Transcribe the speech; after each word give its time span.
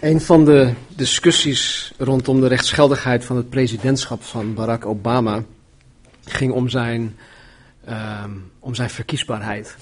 Een 0.00 0.20
van 0.20 0.44
de 0.44 0.72
discussies 0.88 1.92
rondom 1.98 2.40
de 2.40 2.46
rechtsgeldigheid 2.46 3.24
van 3.24 3.36
het 3.36 3.50
presidentschap 3.50 4.22
van 4.22 4.54
Barack 4.54 4.86
Obama 4.86 5.44
ging 6.24 6.52
om 6.52 6.68
zijn, 6.68 7.16
ehm, 7.84 8.30
om 8.58 8.74
zijn 8.74 8.90
verkiesbaarheid. 8.90 9.76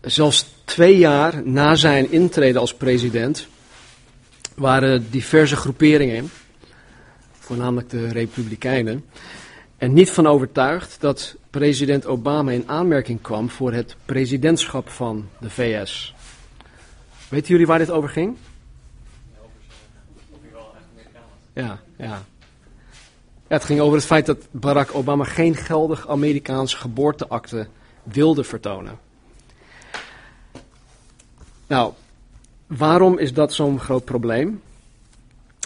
Zelfs 0.00 0.46
twee 0.64 0.98
jaar 0.98 1.42
na 1.44 1.74
zijn 1.74 2.10
intrede 2.10 2.58
als 2.58 2.74
president 2.74 3.46
waren 4.54 5.10
diverse 5.10 5.56
groeperingen, 5.56 6.30
voornamelijk 7.38 7.90
de 7.90 8.08
Republikeinen, 8.08 9.04
er 9.76 9.88
niet 9.88 10.10
van 10.10 10.26
overtuigd 10.26 10.96
dat 11.00 11.36
president 11.50 12.06
Obama 12.06 12.50
in 12.50 12.68
aanmerking 12.68 13.20
kwam 13.20 13.50
voor 13.50 13.72
het 13.72 13.96
presidentschap 14.04 14.88
van 14.88 15.28
de 15.40 15.50
VS. 15.50 16.15
Weten 17.28 17.48
jullie 17.48 17.66
waar 17.66 17.78
dit 17.78 17.90
over 17.90 18.08
ging? 18.08 18.36
Ja, 21.52 21.80
ja. 21.96 22.06
ja. 22.06 22.22
Het 23.46 23.64
ging 23.64 23.80
over 23.80 23.96
het 23.96 24.06
feit 24.06 24.26
dat 24.26 24.46
Barack 24.50 24.94
Obama 24.94 25.24
geen 25.24 25.54
geldig 25.54 26.08
Amerikaans 26.08 26.74
geboorteakte 26.74 27.66
wilde 28.02 28.44
vertonen. 28.44 28.98
Nou, 31.66 31.92
waarom 32.66 33.18
is 33.18 33.32
dat 33.32 33.54
zo'n 33.54 33.80
groot 33.80 34.04
probleem? 34.04 34.62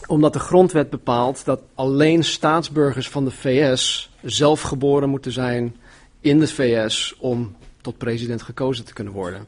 Omdat 0.06 0.32
de 0.32 0.38
grondwet 0.38 0.90
bepaalt 0.90 1.44
dat 1.44 1.60
alleen 1.74 2.24
staatsburgers 2.24 3.08
van 3.08 3.24
de 3.24 3.30
VS 3.30 4.10
zelf 4.22 4.60
geboren 4.60 5.08
moeten 5.08 5.32
zijn 5.32 5.76
in 6.20 6.38
de 6.38 6.48
VS 6.48 7.16
om 7.18 7.56
tot 7.80 7.98
president 7.98 8.42
gekozen 8.42 8.84
te 8.84 8.92
kunnen 8.92 9.12
worden. 9.12 9.46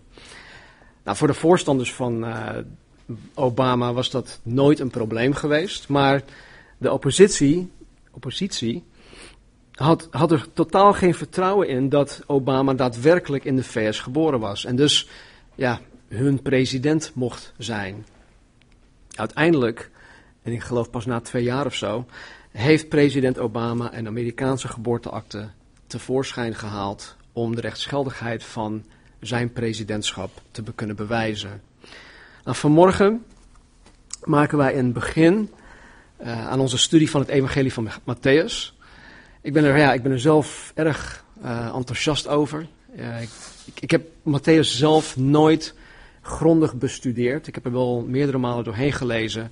Nou, 1.04 1.16
voor 1.16 1.26
de 1.26 1.34
voorstanders 1.34 1.92
van 1.92 2.24
uh, 2.24 2.48
Obama 3.34 3.92
was 3.92 4.10
dat 4.10 4.40
nooit 4.42 4.80
een 4.80 4.90
probleem 4.90 5.34
geweest, 5.34 5.88
maar 5.88 6.22
de 6.78 6.92
oppositie, 6.92 7.70
oppositie 8.10 8.84
had, 9.72 10.08
had 10.10 10.32
er 10.32 10.46
totaal 10.52 10.92
geen 10.92 11.14
vertrouwen 11.14 11.68
in 11.68 11.88
dat 11.88 12.22
Obama 12.26 12.74
daadwerkelijk 12.74 13.44
in 13.44 13.56
de 13.56 13.64
VS 13.64 14.00
geboren 14.00 14.40
was 14.40 14.64
en 14.64 14.76
dus 14.76 15.08
ja, 15.54 15.80
hun 16.08 16.42
president 16.42 17.10
mocht 17.14 17.52
zijn. 17.58 18.06
Uiteindelijk, 19.14 19.90
en 20.42 20.52
ik 20.52 20.62
geloof 20.62 20.90
pas 20.90 21.06
na 21.06 21.20
twee 21.20 21.42
jaar 21.42 21.66
of 21.66 21.74
zo, 21.74 22.06
heeft 22.50 22.88
president 22.88 23.38
Obama 23.38 23.94
een 23.94 24.06
Amerikaanse 24.06 24.68
geboorteakte 24.68 25.48
tevoorschijn 25.86 26.54
gehaald 26.54 27.16
om 27.32 27.54
de 27.54 27.60
rechtsgeldigheid 27.60 28.44
van 28.44 28.84
zijn 29.22 29.52
presidentschap 29.52 30.30
te 30.50 30.62
kunnen 30.74 30.96
bewijzen. 30.96 31.62
Nou, 32.44 32.56
vanmorgen 32.56 33.24
maken 34.24 34.58
wij 34.58 34.78
een 34.78 34.92
begin 34.92 35.50
uh, 36.22 36.48
aan 36.48 36.60
onze 36.60 36.78
studie 36.78 37.10
van 37.10 37.20
het 37.20 37.30
Evangelie 37.30 37.72
van 37.72 37.88
Matthäus. 37.88 38.80
Ik 39.40 39.52
ben 39.52 39.64
er, 39.64 39.76
ja, 39.76 39.92
ik 39.92 40.02
ben 40.02 40.12
er 40.12 40.20
zelf 40.20 40.72
erg 40.74 41.24
uh, 41.44 41.74
enthousiast 41.74 42.28
over. 42.28 42.66
Uh, 42.96 43.22
ik, 43.22 43.30
ik, 43.80 43.90
heb 43.90 44.02
Matthäus 44.28 44.60
zelf 44.60 45.16
nooit 45.16 45.74
grondig 46.20 46.74
bestudeerd. 46.74 47.46
Ik 47.46 47.54
heb 47.54 47.64
er 47.64 47.72
wel 47.72 48.04
meerdere 48.08 48.38
malen 48.38 48.64
doorheen 48.64 48.92
gelezen. 48.92 49.50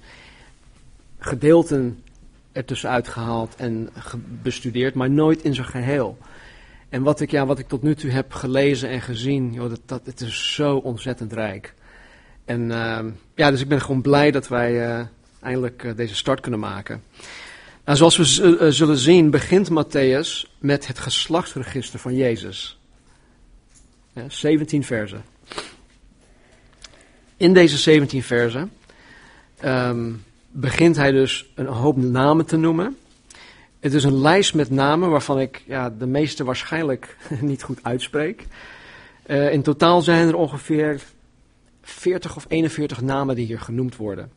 Gedeelten 1.18 2.02
ertussenuit 2.52 3.08
gehaald 3.08 3.56
en 3.56 3.90
bestudeerd, 4.42 4.94
maar 4.94 5.10
nooit 5.10 5.42
in 5.42 5.55
zijn 5.55 5.66
geheel. 5.66 6.18
En 6.91 7.02
wat 7.02 7.20
ik, 7.20 7.30
ja, 7.30 7.46
wat 7.46 7.58
ik 7.58 7.69
tot 7.69 7.83
nu 7.83 7.94
toe 7.94 8.10
heb 8.10 8.33
gelezen 8.33 8.88
en 8.88 9.00
gezien, 9.00 9.52
joh, 9.52 9.69
dat, 9.69 9.80
dat, 9.86 10.00
het 10.05 10.20
is 10.20 10.55
zo 10.55 10.77
ontzettend 10.77 11.33
rijk. 11.33 11.74
En 12.44 12.60
uh, 12.60 12.98
ja, 13.34 13.50
dus 13.50 13.60
ik 13.60 13.69
ben 13.69 13.80
gewoon 13.80 14.02
blij 14.02 14.30
dat 14.30 14.48
wij 14.48 14.72
uh, 14.72 15.06
eindelijk 15.41 15.83
uh, 15.83 15.96
deze 15.96 16.14
start 16.14 16.41
kunnen 16.41 16.61
maken. 16.61 17.02
Nou, 17.84 17.98
zoals 17.98 18.16
we 18.16 18.56
eh, 18.56 18.68
zullen 18.70 18.96
zien, 18.96 19.30
begint 19.30 19.70
Matthäus 19.70 20.58
met 20.58 20.86
het 20.86 20.98
geslachtsregister 20.98 21.98
van 21.98 22.14
Jezus. 22.14 22.78
Ja, 24.12 24.24
17 24.28 24.84
versen. 24.84 25.24
In 27.36 27.55
deze 27.55 27.78
17 27.78 28.22
versen 28.22 28.72
um, 29.64 30.24
begint 30.51 30.96
hij 30.96 31.11
dus 31.11 31.51
een 31.55 31.67
hoop 31.67 31.96
namen 31.96 32.46
te 32.46 32.57
noemen. 32.57 32.96
Het 33.80 33.95
is 33.95 34.05
een 34.05 34.20
lijst 34.20 34.55
met 34.55 34.70
namen 34.70 35.11
waarvan 35.11 35.41
ik 35.41 35.63
ja, 35.67 35.91
de 35.91 36.07
meeste 36.07 36.45
waarschijnlijk 36.45 37.17
niet 37.41 37.63
goed 37.63 37.79
uitspreek. 37.83 38.46
Uh, 39.27 39.52
in 39.52 39.63
totaal 39.63 40.02
zijn 40.02 40.29
er 40.29 40.35
ongeveer 40.35 41.02
40 41.83 42.36
of 42.36 42.45
41 42.48 43.01
namen 43.01 43.35
die 43.35 43.46
hier 43.46 43.61
genoemd 43.61 43.96
worden. 43.96 44.30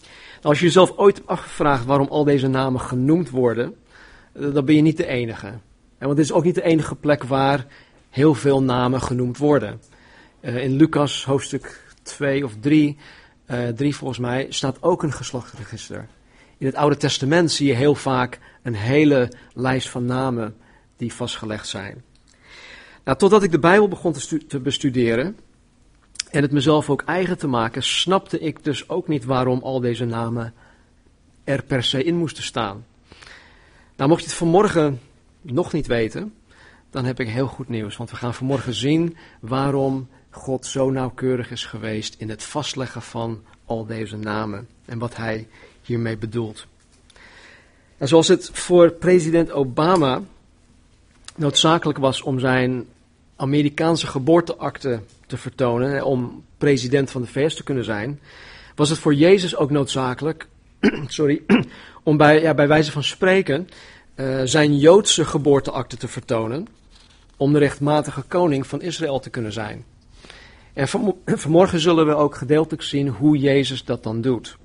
Nou, 0.00 0.42
als 0.42 0.58
je 0.58 0.64
jezelf 0.64 0.96
ooit 0.96 1.16
hebt 1.16 1.28
afgevraagd 1.28 1.84
waarom 1.84 2.08
al 2.08 2.24
deze 2.24 2.48
namen 2.48 2.80
genoemd 2.80 3.30
worden, 3.30 3.74
uh, 4.32 4.54
dan 4.54 4.64
ben 4.64 4.74
je 4.74 4.82
niet 4.82 4.96
de 4.96 5.06
enige. 5.06 5.46
En 5.98 6.06
want 6.06 6.16
dit 6.16 6.24
is 6.24 6.32
ook 6.32 6.44
niet 6.44 6.54
de 6.54 6.62
enige 6.62 6.94
plek 6.94 7.24
waar 7.24 7.66
heel 8.10 8.34
veel 8.34 8.62
namen 8.62 9.02
genoemd 9.02 9.38
worden. 9.38 9.80
Uh, 10.40 10.64
in 10.64 10.72
Lucas 10.72 11.24
hoofdstuk 11.24 11.94
2 12.02 12.44
of 12.44 12.52
3, 12.60 12.96
3 13.74 13.96
volgens 13.96 14.18
mij, 14.18 14.46
staat 14.48 14.82
ook 14.82 15.02
een 15.02 15.12
geslachtsregister. 15.12 16.06
In 16.58 16.66
het 16.66 16.74
Oude 16.74 16.96
Testament 16.96 17.52
zie 17.52 17.66
je 17.66 17.74
heel 17.74 17.94
vaak 17.94 18.38
een 18.62 18.74
hele 18.74 19.32
lijst 19.52 19.88
van 19.88 20.04
namen 20.04 20.56
die 20.96 21.12
vastgelegd 21.12 21.68
zijn. 21.68 22.02
Nou, 23.04 23.18
totdat 23.18 23.42
ik 23.42 23.50
de 23.50 23.58
Bijbel 23.58 23.88
begon 23.88 24.12
te, 24.48 24.60
bestuderen 24.60 25.38
en 26.30 26.42
het 26.42 26.52
mezelf 26.52 26.90
ook 26.90 27.02
eigen 27.02 27.38
te 27.38 27.46
maken, 27.46 27.82
snapte 27.82 28.38
ik 28.38 28.64
dus 28.64 28.88
ook 28.88 29.08
niet 29.08 29.24
waarom 29.24 29.60
al 29.62 29.80
deze 29.80 30.04
namen 30.04 30.54
er 31.44 31.62
per 31.62 31.82
se 31.82 32.04
in 32.04 32.16
moesten 32.16 32.42
staan. 32.42 32.86
Nou, 33.96 34.08
mocht 34.08 34.22
je 34.22 34.28
het 34.28 34.36
vanmorgen 34.36 35.00
nog 35.42 35.72
niet 35.72 35.86
weten, 35.86 36.34
dan 36.90 37.04
heb 37.04 37.20
ik 37.20 37.28
heel 37.28 37.46
goed 37.46 37.68
nieuws. 37.68 37.96
Want 37.96 38.10
we 38.10 38.16
gaan 38.16 38.34
vanmorgen 38.34 38.74
zien 38.74 39.16
waarom 39.40 40.08
God 40.30 40.66
zo 40.66 40.90
nauwkeurig 40.90 41.50
is 41.50 41.64
geweest 41.64 42.14
in 42.18 42.28
het 42.28 42.42
vastleggen 42.42 43.02
van 43.02 43.42
al 43.64 43.86
deze 43.86 44.16
namen. 44.16 44.68
En 44.84 44.98
wat 44.98 45.16
hij 45.16 45.48
hiermee 45.84 46.16
bedoelt. 46.16 46.66
En 47.98 48.08
zoals 48.08 48.28
het 48.28 48.50
voor 48.52 48.90
president 48.90 49.52
Obama 49.52 50.22
noodzakelijk 51.36 51.98
was 51.98 52.22
om 52.22 52.38
zijn 52.38 52.86
Amerikaanse 53.36 54.06
geboorteakte 54.06 55.00
te 55.26 55.36
vertonen, 55.36 56.04
om 56.04 56.44
president 56.58 57.10
van 57.10 57.22
de 57.22 57.28
VS 57.28 57.54
te 57.54 57.62
kunnen 57.62 57.84
zijn, 57.84 58.20
was 58.74 58.88
het 58.88 58.98
voor 58.98 59.14
Jezus 59.14 59.56
ook 59.56 59.70
noodzakelijk, 59.70 60.46
sorry, 61.06 61.42
om 62.02 62.16
bij, 62.16 62.40
ja, 62.40 62.54
bij 62.54 62.68
wijze 62.68 62.92
van 62.92 63.04
spreken 63.04 63.68
uh, 64.14 64.40
zijn 64.44 64.78
Joodse 64.78 65.24
geboorteakte 65.24 65.96
te 65.96 66.08
vertonen, 66.08 66.66
om 67.36 67.52
de 67.52 67.58
rechtmatige 67.58 68.22
koning 68.22 68.66
van 68.66 68.82
Israël 68.82 69.20
te 69.20 69.30
kunnen 69.30 69.52
zijn. 69.52 69.84
En 70.72 70.88
vanmorgen 71.44 71.80
zullen 71.80 72.06
we 72.06 72.14
ook 72.14 72.34
gedeeltelijk 72.34 72.82
zien 72.82 73.08
hoe 73.08 73.38
Jezus 73.38 73.84
dat 73.84 74.02
dan 74.02 74.20
doet. 74.20 74.56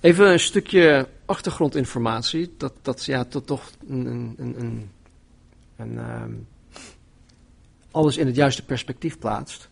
Even 0.00 0.30
een 0.30 0.40
stukje 0.40 1.08
achtergrondinformatie, 1.24 2.54
dat, 2.56 2.72
dat 2.82 3.04
ja, 3.04 3.24
toch 3.24 3.70
een, 3.88 4.06
een, 4.06 4.34
een, 4.38 4.90
een 5.76 5.98
um, 5.98 6.46
alles 7.90 8.16
in 8.16 8.26
het 8.26 8.36
juiste 8.36 8.64
perspectief 8.64 9.18
plaatst. 9.18 9.68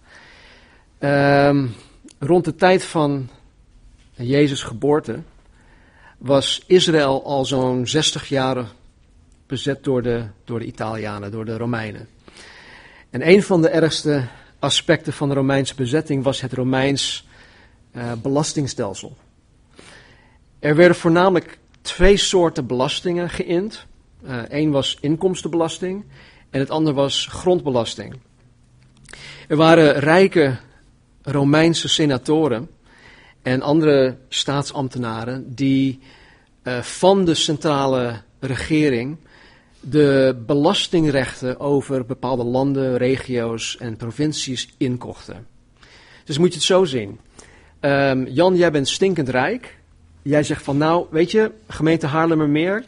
Um, 0.99 1.75
rond 2.19 2.45
de 2.45 2.55
tijd 2.55 2.85
van 2.85 3.29
Jezus' 4.15 4.63
geboorte 4.63 5.23
was 6.19 6.63
Israël 6.67 7.25
al 7.25 7.45
zo'n 7.45 7.87
60 7.87 8.29
jaren 8.29 8.69
bezet 9.47 9.85
door 9.85 10.03
de, 10.03 10.27
door 10.45 10.59
de 10.59 10.67
Italianen, 10.67 11.31
door 11.31 11.45
de 11.45 11.57
Romeinen. 11.57 12.09
En 13.11 13.29
een 13.29 13.43
van 13.43 13.63
de 13.63 13.69
ergste 13.69 14.25
aspecten 14.59 15.13
van 15.13 15.29
de 15.29 15.35
Romeinse 15.35 15.75
bezetting 15.75 16.23
was 16.23 16.41
het 16.41 16.53
Romeins 16.53 17.29
uh, 17.93 18.13
belastingstelsel. 18.23 19.17
Er 20.59 20.77
werden 20.77 20.97
voornamelijk 20.97 21.59
twee 21.81 22.17
soorten 22.17 22.67
belastingen 22.67 23.31
geïnd. 23.31 23.87
Eén 24.49 24.69
uh, 24.69 24.73
was 24.73 24.99
inkomstenbelasting 25.01 26.05
en 26.51 26.61
het 26.61 26.71
andere 26.71 26.97
was 26.97 27.27
grondbelasting. 27.31 28.17
Er 29.49 29.57
waren 29.57 29.99
rijke 29.99 30.57
Romeinse 31.23 31.89
senatoren 31.89 32.71
en 33.43 33.63
andere 33.63 34.17
staatsambtenaren 34.29 35.55
die 35.55 36.01
uh, 36.63 36.83
van 36.83 37.25
de 37.25 37.35
centrale 37.35 38.23
regering 38.41 39.17
de 39.81 40.43
belastingrechten 40.47 41.61
over 41.61 42.07
bepaalde 42.07 42.45
landen, 42.45 42.97
regio's 42.97 43.77
en 43.77 43.97
provincies 43.97 44.75
inkochten. 44.77 45.47
Dus 46.25 46.39
moet 46.39 46.49
je 46.49 46.55
het 46.55 46.63
zo 46.63 46.85
zien. 46.85 47.21
Um, 47.81 48.27
Jan, 48.27 48.57
jij 48.57 48.71
bent 48.71 48.89
stinkend 48.89 49.29
rijk 49.29 49.78
jij 50.29 50.43
zegt 50.43 50.63
van 50.63 50.77
nou, 50.77 51.07
weet 51.11 51.31
je, 51.31 51.53
gemeente 51.69 52.07
Haarlemmermeer, 52.07 52.85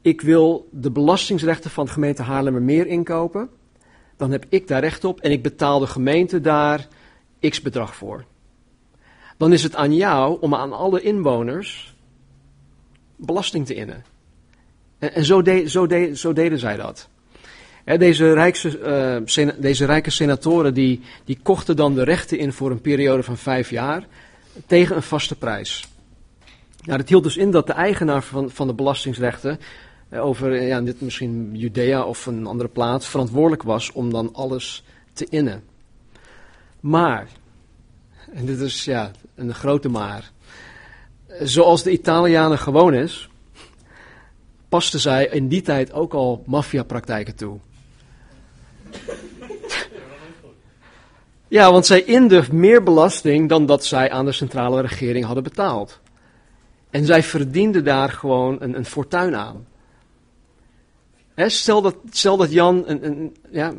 ik 0.00 0.20
wil 0.20 0.68
de 0.70 0.90
belastingsrechten 0.90 1.70
van 1.70 1.88
gemeente 1.88 2.22
Haarlemmermeer 2.22 2.86
inkopen. 2.86 3.48
Dan 4.16 4.30
heb 4.30 4.46
ik 4.48 4.68
daar 4.68 4.80
recht 4.80 5.04
op 5.04 5.20
en 5.20 5.30
ik 5.30 5.42
betaal 5.42 5.78
de 5.78 5.86
gemeente 5.86 6.40
daar 6.40 6.88
x 7.40 7.60
bedrag 7.60 7.94
voor. 7.94 8.24
dan 9.36 9.52
is 9.52 9.62
het 9.62 9.76
aan 9.76 9.94
jou 9.94 10.40
om 10.40 10.54
aan 10.54 10.72
alle 10.72 11.02
inwoners 11.02 11.94
belasting 13.16 13.66
te 13.66 13.74
innen. 13.74 14.04
En, 14.98 15.14
en 15.14 15.24
zo, 15.24 15.42
de, 15.42 15.68
zo, 15.68 15.86
de, 15.86 16.16
zo, 16.16 16.32
deden 16.32 16.58
zij 16.58 16.76
dat. 16.76 17.08
deze, 17.84 19.24
uh, 19.36 19.48
deze 19.58 19.84
rijke 19.84 20.10
senatoren 20.10 20.74
die, 20.74 21.00
die 21.24 21.38
kochten 21.42 21.76
dan 21.76 21.94
de 21.94 22.04
rechten 22.04 22.38
in 22.38 22.52
voor 22.52 22.70
een 22.70 22.80
periode 22.80 23.22
van 23.22 23.36
vijf 23.36 23.70
jaar 23.70 24.06
tegen 24.66 24.96
een 24.96 25.02
vaste 25.02 25.36
prijs. 25.36 25.91
Nou, 26.82 26.98
dat 26.98 27.08
hield 27.08 27.22
dus 27.22 27.36
in 27.36 27.50
dat 27.50 27.66
de 27.66 27.72
eigenaar 27.72 28.22
van, 28.22 28.50
van 28.50 28.66
de 28.66 28.74
belastingsrechten 28.74 29.58
eh, 30.08 30.24
over 30.24 30.62
ja, 30.62 30.80
dit 30.80 31.00
misschien 31.00 31.50
Judea 31.54 32.04
of 32.04 32.26
een 32.26 32.46
andere 32.46 32.68
plaats 32.68 33.06
verantwoordelijk 33.06 33.62
was 33.62 33.92
om 33.92 34.10
dan 34.10 34.34
alles 34.34 34.84
te 35.12 35.26
innen. 35.30 35.62
Maar, 36.80 37.28
en 38.32 38.46
dit 38.46 38.60
is 38.60 38.84
ja 38.84 39.10
een 39.34 39.54
grote 39.54 39.88
maar, 39.88 40.30
zoals 41.40 41.82
de 41.82 41.90
Italianen 41.90 42.58
gewoon 42.58 42.94
is, 42.94 43.28
pasten 44.68 45.00
zij 45.00 45.26
in 45.26 45.48
die 45.48 45.62
tijd 45.62 45.92
ook 45.92 46.12
al 46.12 46.42
maffiapraktijken 46.46 47.34
toe. 47.34 47.58
Ja, 51.48 51.72
want 51.72 51.86
zij 51.86 52.02
inden 52.02 52.44
meer 52.52 52.82
belasting 52.82 53.48
dan 53.48 53.66
dat 53.66 53.84
zij 53.84 54.10
aan 54.10 54.24
de 54.24 54.32
centrale 54.32 54.80
regering 54.80 55.24
hadden 55.24 55.42
betaald. 55.42 56.00
En 56.92 57.04
zij 57.04 57.22
verdienden 57.22 57.84
daar 57.84 58.08
gewoon 58.08 58.56
een, 58.60 58.76
een 58.76 58.84
fortuin 58.84 59.36
aan. 59.36 59.66
stel, 61.36 61.82
dat, 61.82 61.96
stel 62.10 62.36
dat 62.36 62.52
Jan 62.52 62.82
een, 62.86 63.06
een, 63.06 63.36
ja, 63.50 63.72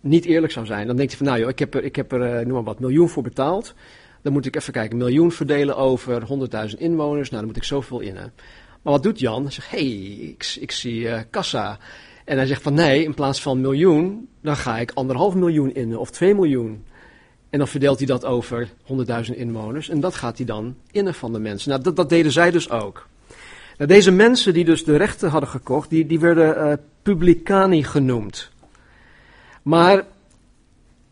niet 0.00 0.24
eerlijk 0.24 0.52
zou 0.52 0.66
zijn. 0.66 0.86
Dan 0.86 0.96
denkt 0.96 1.10
hij 1.10 1.20
van, 1.20 1.26
nou 1.26 1.40
joh, 1.40 1.48
ik 1.48 1.58
heb 1.58 1.74
er, 1.74 1.84
ik 1.84 1.96
heb 1.96 2.12
er 2.12 2.38
uh, 2.38 2.44
noem 2.46 2.54
maar 2.54 2.62
wat, 2.62 2.80
miljoen 2.80 3.08
voor 3.08 3.22
betaald. 3.22 3.74
Dan 4.22 4.32
moet 4.32 4.46
ik 4.46 4.56
even 4.56 4.72
kijken, 4.72 4.96
miljoen 4.96 5.32
verdelen 5.32 5.76
over 5.76 6.22
100.000 6.70 6.78
inwoners. 6.78 7.30
Nou, 7.30 7.40
dan 7.42 7.46
moet 7.46 7.56
ik 7.56 7.64
zoveel 7.64 8.00
innen. 8.00 8.32
Maar 8.82 8.92
wat 8.92 9.02
doet 9.02 9.18
Jan? 9.20 9.42
Hij 9.42 9.52
zegt, 9.52 9.70
hé, 9.70 9.78
hey, 9.78 10.16
ik, 10.16 10.56
ik 10.60 10.70
zie 10.70 11.00
uh, 11.00 11.20
kassa. 11.30 11.78
En 12.24 12.36
hij 12.36 12.46
zegt 12.46 12.62
van, 12.62 12.74
nee, 12.74 13.04
in 13.04 13.14
plaats 13.14 13.42
van 13.42 13.60
miljoen, 13.60 14.28
dan 14.42 14.56
ga 14.56 14.78
ik 14.78 14.90
anderhalf 14.94 15.34
miljoen 15.34 15.74
innen 15.74 15.98
of 15.98 16.10
2 16.10 16.34
miljoen. 16.34 16.84
En 17.54 17.60
dan 17.60 17.68
verdeelt 17.68 17.98
hij 17.98 18.06
dat 18.06 18.24
over 18.24 18.68
100.000 19.28 19.36
inwoners. 19.36 19.88
En 19.88 20.00
dat 20.00 20.14
gaat 20.14 20.36
hij 20.36 20.46
dan 20.46 20.76
innen 20.90 21.14
van 21.14 21.32
de 21.32 21.38
mensen. 21.38 21.70
Nou, 21.70 21.94
dat, 21.94 22.08
deden 22.08 22.32
zij 22.32 22.50
dus 22.50 22.70
ook. 22.70 23.08
Nou, 23.76 23.90
deze 23.90 24.10
mensen 24.10 24.54
die 24.54 24.64
dus 24.64 24.84
de 24.84 24.96
rechten 24.96 25.30
hadden 25.30 25.48
gekocht, 25.48 25.90
die, 25.90 26.06
die 26.06 26.20
werden 26.20 26.56
uh, 26.56 26.72
publicani 27.02 27.82
genoemd. 27.84 28.50
Maar 29.62 30.04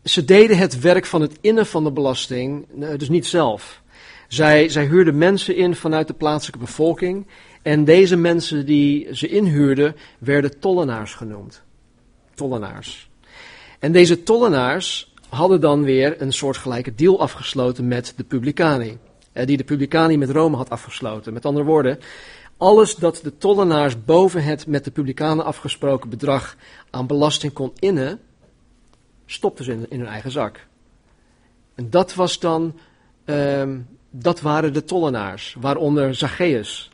ze 0.03 0.25
deden 0.25 0.57
het 0.57 0.79
werk 0.79 1.05
van 1.05 1.21
het 1.21 1.37
innen 1.41 1.65
van 1.65 1.83
de 1.83 1.91
belasting 1.91 2.65
eh, 2.81 2.97
dus 2.97 3.09
niet 3.09 3.25
zelf. 3.25 3.81
Zij, 4.27 4.69
zij 4.69 4.85
huurden 4.85 5.17
mensen 5.17 5.55
in 5.55 5.75
vanuit 5.75 6.07
de 6.07 6.13
plaatselijke 6.13 6.65
bevolking. 6.65 7.27
En 7.61 7.83
deze 7.83 8.15
mensen 8.15 8.65
die 8.65 9.15
ze 9.15 9.27
inhuurden, 9.27 9.95
werden 10.19 10.59
tollenaars 10.59 11.13
genoemd. 11.13 11.61
Tollenaars. 12.35 13.09
En 13.79 13.91
deze 13.91 14.23
tollenaars 14.23 15.12
hadden 15.33 15.61
dan 15.61 15.83
weer 15.83 16.21
een 16.21 16.33
soortgelijke 16.33 16.95
deal 16.95 17.19
afgesloten 17.19 17.87
met 17.87 18.13
de 18.15 18.23
Publicani. 18.23 18.97
Eh, 19.31 19.45
die 19.45 19.57
de 19.57 19.63
Publicani 19.63 20.17
met 20.17 20.29
Rome 20.29 20.57
had 20.57 20.69
afgesloten. 20.69 21.33
Met 21.33 21.45
andere 21.45 21.65
woorden, 21.65 21.99
alles 22.57 22.95
dat 22.95 23.19
de 23.23 23.37
tollenaars 23.37 24.03
boven 24.05 24.43
het 24.43 24.67
met 24.67 24.83
de 24.83 24.91
Publicanen 24.91 25.45
afgesproken 25.45 26.09
bedrag 26.09 26.57
aan 26.89 27.07
belasting 27.07 27.53
kon 27.53 27.71
innen, 27.79 28.19
stopten 29.25 29.65
ze 29.65 29.71
in, 29.89 29.99
hun 29.99 30.07
eigen 30.07 30.31
zak. 30.31 30.67
En 31.75 31.89
dat 31.89 32.13
was 32.13 32.39
dan, 32.39 32.75
ehm, 33.25 33.79
dat 34.09 34.41
waren 34.41 34.73
de 34.73 34.83
tollenaars, 34.83 35.55
waaronder 35.59 36.15
Zacchaeus. 36.15 36.91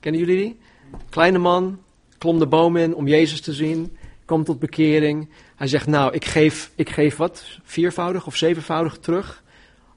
Kennen 0.00 0.20
jullie 0.20 0.36
die? 0.36 0.58
Kleine 1.08 1.38
man, 1.38 1.80
klom 2.18 2.38
de 2.38 2.46
boom 2.46 2.76
in 2.76 2.94
om 2.94 3.06
Jezus 3.06 3.40
te 3.40 3.52
zien, 3.52 3.96
komt 4.24 4.46
tot 4.46 4.58
bekering. 4.58 5.28
Hij 5.56 5.66
zegt, 5.66 5.86
nou, 5.86 6.12
ik 6.12 6.24
geef, 6.24 6.70
ik 6.74 6.90
geef 6.90 7.16
wat, 7.16 7.44
viervoudig 7.62 8.26
of 8.26 8.36
zevenvoudig 8.36 8.98
terug. 8.98 9.42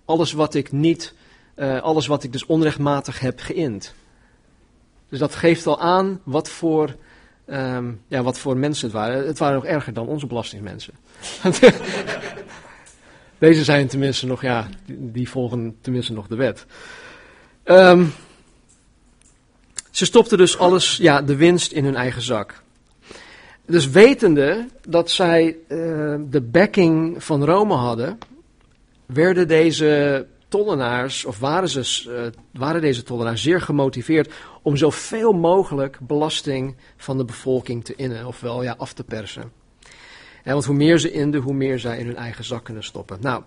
Alles 0.05 0.31
wat 0.31 0.53
ik 0.53 0.71
niet, 0.71 1.13
uh, 1.55 1.81
alles 1.81 2.07
wat 2.07 2.23
ik 2.23 2.31
dus 2.31 2.45
onrechtmatig 2.45 3.19
heb 3.19 3.39
geïnd. 3.39 3.93
Dus 5.09 5.19
dat 5.19 5.35
geeft 5.35 5.67
al 5.67 5.81
aan 5.81 6.21
wat 6.23 6.49
voor, 6.49 6.95
um, 7.49 8.01
ja, 8.07 8.23
wat 8.23 8.39
voor 8.39 8.57
mensen 8.57 8.85
het 8.85 8.95
waren. 8.95 9.27
Het 9.27 9.37
waren 9.37 9.55
nog 9.55 9.65
erger 9.65 9.93
dan 9.93 10.07
onze 10.07 10.27
belastingmensen. 10.27 10.93
Deze 13.37 13.63
zijn 13.63 13.87
tenminste 13.87 14.25
nog, 14.25 14.41
ja, 14.41 14.67
die, 14.85 15.29
volgen 15.29 15.77
tenminste 15.81 16.13
nog 16.13 16.27
de 16.27 16.35
wet. 16.35 16.65
Um, 17.65 18.13
ze 19.91 20.05
stopten 20.05 20.37
dus 20.37 20.57
alles, 20.57 20.97
ja, 20.97 21.21
de 21.21 21.35
winst 21.35 21.71
in 21.71 21.83
hun 21.83 21.95
eigen 21.95 22.21
zak. 22.21 22.63
Dus 23.65 23.89
wetende 23.89 24.67
dat 24.87 25.09
zij 25.09 25.57
uh, 25.67 26.15
de 26.29 26.41
backing 26.41 27.23
van 27.23 27.43
Rome 27.43 27.73
hadden, 27.73 28.17
werden 29.05 29.47
deze 29.47 30.25
tollenaars, 30.47 31.25
of 31.25 31.39
waren, 31.39 31.69
ze, 31.69 32.09
uh, 32.09 32.59
waren 32.59 32.81
deze 32.81 33.03
tollenaars 33.03 33.41
zeer 33.41 33.61
gemotiveerd 33.61 34.33
om 34.61 34.77
zoveel 34.77 35.33
mogelijk 35.33 35.99
belasting 35.99 36.75
van 36.97 37.17
de 37.17 37.25
bevolking 37.25 37.85
te 37.85 37.95
innen, 37.95 38.25
ofwel 38.25 38.63
ja, 38.63 38.75
af 38.77 38.93
te 38.93 39.03
persen. 39.03 39.51
Ja, 40.43 40.51
want 40.51 40.65
hoe 40.65 40.75
meer 40.75 40.99
ze 40.99 41.11
inden, 41.11 41.41
hoe 41.41 41.53
meer 41.53 41.79
zij 41.79 41.97
in 41.97 42.05
hun 42.05 42.15
eigen 42.15 42.43
zak 42.43 42.63
kunnen 42.63 42.83
stoppen. 42.83 43.17
Nou, 43.21 43.43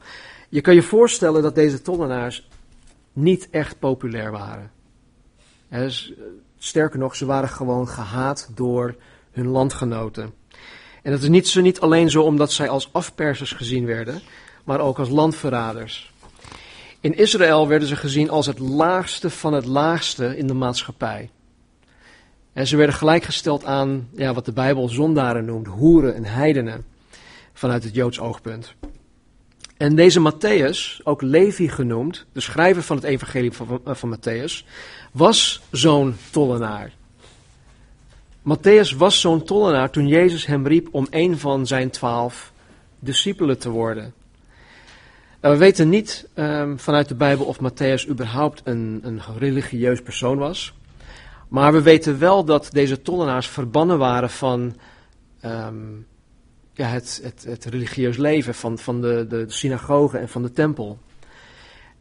je 0.49 0.61
kan 0.61 0.75
je 0.75 0.83
voorstellen 0.83 1.43
dat 1.43 1.55
deze 1.55 1.83
tollenaars 1.83 2.49
niet 3.13 3.49
echt 3.51 3.79
populair 3.79 4.31
waren. 4.31 4.71
dus, 5.69 6.13
sterker 6.59 6.99
nog, 6.99 7.17
ze 7.17 7.27
waren 7.27 7.49
gewoon 7.49 7.89
gehaat 7.89 8.51
door 8.55 8.95
hun 9.39 9.49
landgenoten. 9.49 10.33
En 11.03 11.11
dat 11.13 11.23
is 11.23 11.29
niet, 11.29 11.49
zo, 11.49 11.61
niet 11.61 11.81
alleen 11.81 12.11
zo 12.11 12.23
omdat 12.23 12.53
zij 12.53 12.69
als 12.69 12.89
afpersers 12.93 13.53
gezien 13.53 13.87
werden, 13.87 14.21
maar 14.65 14.81
ook 14.81 14.99
als 14.99 15.09
landverraders. 15.09 16.13
In 17.01 17.17
Israël 17.17 17.69
werden 17.69 17.89
ze 17.89 17.97
gezien 17.97 18.31
als 18.31 18.47
het 18.47 18.59
laagste 18.59 19.31
van 19.31 19.53
het 19.53 19.65
laagste 19.65 20.37
in 20.37 20.47
de 20.47 20.55
maatschappij. 20.55 21.31
En 22.53 22.67
ze 22.67 22.77
werden 22.77 22.95
gelijkgesteld 22.95 23.65
aan 23.65 24.09
ja, 24.13 24.35
wat 24.35 24.45
de 24.45 24.53
Bijbel 24.53 24.89
zondaren 24.89 25.45
noemt, 25.45 25.67
hoeren 25.67 26.15
en 26.15 26.25
heidenen, 26.25 26.87
vanuit 27.53 27.85
het 27.85 27.95
Joods 27.95 28.21
oogpunt. 28.21 28.75
En 29.77 29.95
deze 29.95 30.33
Matthäus, 30.33 31.03
ook 31.05 31.23
Levi 31.23 31.69
genoemd, 31.69 32.27
de 32.33 32.41
schrijver 32.41 32.83
van 32.83 32.97
het 32.97 33.05
evangelie 33.05 33.53
van, 33.53 33.81
van 33.85 34.17
Matthäus, 34.17 34.67
was 35.13 35.61
zo'n 35.71 36.17
tollenaar. 36.31 36.93
Matthäus 38.49 38.97
was 38.97 39.21
zo'n 39.21 39.43
tollenaar 39.43 39.91
toen 39.91 40.07
Jezus 40.07 40.47
hem 40.47 40.67
riep 40.67 40.89
om 40.91 41.07
een 41.11 41.39
van 41.39 41.67
zijn 41.67 41.91
twaalf 41.91 42.53
discipelen 42.99 43.59
te 43.59 43.71
worden. 43.71 44.15
We 45.41 45.57
weten 45.57 45.89
niet 45.89 46.29
um, 46.35 46.79
vanuit 46.79 47.09
de 47.09 47.15
Bijbel 47.15 47.47
of 47.47 47.59
Matthäus 47.61 48.09
überhaupt 48.09 48.61
een, 48.65 49.01
een 49.03 49.21
religieus 49.39 50.03
persoon 50.03 50.39
was. 50.39 50.75
Maar 51.49 51.73
we 51.73 51.83
weten 51.83 52.19
wel 52.19 52.45
dat 52.45 52.69
deze 52.73 53.03
tollenaars 53.03 53.49
verbannen 53.49 53.99
waren 53.99 54.31
van 54.31 54.77
um, 55.45 56.07
ja, 56.73 56.87
het, 56.87 57.21
het, 57.23 57.45
het, 57.45 57.65
religieus 57.65 58.17
leven, 58.17 58.55
van, 58.55 58.79
van 58.79 59.01
de, 59.01 59.27
de 59.29 59.45
synagoge 59.49 60.19
en 60.19 60.29
van 60.29 60.43
de 60.43 60.53
tempel. 60.53 60.99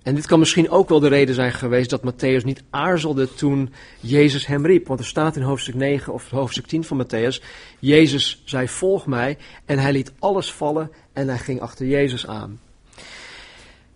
En 0.07 0.15
dit 0.15 0.27
kan 0.27 0.39
misschien 0.39 0.69
ook 0.69 0.89
wel 0.89 0.99
de 0.99 1.07
reden 1.07 1.35
zijn 1.35 1.53
geweest 1.53 1.89
dat 1.89 2.01
Matthäus 2.01 2.43
niet 2.43 2.63
aarzelde 2.69 3.33
toen 3.33 3.73
Jezus 3.99 4.45
hem 4.45 4.65
riep. 4.65 4.87
Want 4.87 4.99
er 4.99 5.05
staat 5.05 5.35
in 5.35 5.41
hoofdstuk 5.41 5.75
9 5.75 6.13
of 6.13 6.29
hoofdstuk 6.29 6.65
10 6.65 6.83
van 6.83 7.05
Matthäus, 7.05 7.43
Jezus 7.79 8.41
zei 8.45 8.67
volg 8.67 9.05
mij 9.05 9.37
en 9.65 9.79
hij 9.79 9.91
liet 9.91 10.11
alles 10.19 10.53
vallen 10.53 10.91
en 11.13 11.27
hij 11.27 11.37
ging 11.37 11.61
achter 11.61 11.85
Jezus 11.85 12.27
aan. 12.27 12.59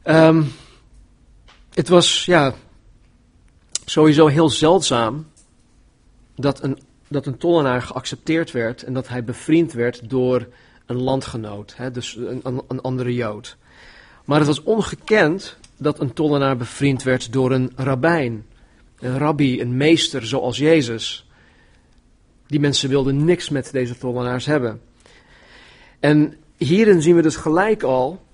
Um, 0.04 0.52
het 1.74 1.88
was 1.88 2.26
ja, 2.26 2.54
sowieso 3.86 4.28
heel 4.28 4.50
zeldzaam 4.50 5.28
dat 6.36 6.64
een, 6.64 6.80
dat 7.08 7.26
een 7.26 7.38
tollenaar 7.38 7.82
geaccepteerd 7.82 8.52
werd 8.52 8.84
en 8.84 8.94
dat 8.94 9.08
hij 9.08 9.24
bevriend 9.24 9.74
werd 9.74 10.10
door 10.10 10.48
een 10.86 11.02
landgenoot, 11.02 11.74
hè, 11.76 11.92
dus 11.92 12.16
een, 12.16 12.62
een 12.68 12.82
andere 12.82 13.14
Jood. 13.14 13.58
Maar 14.26 14.38
het 14.38 14.48
was 14.48 14.64
ongekend 14.64 15.60
dat 15.82 16.00
een 16.00 16.14
tollenaar 16.14 16.58
bevriend 16.58 17.04
werd 17.04 17.34
door 17.34 17.52
een 17.52 17.72
rabbijn, 17.76 18.46
een 19.00 19.18
rabbi, 19.18 19.62
een 19.62 19.78
meester 19.78 20.26
zoals 20.26 20.58
Jezus. 20.58 21.28
Die 22.48 22.60
mensen 22.60 22.90
wilden 22.90 23.26
niks 23.26 23.50
met 23.50 23.72
deze 23.72 23.98
tollenaars 23.98 24.46
hebben. 24.46 24.82
En 26.00 26.38
hierin 26.58 27.02
zien 27.02 27.16
we 27.16 27.22
dus 27.22 27.36
gelijk 27.36 27.84
al 27.84 28.26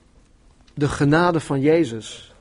de 0.74 0.88
genade 0.88 1.40
van 1.40 1.62
Jezus. 1.62 2.34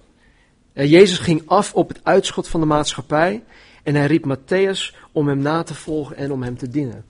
Jezus 0.73 1.19
ging 1.19 1.43
af 1.47 1.75
op 1.75 1.89
het 1.89 2.01
uitschot 2.03 2.49
van 2.49 2.61
de 2.61 2.67
maatschappij 2.67 3.45
en 3.83 3.95
hij 3.95 4.07
riep 4.07 4.37
Matthäus 4.37 4.97
om 5.13 5.29
hem 5.29 5.39
na 5.39 5.63
te 5.63 5.75
volgen 5.75 6.17
en 6.17 6.33
om 6.33 6.43
hem 6.43 6.57
te 6.57 6.69
dienen. 6.69 7.05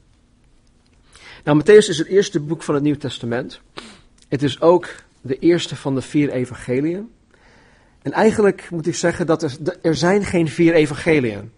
Nou, 1.44 1.62
Matthäus 1.62 1.88
is 1.88 1.98
het 1.98 2.06
eerste 2.06 2.40
boek 2.40 2.62
van 2.62 2.74
het 2.74 2.82
Nieuw 2.82 2.96
Testament. 2.96 3.60
Het 4.28 4.42
is 4.42 4.60
ook 4.60 4.94
de 5.20 5.38
eerste 5.38 5.76
van 5.76 5.94
de 5.94 6.02
vier 6.02 6.30
evangeliën. 6.30 7.14
En 8.06 8.12
eigenlijk 8.12 8.68
moet 8.70 8.86
ik 8.86 8.94
zeggen 8.94 9.26
dat 9.26 9.42
er, 9.42 9.56
er 9.82 9.94
zijn 9.94 10.24
geen 10.24 10.48
vier 10.48 10.74
evangeliën. 10.74 11.52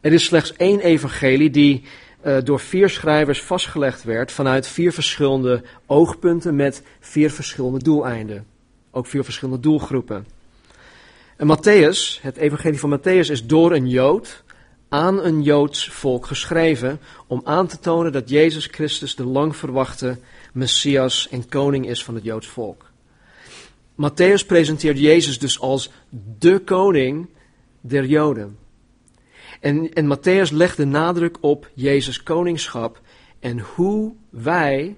Er 0.00 0.12
is 0.12 0.24
slechts 0.24 0.52
één 0.56 0.80
evangelie 0.80 1.50
die 1.50 1.82
uh, 2.24 2.36
door 2.44 2.60
vier 2.60 2.88
schrijvers 2.88 3.42
vastgelegd 3.42 4.04
werd 4.04 4.32
vanuit 4.32 4.66
vier 4.66 4.92
verschillende 4.92 5.62
oogpunten 5.86 6.56
met 6.56 6.82
vier 7.00 7.30
verschillende 7.30 7.78
doeleinden. 7.78 8.46
Ook 8.90 9.06
vier 9.06 9.24
verschillende 9.24 9.60
doelgroepen. 9.60 10.26
En 11.36 11.56
Matthäus, 11.56 12.22
het 12.22 12.36
evangelie 12.36 12.78
van 12.78 12.98
Matthäus, 12.98 13.30
is 13.30 13.46
door 13.46 13.72
een 13.72 13.88
Jood 13.88 14.42
aan 14.88 15.24
een 15.24 15.42
Joods 15.42 15.88
volk 15.88 16.26
geschreven 16.26 17.00
om 17.26 17.40
aan 17.44 17.66
te 17.66 17.78
tonen 17.78 18.12
dat 18.12 18.28
Jezus 18.28 18.66
Christus 18.66 19.16
de 19.16 19.24
lang 19.24 19.56
verwachte 19.56 20.18
Messias 20.52 21.28
en 21.30 21.48
koning 21.48 21.88
is 21.88 22.04
van 22.04 22.14
het 22.14 22.24
Joods 22.24 22.46
volk. 22.46 22.87
Matthäus 23.98 24.46
presenteert 24.46 24.98
Jezus 24.98 25.38
dus 25.38 25.60
als 25.60 25.90
de 26.38 26.58
koning 26.58 27.28
der 27.80 28.04
Joden. 28.04 28.58
En, 29.60 29.92
en 29.92 30.06
Matthäus 30.06 30.52
legt 30.52 30.76
de 30.76 30.84
nadruk 30.84 31.36
op 31.40 31.70
Jezus' 31.74 32.22
koningschap 32.22 33.00
en 33.40 33.58
hoe 33.60 34.12
wij 34.30 34.96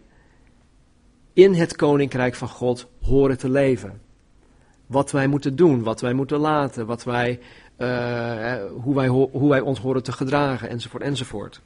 in 1.32 1.54
het 1.54 1.76
koninkrijk 1.76 2.34
van 2.34 2.48
God 2.48 2.86
horen 3.02 3.38
te 3.38 3.48
leven. 3.48 4.00
Wat 4.86 5.10
wij 5.10 5.26
moeten 5.26 5.56
doen, 5.56 5.82
wat 5.82 6.00
wij 6.00 6.12
moeten 6.12 6.38
laten, 6.38 6.86
wat 6.86 7.04
wij, 7.04 7.40
uh, 7.78 8.54
hoe, 8.82 8.94
wij, 8.94 9.08
hoe 9.08 9.48
wij 9.48 9.60
ons 9.60 9.78
horen 9.78 10.02
te 10.02 10.12
gedragen, 10.12 10.68
enzovoort, 10.68 11.02
enzovoort. 11.02 11.60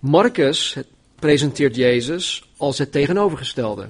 Marcus 0.00 0.76
presenteert 1.14 1.76
Jezus 1.76 2.48
als 2.56 2.78
het 2.78 2.92
tegenovergestelde. 2.92 3.88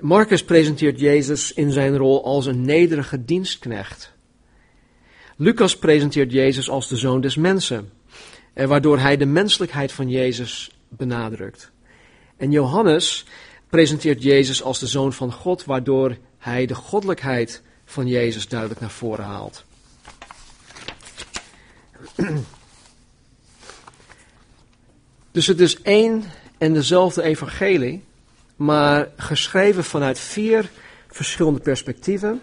Marcus 0.00 0.44
presenteert 0.44 1.00
Jezus 1.00 1.52
in 1.52 1.72
zijn 1.72 1.96
rol 1.96 2.24
als 2.24 2.46
een 2.46 2.62
nederige 2.62 3.24
dienstknecht. 3.24 4.12
Lucas 5.36 5.78
presenteert 5.78 6.32
Jezus 6.32 6.70
als 6.70 6.88
de 6.88 6.96
zoon 6.96 7.20
des 7.20 7.36
mensen, 7.36 7.90
waardoor 8.54 8.98
hij 8.98 9.16
de 9.16 9.26
menselijkheid 9.26 9.92
van 9.92 10.08
Jezus 10.08 10.70
benadrukt. 10.88 11.70
En 12.36 12.50
Johannes 12.50 13.24
presenteert 13.68 14.22
Jezus 14.22 14.62
als 14.62 14.78
de 14.78 14.86
zoon 14.86 15.12
van 15.12 15.32
God, 15.32 15.64
waardoor 15.64 16.16
hij 16.38 16.66
de 16.66 16.74
goddelijkheid 16.74 17.62
van 17.84 18.06
Jezus 18.06 18.48
duidelijk 18.48 18.80
naar 18.80 18.90
voren 18.90 19.24
haalt. 19.24 19.64
Dus 25.30 25.46
het 25.46 25.60
is 25.60 25.82
één 25.82 26.24
en 26.58 26.72
dezelfde 26.72 27.22
evangelie, 27.22 28.04
maar 28.58 29.08
geschreven 29.16 29.84
vanuit 29.84 30.18
vier 30.18 30.70
verschillende 31.06 31.60
perspectieven, 31.60 32.40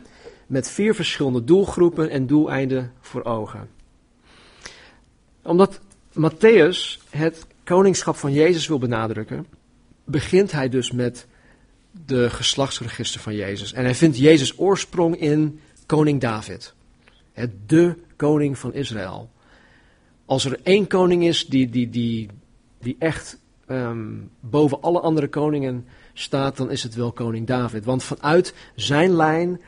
met 0.47 0.69
vier 0.69 0.95
verschillende 0.95 1.43
doelgroepen 1.43 2.09
en 2.09 2.27
doeleinden 2.27 2.93
voor 3.01 3.23
ogen. 3.23 3.69
Omdat 5.43 5.79
Matthäus 6.11 6.99
het 7.09 7.45
koningschap 7.63 8.15
van 8.15 8.33
Jezus 8.33 8.67
wil 8.67 8.77
benadrukken, 8.77 9.47
begint 10.03 10.51
hij 10.51 10.69
dus 10.69 10.91
met 10.91 11.27
de 12.05 12.29
geslachtsregister 12.29 13.21
van 13.21 13.35
Jezus. 13.35 13.73
En 13.73 13.83
hij 13.83 13.95
vindt 13.95 14.17
Jezus 14.17 14.57
oorsprong 14.59 15.19
in 15.19 15.59
koning 15.85 16.21
David, 16.21 16.73
het 17.33 17.51
de 17.69 17.95
koning 18.15 18.57
van 18.57 18.73
Israël. 18.73 19.29
Als 20.25 20.45
er 20.45 20.59
één 20.63 20.87
koning 20.87 21.23
is 21.23 21.45
die, 21.45 21.69
die, 21.69 21.89
die, 21.89 22.29
die 22.79 22.95
echt 22.99 23.39
um, 23.67 24.29
boven 24.39 24.81
alle 24.81 24.99
andere 24.99 25.27
koningen 25.27 25.85
staat, 26.17 26.57
dan 26.57 26.71
is 26.71 26.83
het 26.83 26.95
wel 26.95 27.11
koning 27.11 27.47
David. 27.47 27.85
Want 27.85 28.03
vanuit 28.03 28.53
zijn 28.75 29.15
lijn 29.15 29.61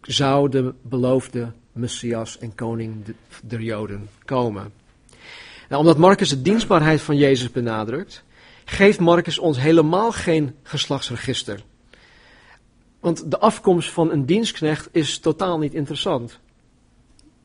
zou 0.00 0.48
de 0.48 0.74
beloofde 0.82 1.52
Messias 1.72 2.38
en 2.38 2.54
koning 2.54 3.14
der 3.42 3.60
Joden 3.60 4.08
komen. 4.24 4.72
Nou, 5.68 5.80
omdat 5.80 5.98
Marcus 5.98 6.28
de 6.28 6.42
dienstbaarheid 6.42 7.00
van 7.00 7.16
Jezus 7.16 7.50
benadrukt, 7.50 8.22
geeft 8.64 9.00
Marcus 9.00 9.38
ons 9.38 9.58
helemaal 9.58 10.12
geen 10.12 10.54
geslachtsregister. 10.62 11.62
Want 13.00 13.30
de 13.30 13.38
afkomst 13.38 13.90
van 13.90 14.10
een 14.10 14.26
dienstknecht 14.26 14.88
is 14.92 15.18
totaal 15.18 15.58
niet 15.58 15.74
interessant. 15.74 16.38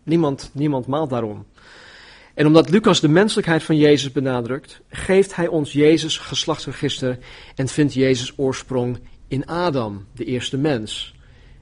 Niemand, 0.03 0.49
niemand 0.53 0.87
maalt 0.87 1.09
daarom. 1.09 1.45
En 2.37 2.45
omdat 2.45 2.69
Lucas 2.69 2.99
de 2.99 3.07
menselijkheid 3.07 3.63
van 3.63 3.77
Jezus 3.77 4.11
benadrukt, 4.11 4.81
geeft 4.89 5.35
hij 5.35 5.47
ons 5.47 5.71
Jezus 5.71 6.17
geslachtsregister 6.17 7.17
en 7.55 7.67
vindt 7.67 7.93
Jezus 7.93 8.33
oorsprong 8.35 8.99
in 9.27 9.45
Adam, 9.45 10.05
de 10.15 10.25
eerste 10.25 10.57
mens. 10.57 11.15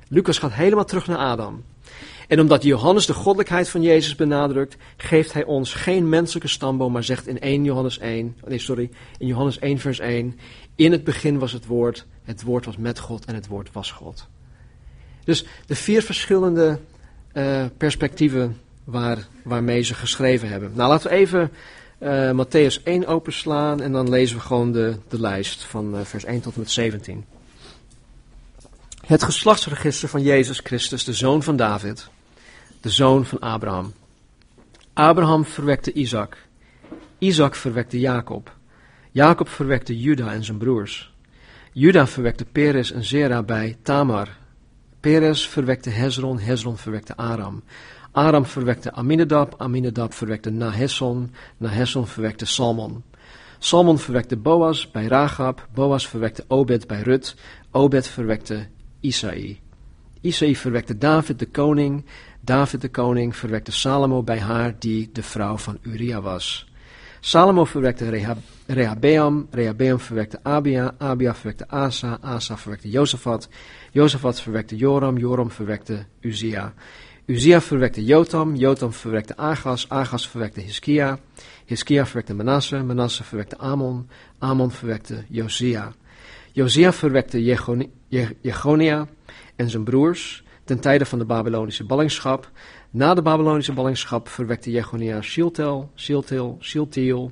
Lucas 0.08 0.38
gaat 0.38 0.54
helemaal 0.54 0.86
terug 0.86 1.08
naar 1.08 1.18
Adam. 1.18 1.64
En 2.28 2.40
omdat 2.40 2.64
Johannes 2.64 3.06
de 3.06 3.14
goddelijkheid 3.14 3.70
van 3.70 3.82
Jezus 3.82 4.16
benadrukt, 4.16 4.78
geeft 4.98 5.34
hij 5.34 5.44
ons 5.44 5.74
geen 5.74 6.10
menselijke 6.10 6.50
stamboom, 6.50 6.92
maar 6.92 7.04
zegt 7.04 7.28
in 7.28 7.40
1 7.40 7.64
Johannes 7.64 8.00
1, 8.00 8.38
nee 8.48 8.60
sorry, 8.60 8.90
in 9.18 9.28
Johannes 9.28 9.60
1 9.60 9.80
vers 9.80 10.00
1, 10.00 10.40
in 10.76 10.92
het 10.92 11.04
begin 11.04 11.40
was 11.40 11.52
het 11.52 11.66
woord, 11.66 12.06
het 12.24 12.44
woord 12.44 12.66
was 12.66 12.78
met 12.78 13.00
God 13.00 13.26
en 13.26 13.36
het 13.36 13.48
woord 13.48 13.72
was 13.72 13.92
God. 13.92 14.28
Dus 15.24 15.46
de 15.66 15.76
vier 15.76 16.02
verschillende 16.02 16.80
uh, 17.34 17.66
perspectieven 17.78 18.64
waar, 18.86 19.28
waarmee 19.44 19.82
ze 19.82 19.94
geschreven 19.94 20.50
hebben. 20.50 20.72
Nou, 20.74 20.90
laten 20.90 21.10
we 21.10 21.16
even 21.16 21.52
uh, 22.00 22.32
Matthäus 22.32 22.84
1 22.84 23.08
openslaan 23.08 23.82
en 23.82 23.92
dan 23.92 24.10
lezen 24.10 24.38
we 24.38 24.42
gewoon 24.42 24.72
de, 24.72 24.96
de 25.10 25.20
lijst 25.20 25.64
van 25.64 25.96
uh, 25.96 26.02
vers 26.02 26.24
1 26.24 26.42
tot 26.42 26.54
en 26.54 26.60
met 26.60 26.72
17. 26.72 27.26
Het 29.06 29.24
geslachtsregister 29.24 30.10
van 30.10 30.22
Jezus 30.22 30.60
Christus, 30.64 31.04
de 31.04 31.14
zoon 31.14 31.44
van 31.44 31.56
David, 31.56 32.10
de 32.82 32.90
zoon 32.90 33.26
van 33.26 33.40
Abraham. 33.40 33.94
Abraham 34.94 35.46
verwekte 35.46 35.94
Isaac. 35.94 36.38
Isaac 37.18 37.56
verwekte 37.56 38.00
Jacob. 38.00 38.56
Jacob 39.12 39.50
verwekte 39.50 40.00
Juda 40.00 40.32
en 40.32 40.44
zijn 40.44 40.58
broers. 40.58 41.14
Juda 41.72 42.08
verwekte 42.08 42.46
Peres 42.46 42.92
en 42.92 43.04
Zera 43.04 43.44
bij 43.44 43.78
Tamar. 43.82 44.30
Peres 45.00 45.48
verwekte 45.48 45.90
Hezron, 45.90 46.40
Hezron 46.40 46.78
verwekte 46.78 47.16
Aram. 47.16 47.64
Aram 48.16 48.46
verwekte 48.46 48.94
Aminadab, 48.94 49.56
Aminadab 49.58 50.14
verwekte 50.14 50.50
Nahesson, 50.50 51.32
Nahesson 51.58 52.08
verwekte 52.08 52.46
Salmon. 52.46 53.04
Salmon 53.60 54.00
verwekte 54.00 54.38
Boas 54.38 54.92
bij 54.92 55.08
Ragab, 55.08 55.68
Boas 55.74 56.08
verwekte 56.08 56.44
Obed 56.48 56.88
bij 56.88 57.02
Rut, 57.02 57.36
Obed 57.72 58.08
verwekte 58.08 58.68
Isaï. 59.02 59.60
Isaï 60.22 60.56
verwekte 60.56 60.98
David 60.98 61.40
de 61.40 61.46
koning, 61.46 62.06
David 62.42 62.82
de 62.82 62.90
koning 62.90 63.36
verwekte 63.36 63.72
Salomo 63.72 64.24
bij 64.24 64.40
haar 64.40 64.76
die 64.80 65.10
de 65.14 65.24
vrouw 65.24 65.58
van 65.58 65.78
Uria 65.82 66.22
was. 66.22 66.66
Salomo 67.20 67.66
verwekte 67.66 68.10
Rehab, 68.10 68.38
Rehabeam, 68.68 69.48
Rehabeam 69.52 70.00
verwekte 70.00 70.40
Abia, 70.44 70.96
Abia 70.98 71.36
verwekte 71.36 71.68
Asa, 71.68 72.18
Asa 72.22 72.58
verwekte 72.58 72.90
Jozefat, 72.90 73.50
Jozefat 73.92 74.42
verwekte 74.42 74.76
Joram, 74.76 75.18
Joram 75.18 75.52
verwekte 75.52 76.06
Uzia. 76.22 76.74
Uzia 77.28 77.60
verwekte 77.60 78.06
Jotam, 78.06 78.56
Jotam 78.56 78.92
verwekte 78.94 79.34
Agas, 79.38 79.90
Agas 79.90 80.28
verwekte 80.28 80.62
Hiskia, 80.62 81.18
Hiskia 81.66 82.06
verwekte 82.06 82.34
Manasse, 82.34 82.84
Manasse 82.84 83.24
verwekte 83.24 83.58
Amon, 83.60 84.08
Amon 84.40 84.70
verwekte 84.72 85.26
Josia. 85.30 85.94
Josia 86.54 86.92
verwekte 86.92 87.44
Jegonia 88.42 89.08
en 89.56 89.70
zijn 89.70 89.84
broers 89.84 90.44
ten 90.64 90.80
tijde 90.80 91.06
van 91.06 91.20
de 91.20 91.26
Babylonische 91.26 91.84
ballingschap. 91.86 92.52
Na 92.92 93.14
de 93.14 93.22
Babylonische 93.22 93.74
ballingschap 93.74 94.28
verwekte 94.28 94.72
Jegonia 94.72 95.22
Shiltel, 95.22 95.90
Shiltel, 95.96 96.58
Shiltiel, 96.62 97.32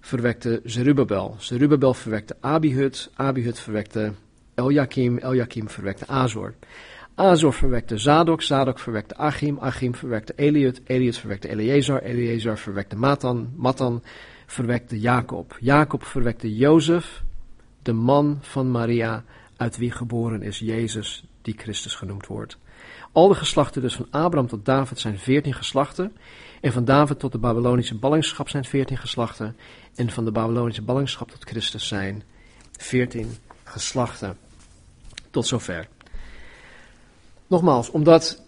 verwekte 0.00 0.60
Zerubabel. 0.64 1.34
Zerubabel 1.38 1.94
verwekte 1.94 2.36
Abihud, 2.40 3.10
Abihud 3.14 3.58
verwekte 3.58 4.12
Eljakim, 4.54 5.18
Eljakim 5.18 5.68
verwekte 5.68 6.08
Azor. 6.08 6.54
Azor 7.18 7.52
verwekte 7.52 7.98
Zadok, 7.98 8.42
Zadok 8.42 8.78
verwekte 8.78 9.16
Achim, 9.16 9.58
Achim 9.58 9.94
verwekte 9.94 10.32
Eliud, 10.36 10.80
Eliud 10.86 11.16
verwekte 11.16 11.48
Eleazar, 11.48 12.02
Eleazar 12.02 12.58
verwekte 12.58 12.96
Matan, 12.96 13.52
Matan 13.56 14.02
verwekte 14.46 15.00
Jacob. 15.00 15.56
Jacob 15.60 16.04
verwekte 16.04 16.56
Jozef, 16.56 17.22
de 17.82 17.92
man 17.92 18.38
van 18.40 18.70
Maria, 18.70 19.24
uit 19.56 19.76
wie 19.76 19.90
geboren 19.90 20.42
is 20.42 20.58
Jezus, 20.58 21.24
die 21.42 21.54
Christus 21.56 21.94
genoemd 21.94 22.26
wordt. 22.26 22.56
Al 23.12 23.28
de 23.28 23.34
geslachten 23.34 23.82
dus 23.82 23.94
van 23.94 24.06
Abraham 24.10 24.48
tot 24.48 24.64
David 24.64 24.98
zijn 24.98 25.18
veertien 25.18 25.54
geslachten. 25.54 26.16
En 26.60 26.72
van 26.72 26.84
David 26.84 27.18
tot 27.18 27.32
de 27.32 27.38
Babylonische 27.38 27.94
ballingschap 27.94 28.48
zijn 28.48 28.64
veertien 28.64 28.98
geslachten. 28.98 29.56
En 29.94 30.10
van 30.10 30.24
de 30.24 30.32
Babylonische 30.32 30.82
ballingschap 30.82 31.30
tot 31.30 31.44
Christus 31.44 31.88
zijn 31.88 32.22
veertien 32.76 33.36
geslachten. 33.64 34.36
Tot 35.30 35.46
zover. 35.46 35.88
Nogmaals, 37.48 37.90
omdat 37.90 38.42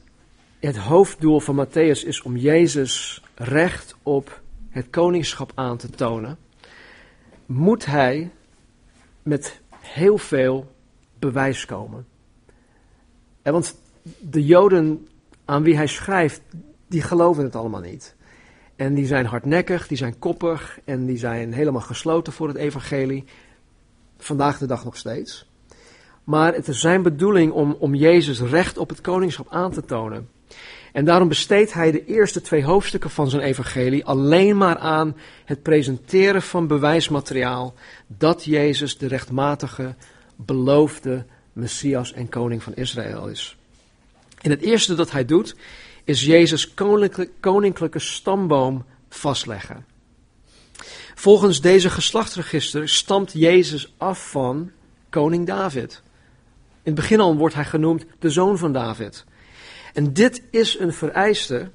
het 0.59 0.77
hoofddoel 0.77 1.41
van 1.41 1.67
Matthäus 1.67 2.07
is 2.07 2.23
om 2.23 2.37
Jezus 2.37 3.23
recht 3.35 3.97
op 4.03 4.41
het 4.69 4.91
koningschap 4.91 5.53
aan 5.55 5.77
te 5.77 5.91
tonen, 5.91 6.39
moet 7.47 7.87
hij 7.87 8.31
met 9.23 9.61
heel 9.77 10.19
veel 10.19 10.75
bewijs 11.19 11.65
komen. 11.65 12.07
En 13.43 13.53
want 13.53 13.77
de 14.21 14.45
Joden 14.45 15.09
aan 15.45 15.63
wie 15.63 15.77
hij 15.77 15.87
schrijft, 15.87 16.41
die 16.89 17.03
geloven 17.03 17.45
het 17.45 17.57
allemaal 17.57 17.81
niet. 17.81 18.15
En 18.77 18.95
die 18.95 19.07
zijn 19.07 19.27
hardnekkig, 19.27 19.87
die 19.87 19.97
zijn 19.97 20.19
koppig 20.19 20.79
en 20.85 21.07
die 21.07 21.19
zijn 21.19 21.53
helemaal 21.53 21.81
gesloten 21.81 22.33
voor 22.33 22.49
het 22.49 22.57
evangelie. 22.57 23.25
Vandaag 24.19 24.59
de 24.59 24.67
dag 24.67 24.85
nog 24.85 24.97
steeds. 24.97 25.50
Maar 26.31 26.55
het 26.55 26.69
is 26.69 26.81
zijn 26.81 27.03
bedoeling 27.03 27.53
om, 27.53 27.77
om 27.79 27.95
Jezus 27.95 28.41
recht 28.41 28.79
op 28.79 28.89
het 28.89 29.01
koningschap 29.01 29.47
aan 29.51 29.73
te 29.73 29.85
tonen. 29.85 30.29
En 30.93 31.05
daarom 31.05 31.29
besteedt 31.29 31.73
hij 31.73 31.91
de 31.91 32.05
eerste 32.05 32.41
twee 32.41 32.65
hoofdstukken 32.65 33.11
van 33.11 33.31
zijn 33.31 33.43
evangelie 33.43 34.05
alleen 34.05 34.57
maar 34.57 34.79
aan 34.79 35.17
het 35.45 35.63
presenteren 35.63 36.43
van 36.43 36.67
bewijsmateriaal 36.67 37.75
dat 38.07 38.45
Jezus 38.45 38.99
de 38.99 39.07
rechtmatige, 39.07 39.95
beloofde 40.37 41.25
Messias 41.53 42.13
en 42.13 42.29
koning 42.29 42.63
van 42.63 42.75
Israël 42.75 43.29
is. 43.29 43.57
En 44.41 44.51
het 44.51 44.61
eerste 44.61 44.95
dat 44.95 45.11
hij 45.11 45.25
doet, 45.25 45.57
is 46.05 46.25
Jezus 46.25 46.75
koninklijke, 46.75 47.33
koninklijke 47.41 47.99
stamboom 47.99 48.85
vastleggen. 49.09 49.87
Volgens 51.15 51.61
deze 51.61 51.91
geslachtsregister 51.91 52.89
stamt 52.89 53.33
Jezus 53.33 53.95
af 53.97 54.31
van 54.31 54.71
koning 55.09 55.47
David. 55.47 56.03
In 56.83 56.93
het 56.93 56.95
begin 56.95 57.21
al 57.21 57.37
wordt 57.37 57.55
hij 57.55 57.65
genoemd 57.65 58.07
de 58.19 58.31
zoon 58.31 58.59
van 58.59 58.73
David. 58.73 59.25
En 59.93 60.13
dit 60.13 60.43
is 60.51 60.79
een 60.79 60.93
vereiste, 60.93 61.71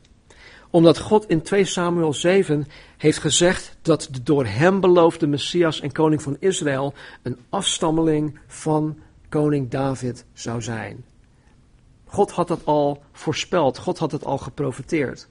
omdat 0.69 0.99
God 0.99 1.29
in 1.29 1.41
2 1.41 1.65
Samuel 1.65 2.13
7 2.13 2.67
heeft 2.97 3.17
gezegd 3.17 3.77
dat 3.81 4.07
de 4.11 4.23
door 4.23 4.45
hem 4.45 4.79
beloofde 4.79 5.27
Messias 5.27 5.79
en 5.79 5.91
koning 5.91 6.21
van 6.21 6.37
Israël 6.39 6.93
een 7.21 7.37
afstammeling 7.49 8.39
van 8.47 8.99
koning 9.29 9.69
David 9.69 10.25
zou 10.33 10.61
zijn. 10.61 11.05
God 12.05 12.31
had 12.31 12.47
dat 12.47 12.65
al 12.65 13.03
voorspeld, 13.11 13.77
God 13.77 13.97
had 13.97 14.11
het 14.11 14.25
al 14.25 14.37
geprofeteerd. 14.37 15.27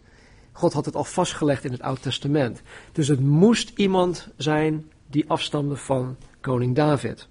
God 0.52 0.72
had 0.72 0.84
het 0.84 0.94
al 0.94 1.04
vastgelegd 1.04 1.64
in 1.64 1.72
het 1.72 1.82
Oude 1.82 2.00
Testament. 2.00 2.62
Dus 2.92 3.08
het 3.08 3.20
moest 3.20 3.72
iemand 3.76 4.28
zijn 4.36 4.90
die 5.06 5.24
afstamde 5.28 5.76
van 5.76 6.16
koning 6.40 6.74
David. 6.74 7.28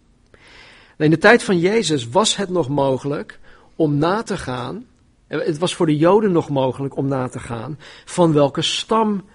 In 0.98 1.10
de 1.10 1.18
tijd 1.18 1.44
van 1.44 1.60
Jezus 1.60 2.10
was 2.10 2.36
het 2.36 2.50
nog 2.50 2.70
mogelijk 2.70 3.40
om 3.76 3.98
na 3.98 4.24
te 4.24 4.38
gaan, 4.38 4.86
het 5.28 5.58
was 5.58 5.76
voor 5.76 5.86
de 5.86 5.98
Joden 5.98 6.32
nog 6.32 6.50
mogelijk 6.50 6.96
om 6.98 7.08
na 7.08 7.28
te 7.28 7.40
gaan 7.40 7.80
van 8.06 8.34
welke 8.34 8.62
stam 8.62 9.26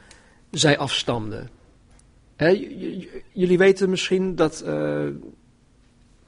zij 0.51 0.79
afstamden. 0.79 1.51
jullie 3.33 3.59
weten 3.59 3.91
misschien 3.91 4.35
dat, 4.35 4.63
uh, 4.67 5.07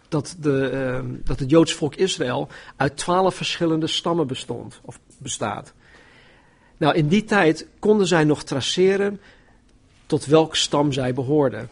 dat, 0.08 0.36
de, 0.40 0.70
uh, 0.72 1.10
dat 1.24 1.38
het 1.38 1.50
Joods 1.50 1.72
volk 1.72 1.94
Israël 1.94 2.48
uit 2.76 2.96
twaalf 2.96 3.34
verschillende 3.34 3.86
stammen 3.86 4.26
bestond, 4.26 4.80
of 4.84 4.98
bestaat. 5.18 5.72
Nou, 6.76 6.94
in 6.94 7.08
die 7.08 7.24
tijd 7.24 7.66
konden 7.78 8.06
zij 8.06 8.24
nog 8.24 8.42
traceren 8.42 9.20
tot 10.06 10.26
welk 10.26 10.56
stam 10.56 10.92
zij 10.92 11.14
behoorden. 11.14 11.68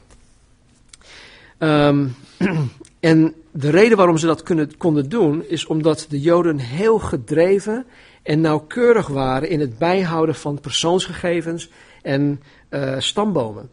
Um, 1.58 2.14
en 3.00 3.34
de 3.50 3.70
reden 3.70 3.96
waarom 3.96 4.18
ze 4.18 4.26
dat 4.26 4.42
kunnen, 4.42 4.76
konden 4.76 5.08
doen, 5.08 5.44
is 5.44 5.66
omdat 5.66 6.06
de 6.08 6.20
Joden 6.20 6.58
heel 6.58 6.98
gedreven 6.98 7.86
en 8.22 8.40
nauwkeurig 8.40 9.06
waren 9.06 9.48
in 9.48 9.60
het 9.60 9.78
bijhouden 9.78 10.34
van 10.34 10.60
persoonsgegevens 10.60 11.70
en 12.02 12.42
uh, 12.70 12.94
stambomen. 12.98 13.70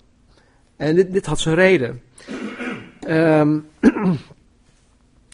En 0.77 0.95
dit, 0.95 1.11
dit, 1.11 1.25
had 1.25 1.39
zijn 1.39 1.55
reden. 1.55 2.01
Um, 3.07 3.67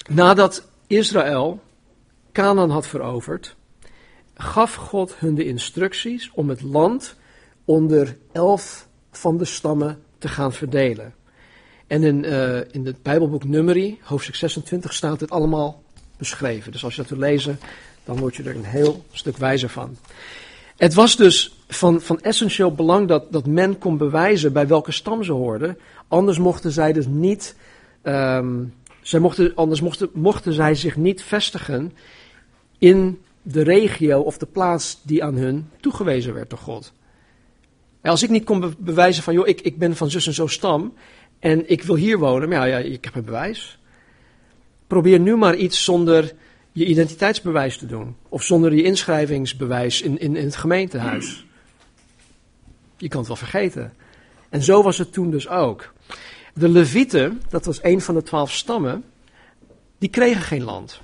nadat 0.10 0.68
Israël 0.88 1.60
Canaan 2.32 2.70
had 2.70 2.88
veroverd, 2.88 3.56
gaf 4.34 4.76
God 4.76 5.16
hun 5.16 5.36
de 5.36 5.46
instructies 5.46 6.32
om 6.34 6.50
het 6.50 6.62
land 6.62 7.16
onder 7.66 8.18
elf 8.32 8.88
van 9.12 9.38
de 9.38 9.46
stammen 9.46 10.04
te 10.18 10.28
gaan 10.28 10.54
verdelen. 10.54 11.14
En 11.92 12.04
in, 12.04 12.24
uh, 12.24 12.58
in 12.72 12.86
het 12.86 13.04
Bijbelboek 13.04 13.44
Numeri, 13.44 14.00
hoofdstuk 14.02 14.36
26, 14.36 14.94
staat 14.94 15.20
het 15.20 15.32
allemaal 15.32 15.84
beschreven. 16.18 16.72
Dus 16.72 16.84
als 16.84 16.96
je 16.96 17.02
dat 17.02 17.10
wil 17.10 17.20
lezen, 17.20 17.60
dan 18.04 18.20
word 18.20 18.36
je 18.36 18.44
er 18.44 18.56
een 18.56 18.64
heel 18.64 19.06
stuk 19.12 19.38
wijzer 19.38 19.70
van. 19.70 19.98
Het 20.78 20.94
was 20.94 21.16
dus 21.16 21.56
van, 21.68 22.02
van 22.02 22.20
essentieel 22.20 22.74
belang 22.74 23.08
dat, 23.08 23.32
dat 23.32 23.46
men 23.46 23.78
kon 23.78 23.98
bewijzen 23.98 24.54
bij 24.54 24.68
welke 24.68 24.92
stam 24.92 25.24
ze 25.24 25.32
hoorden. 25.32 25.78
Anders 26.08 26.38
mochten 26.38 26.72
zij 26.72 26.94
dus 26.94 27.06
niet, 27.08 27.56
um, 28.04 28.74
zij 29.02 29.20
mochten, 29.20 29.56
anders 29.56 29.82
mochten, 29.82 30.10
mochten 30.14 30.54
zij 30.54 30.76
zich 30.76 30.96
niet 30.96 31.24
vestigen 31.24 31.94
in 32.78 33.22
de 33.42 33.62
regio 33.62 34.22
of 34.22 34.38
de 34.38 34.46
plaats 34.46 35.00
die 35.04 35.24
aan 35.24 35.36
hun 35.36 35.70
toegewezen 35.80 36.34
werd 36.34 36.50
door 36.50 36.60
God. 36.60 36.94
En 38.02 38.12
als 38.12 38.24
ik 38.24 38.30
niet 38.30 38.44
kon 38.44 38.76
bewijzen 38.78 39.24
van, 39.24 39.34
joh, 39.34 39.48
ik, 39.48 39.62
ik 39.62 39.78
ben 39.78 39.96
van 39.96 40.10
zus 40.10 40.28
en 40.28 40.34
zo 40.34 40.48
stam 40.48 40.94
en 41.42 41.70
ik 41.70 41.84
wil 41.84 41.96
hier 41.96 42.18
wonen, 42.18 42.50
maar 42.50 42.68
ja, 42.68 42.78
ja, 42.78 42.86
ik 42.86 43.04
heb 43.04 43.16
een 43.16 43.26
bewijs. 43.26 43.80
Probeer 44.88 45.20
nu 45.20 45.36
maar 45.36 45.56
iets 45.56 45.84
zonder 45.84 46.34
je 46.72 46.86
identiteitsbewijs 46.86 47.78
te 47.78 47.86
doen. 47.86 48.16
Of 48.30 48.44
zonder 48.44 48.74
je 48.74 48.84
inschrijvingsbewijs 48.84 50.02
in, 50.02 50.20
in, 50.20 50.36
in 50.36 50.46
het 50.46 50.56
gemeentehuis. 50.56 51.46
Je 52.98 53.08
kan 53.08 53.20
het 53.20 53.28
wel 53.28 53.38
vergeten. 53.38 53.94
En 54.50 54.62
zo 54.62 54.84
was 54.84 54.98
het 54.98 55.14
toen 55.14 55.32
dus 55.32 55.48
ook. 55.48 55.94
De 56.54 56.70
Levieten, 56.70 57.42
dat 57.50 57.66
was 57.66 57.84
een 57.84 58.02
van 58.02 58.16
de 58.16 58.24
twaalf 58.24 58.52
stammen, 58.52 59.04
die 59.98 60.10
kregen 60.10 60.42
geen 60.42 60.64
land. 60.64 61.02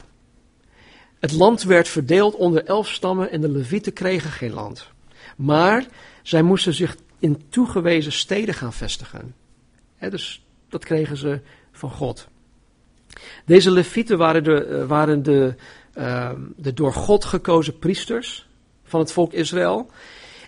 Het 1.19 1.32
land 1.32 1.63
werd 1.63 1.88
verdeeld 1.88 2.36
onder 2.36 2.65
elf 2.65 2.88
stammen 2.89 3.32
en 3.32 3.41
de 3.41 3.50
Levieten 3.50 3.93
kregen 3.93 4.32
geen 4.32 4.54
land. 4.54 4.89
Maar 5.38 5.86
zij 6.21 6.41
moesten 6.41 6.73
zich 6.73 6.97
in 7.19 7.41
toegewezen 7.50 8.12
steden 8.12 8.54
gaan 8.54 8.73
vestigen. 8.73 9.34
Dus 10.00 10.46
dat 10.70 10.86
kregen 10.86 11.18
ze 11.18 11.42
van 11.72 11.92
God. 11.92 12.28
Deze 13.46 13.72
levieten 13.72 14.18
waren 14.18 14.44
de, 14.44 14.66
eh, 14.66 14.86
waren 14.86 15.24
de, 15.24 15.56
uh, 15.98 16.32
de 16.56 16.74
door 16.74 16.94
God 16.94 17.26
gekozen 17.26 17.80
priesters 17.80 18.48
van 18.84 19.00
het 19.00 19.12
volk 19.12 19.34
Israël. 19.34 19.90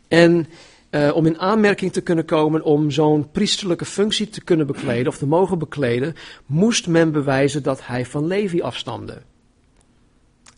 En 0.07 0.47
uh, 0.91 1.15
om 1.15 1.25
in 1.25 1.39
aanmerking 1.39 1.91
te 1.91 2.01
kunnen 2.01 2.25
komen 2.25 2.63
om 2.63 2.91
zo'n 2.91 3.31
priesterlijke 3.31 3.85
functie 3.85 4.29
te 4.29 4.43
kunnen 4.43 4.67
bekleden 4.67 5.07
of 5.07 5.17
te 5.17 5.27
mogen 5.27 5.59
bekleden, 5.59 6.15
moest 6.45 6.87
men 6.87 7.11
bewijzen 7.11 7.63
dat 7.63 7.85
hij 7.85 8.05
van 8.05 8.27
Levi 8.27 8.61
afstamde. 8.61 9.21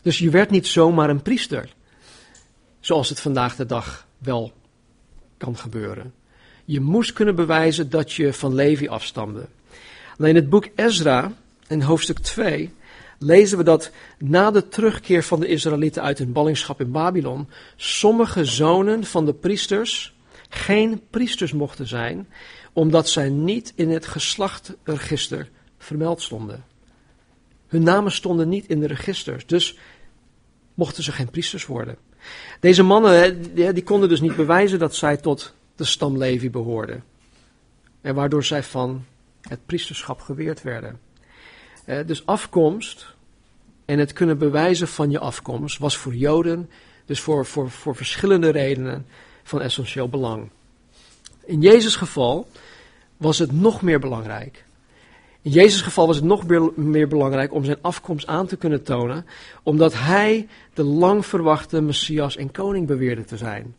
Dus 0.02 0.18
je 0.18 0.30
werd 0.30 0.50
niet 0.50 0.66
zomaar 0.66 1.10
een 1.10 1.22
priester, 1.22 1.74
zoals 2.80 3.08
het 3.08 3.20
vandaag 3.20 3.56
de 3.56 3.66
dag 3.66 4.06
wel 4.18 4.52
kan 5.36 5.56
gebeuren. 5.56 6.12
Je 6.72 6.80
moest 6.80 7.12
kunnen 7.12 7.34
bewijzen 7.34 7.90
dat 7.90 8.12
je 8.12 8.32
van 8.32 8.54
Levi 8.54 8.88
afstamde. 8.88 9.46
Alleen 10.18 10.30
in 10.30 10.36
het 10.36 10.48
boek 10.48 10.68
Ezra, 10.74 11.32
in 11.68 11.80
hoofdstuk 11.80 12.18
2, 12.18 12.70
lezen 13.18 13.58
we 13.58 13.64
dat 13.64 13.90
na 14.18 14.50
de 14.50 14.68
terugkeer 14.68 15.22
van 15.22 15.40
de 15.40 15.46
Israëlieten 15.46 16.02
uit 16.02 16.18
hun 16.18 16.32
ballingschap 16.32 16.80
in 16.80 16.90
Babylon, 16.90 17.48
sommige 17.76 18.44
zonen 18.44 19.04
van 19.04 19.26
de 19.26 19.34
priesters 19.34 20.14
geen 20.48 21.02
priesters 21.10 21.52
mochten 21.52 21.86
zijn, 21.86 22.28
omdat 22.72 23.08
zij 23.08 23.28
niet 23.28 23.72
in 23.74 23.90
het 23.90 24.06
geslachtregister 24.06 25.48
vermeld 25.78 26.22
stonden. 26.22 26.64
Hun 27.66 27.82
namen 27.82 28.12
stonden 28.12 28.48
niet 28.48 28.66
in 28.66 28.80
de 28.80 28.86
registers, 28.86 29.46
dus 29.46 29.78
mochten 30.74 31.02
ze 31.02 31.12
geen 31.12 31.30
priesters 31.30 31.66
worden. 31.66 31.96
Deze 32.60 32.82
mannen 32.82 33.42
die 33.54 33.82
konden 33.82 34.08
dus 34.08 34.20
niet 34.20 34.36
bewijzen 34.36 34.78
dat 34.78 34.94
zij 34.94 35.16
tot 35.16 35.54
de 35.76 35.84
stam 35.84 36.18
Levi 36.18 36.50
behoorden. 36.50 37.04
En 38.00 38.14
waardoor 38.14 38.44
zij 38.44 38.62
van 38.62 39.04
het 39.40 39.66
priesterschap 39.66 40.20
geweerd 40.20 40.62
werden. 40.62 41.00
Dus 42.06 42.26
afkomst 42.26 43.14
en 43.84 43.98
het 43.98 44.12
kunnen 44.12 44.38
bewijzen 44.38 44.88
van 44.88 45.10
je 45.10 45.18
afkomst 45.18 45.78
was 45.78 45.96
voor 45.96 46.14
Joden, 46.14 46.70
dus 47.04 47.20
voor, 47.20 47.46
voor, 47.46 47.70
voor 47.70 47.96
verschillende 47.96 48.50
redenen, 48.50 49.06
van 49.42 49.60
essentieel 49.60 50.08
belang. 50.08 50.50
In 51.44 51.60
Jezus' 51.60 51.96
geval 51.96 52.48
was 53.16 53.38
het 53.38 53.52
nog 53.52 53.82
meer 53.82 54.00
belangrijk. 54.00 54.64
In 55.42 55.50
Jezus' 55.50 55.80
geval 55.80 56.06
was 56.06 56.16
het 56.16 56.24
nog 56.24 56.46
meer, 56.76 57.08
belangrijk 57.08 57.54
om 57.54 57.64
zijn 57.64 57.78
afkomst 57.80 58.26
aan 58.26 58.46
te 58.46 58.56
kunnen 58.56 58.82
tonen, 58.82 59.26
omdat 59.62 59.94
hij 59.94 60.48
de 60.74 60.82
lang 60.82 61.26
verwachte 61.26 61.80
Messias 61.80 62.36
en 62.36 62.50
koning 62.50 62.86
beweerde 62.86 63.24
te 63.24 63.36
zijn. 63.36 63.74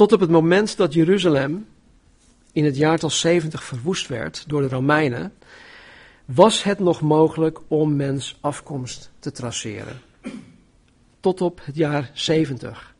Tot 0.00 0.12
op 0.12 0.20
het 0.20 0.30
moment 0.30 0.76
dat 0.76 0.94
Jeruzalem 0.94 1.66
in 2.52 2.64
het 2.64 2.76
jaartal 2.76 3.10
70 3.10 3.64
verwoest 3.64 4.08
werd 4.08 4.44
door 4.46 4.60
de 4.60 4.68
Romeinen, 4.68 5.32
was 6.24 6.62
het 6.62 6.78
nog 6.78 7.00
mogelijk 7.00 7.58
om 7.68 7.96
mens 7.96 8.38
afkomst 8.40 9.10
te 9.18 9.32
traceren. 9.32 10.00
Tot 11.20 11.40
op 11.40 11.60
het 11.64 11.76
jaar 11.76 12.10
70. 12.14 12.94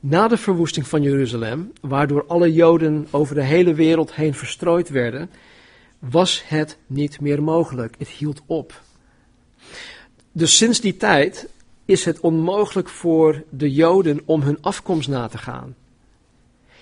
Na 0.00 0.28
de 0.28 0.36
verwoesting 0.36 0.88
van 0.88 1.02
Jeruzalem, 1.02 1.72
waardoor 1.80 2.24
alle 2.26 2.52
Joden 2.52 3.06
over 3.10 3.34
de 3.34 3.44
hele 3.44 3.74
wereld 3.74 4.14
heen 4.14 4.34
verstrooid 4.34 4.88
werden, 4.88 5.30
was 5.98 6.42
het 6.46 6.78
niet 6.86 7.20
meer 7.20 7.42
mogelijk. 7.42 7.94
Het 7.98 8.08
hield 8.08 8.42
op. 8.46 8.82
dus 10.32 10.56
sinds 10.56 10.80
die 10.80 10.96
tijd 10.96 11.48
is 11.84 12.04
het 12.04 12.20
onmogelijk 12.20 12.88
voor 12.88 13.42
de 13.50 13.72
Joden 13.72 14.20
om 14.24 14.42
hun 14.42 14.62
afkomst 14.62 15.08
na 15.08 15.28
te 15.28 15.38
gaan. 15.38 15.74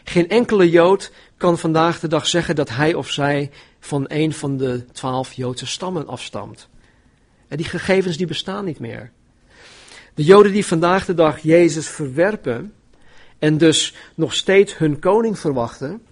Geen 0.08 0.28
enkele 0.28 0.70
Jood 0.70 1.12
kan 1.36 1.58
vandaag 1.58 2.00
de 2.00 2.08
dag 2.08 2.26
zeggen 2.26 2.56
dat 2.56 2.68
hij 2.68 2.94
of 2.94 3.10
zij 3.10 3.50
van 3.80 4.04
een 4.08 4.32
van 4.32 4.56
de 4.56 4.84
twaalf 4.92 5.32
Joodse 5.32 5.66
stammen 5.66 6.06
afstamt. 6.06 6.68
En 7.48 7.56
die 7.56 7.66
gegevens 7.66 8.16
die 8.16 8.26
bestaan 8.26 8.64
niet 8.64 8.78
meer. 8.78 9.10
De 10.14 10.24
Joden 10.24 10.52
die 10.52 10.66
vandaag 10.66 11.04
de 11.04 11.14
dag 11.14 11.38
Jezus 11.38 11.88
verwerpen 11.88 12.74
en 13.38 13.58
dus 13.58 13.94
nog 14.14 14.34
steeds 14.34 14.78
hun 14.78 14.98
koning 14.98 15.38
verwachten, 15.38 16.02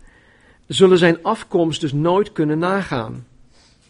zullen 0.66 0.98
zijn 0.98 1.22
afkomst 1.22 1.80
dus 1.80 1.92
nooit 1.92 2.32
kunnen 2.32 2.58
nagaan. 2.58 3.26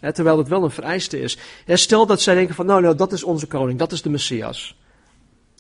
terwijl 0.01 0.39
het 0.39 0.49
wel 0.49 0.65
een 0.65 0.71
vereiste 0.71 1.21
is. 1.21 1.39
stel 1.67 2.07
dat 2.07 2.21
zij 2.21 2.35
denken 2.35 2.55
van, 2.55 2.67
nou, 2.67 2.83
nou, 2.83 2.97
dat 2.97 3.13
is 3.13 3.25
onze 3.25 3.47
koning, 3.47 3.79
dat 3.79 3.93
is 3.93 4.03
de 4.03 4.11
Messias. 4.11 4.77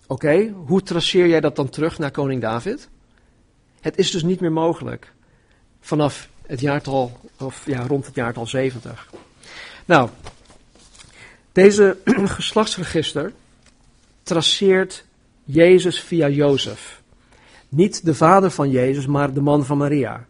Oké, 0.06 0.54
hoe 0.66 0.82
traceer 0.82 1.28
jij 1.28 1.40
dat 1.40 1.56
dan 1.56 1.68
terug 1.68 1.98
naar 1.98 2.10
koning 2.10 2.40
David? 2.40 2.88
Het 3.86 3.98
is 3.98 4.10
dus 4.10 4.22
niet 4.22 4.40
meer 4.40 4.52
mogelijk. 4.52 5.12
Vanaf 5.80 6.28
het 6.46 6.60
jaartal, 6.60 7.20
of 7.38 7.66
ja, 7.66 7.86
rond 7.86 8.06
het 8.06 8.14
jaartal 8.14 8.46
70. 8.46 9.10
Nou, 9.84 10.08
deze 11.52 11.96
geslachtsregister 12.38 13.32
traceert 14.22 15.04
Jezus 15.44 16.00
via 16.00 16.28
Jozef. 16.28 17.02
Niet 17.68 18.04
de 18.04 18.14
vader 18.14 18.50
van 18.50 18.70
Jezus, 18.70 19.06
maar 19.06 19.32
de 19.32 19.40
man 19.40 19.64
van 19.64 19.78
Maria. 19.78 20.26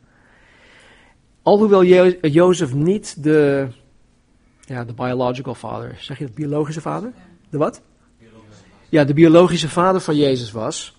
Alhoewel 1.42 1.82
jo 1.82 2.04
Jozef 2.20 2.74
niet 2.74 3.22
de, 3.22 3.68
ja, 4.60 4.84
de 4.84 4.92
biological 4.92 5.54
father, 5.54 5.96
zeg 6.00 6.18
je 6.18 6.24
het 6.24 6.34
biologische 6.34 6.80
vader? 6.80 7.12
De 7.50 7.58
wat? 7.58 7.82
Ja, 8.88 9.04
de 9.04 9.14
biologische 9.14 9.68
vader 9.68 10.00
van 10.00 10.16
Jezus 10.16 10.52
was, 10.52 10.96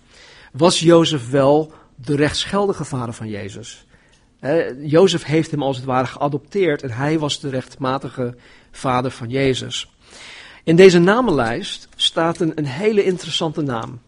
was 0.52 0.80
Jozef 0.80 1.30
wel 1.30 1.72
de 2.04 2.16
rechtsgeldige 2.16 2.84
vader 2.84 3.14
van 3.14 3.28
Jezus. 3.28 3.86
Jozef 4.78 5.24
heeft 5.24 5.50
hem 5.50 5.62
als 5.62 5.76
het 5.76 5.84
ware 5.84 6.06
geadopteerd 6.06 6.82
en 6.82 6.90
hij 6.90 7.18
was 7.18 7.40
de 7.40 7.48
rechtmatige 7.48 8.36
vader 8.70 9.10
van 9.10 9.28
Jezus. 9.28 9.90
In 10.64 10.76
deze 10.76 10.98
namenlijst 10.98 11.88
staat 11.96 12.40
een, 12.40 12.52
een 12.54 12.66
hele 12.66 13.04
interessante 13.04 13.62
naam. 13.62 14.00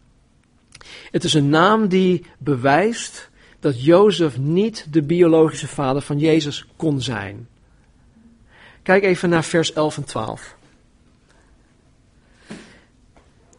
Het 1.10 1.24
is 1.24 1.34
een 1.34 1.48
naam 1.48 1.88
die 1.88 2.26
bewijst 2.38 3.30
dat 3.60 3.84
Jozef 3.84 4.38
niet 4.38 4.86
de 4.90 5.02
biologische 5.02 5.68
vader 5.68 6.02
van 6.02 6.18
Jezus 6.18 6.66
kon 6.76 7.00
zijn. 7.00 7.48
Kijk 8.82 9.02
even 9.02 9.28
naar 9.28 9.44
vers 9.44 9.72
11 9.72 9.96
en 9.96 10.04
12. 10.04 10.56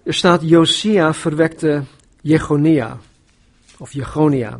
Er 0.03 0.13
staat 0.13 0.41
Josia 0.43 1.13
verwekte 1.13 1.83
Jegonia, 2.21 2.99
of 3.81 3.93
Jegonia, 3.93 4.57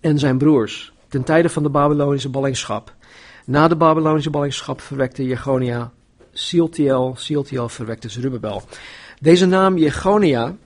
en 0.00 0.18
zijn 0.18 0.38
broers, 0.38 0.92
ten 1.08 1.24
tijde 1.24 1.48
van 1.48 1.62
de 1.62 1.68
Babylonische 1.68 2.28
ballingschap. 2.28 2.94
Na 3.46 3.68
de 3.68 3.76
Babylonische 3.76 4.30
ballingschap 4.30 4.80
verwekte 4.80 5.24
Jegonia 5.24 5.92
Sieltiel, 6.32 7.14
Sieltiel 7.16 7.68
verwekte 7.68 8.08
Zerubbabel. 8.08 8.62
Deze 9.20 9.46
naam 9.46 9.78
Jegonia, 9.78 10.56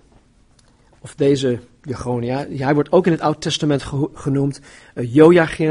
of 0.99 1.15
deze 1.15 1.59
Jegonia, 1.83 2.47
hij 2.49 2.75
wordt 2.75 2.93
ook 2.93 3.07
in 3.07 3.13
het 3.13 3.21
Oude 3.21 3.39
Testament 3.39 3.83
genoemd 4.15 4.61
uh, 4.95 5.71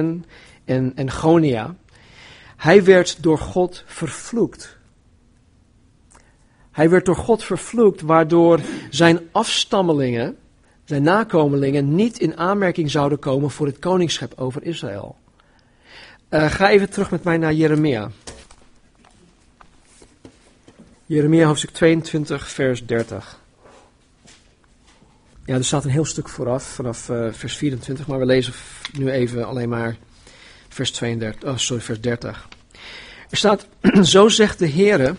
en, 0.66 0.92
en 0.96 1.12
Gonia. 1.12 1.76
Hij 2.58 2.84
werd 2.84 3.24
door 3.24 3.38
God 3.38 3.84
vervloekt. 3.86 4.78
Hij 6.72 6.90
werd 6.90 7.06
door 7.06 7.16
God 7.16 7.44
vervloekt, 7.44 8.02
waardoor 8.02 8.60
zijn 8.90 9.20
afstammelingen, 9.32 10.38
zijn 10.88 11.04
nakomelingen, 11.04 11.96
niet 11.96 12.20
in 12.20 12.38
aanmerking 12.38 12.92
zouden 12.92 13.20
komen 13.20 13.50
voor 13.50 13.66
het 13.66 13.80
koningschap 13.80 14.34
over 14.36 14.64
Israël. 14.64 15.16
Uh, 16.30 16.52
ga 16.52 16.70
even 16.70 16.90
terug 16.90 17.12
met 17.12 17.24
mij 17.24 17.38
naar 17.38 17.54
Jeremia. 17.54 18.12
Jeremia 21.06 21.46
hoofdstuk 21.46 21.70
22, 21.70 22.50
vers 22.50 22.86
30. 22.86 23.40
Ja, 25.46 25.56
er 25.56 25.66
staat 25.66 25.84
een 25.84 25.90
heel 25.90 26.06
stuk 26.06 26.30
vooraf, 26.30 26.64
vanaf 26.64 27.10
uh, 27.10 27.28
vers 27.32 27.58
24, 27.58 28.08
maar 28.08 28.20
we 28.20 28.26
lezen 28.26 28.54
nu 28.94 29.12
even 29.12 29.48
alleen 29.48 29.70
maar 29.70 29.98
vers 30.70 30.92
32, 30.92 31.50
oh, 31.50 31.58
sorry, 31.58 31.84
vers 31.84 32.02
30. 32.02 32.48
Er 33.30 33.38
staat, 33.38 33.68
zo 34.02 34.28
zegt 34.28 34.60
de 34.60 34.70
Heere, 34.70 35.16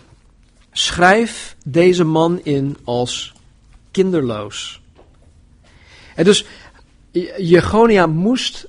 schrijf 0.73 1.57
deze 1.65 2.05
man 2.05 2.41
in 2.43 2.77
als 2.85 3.35
kinderloos. 3.91 4.83
En 6.19 6.25
dus, 6.25 6.47
Jegonia 7.37 8.07
moest 8.07 8.69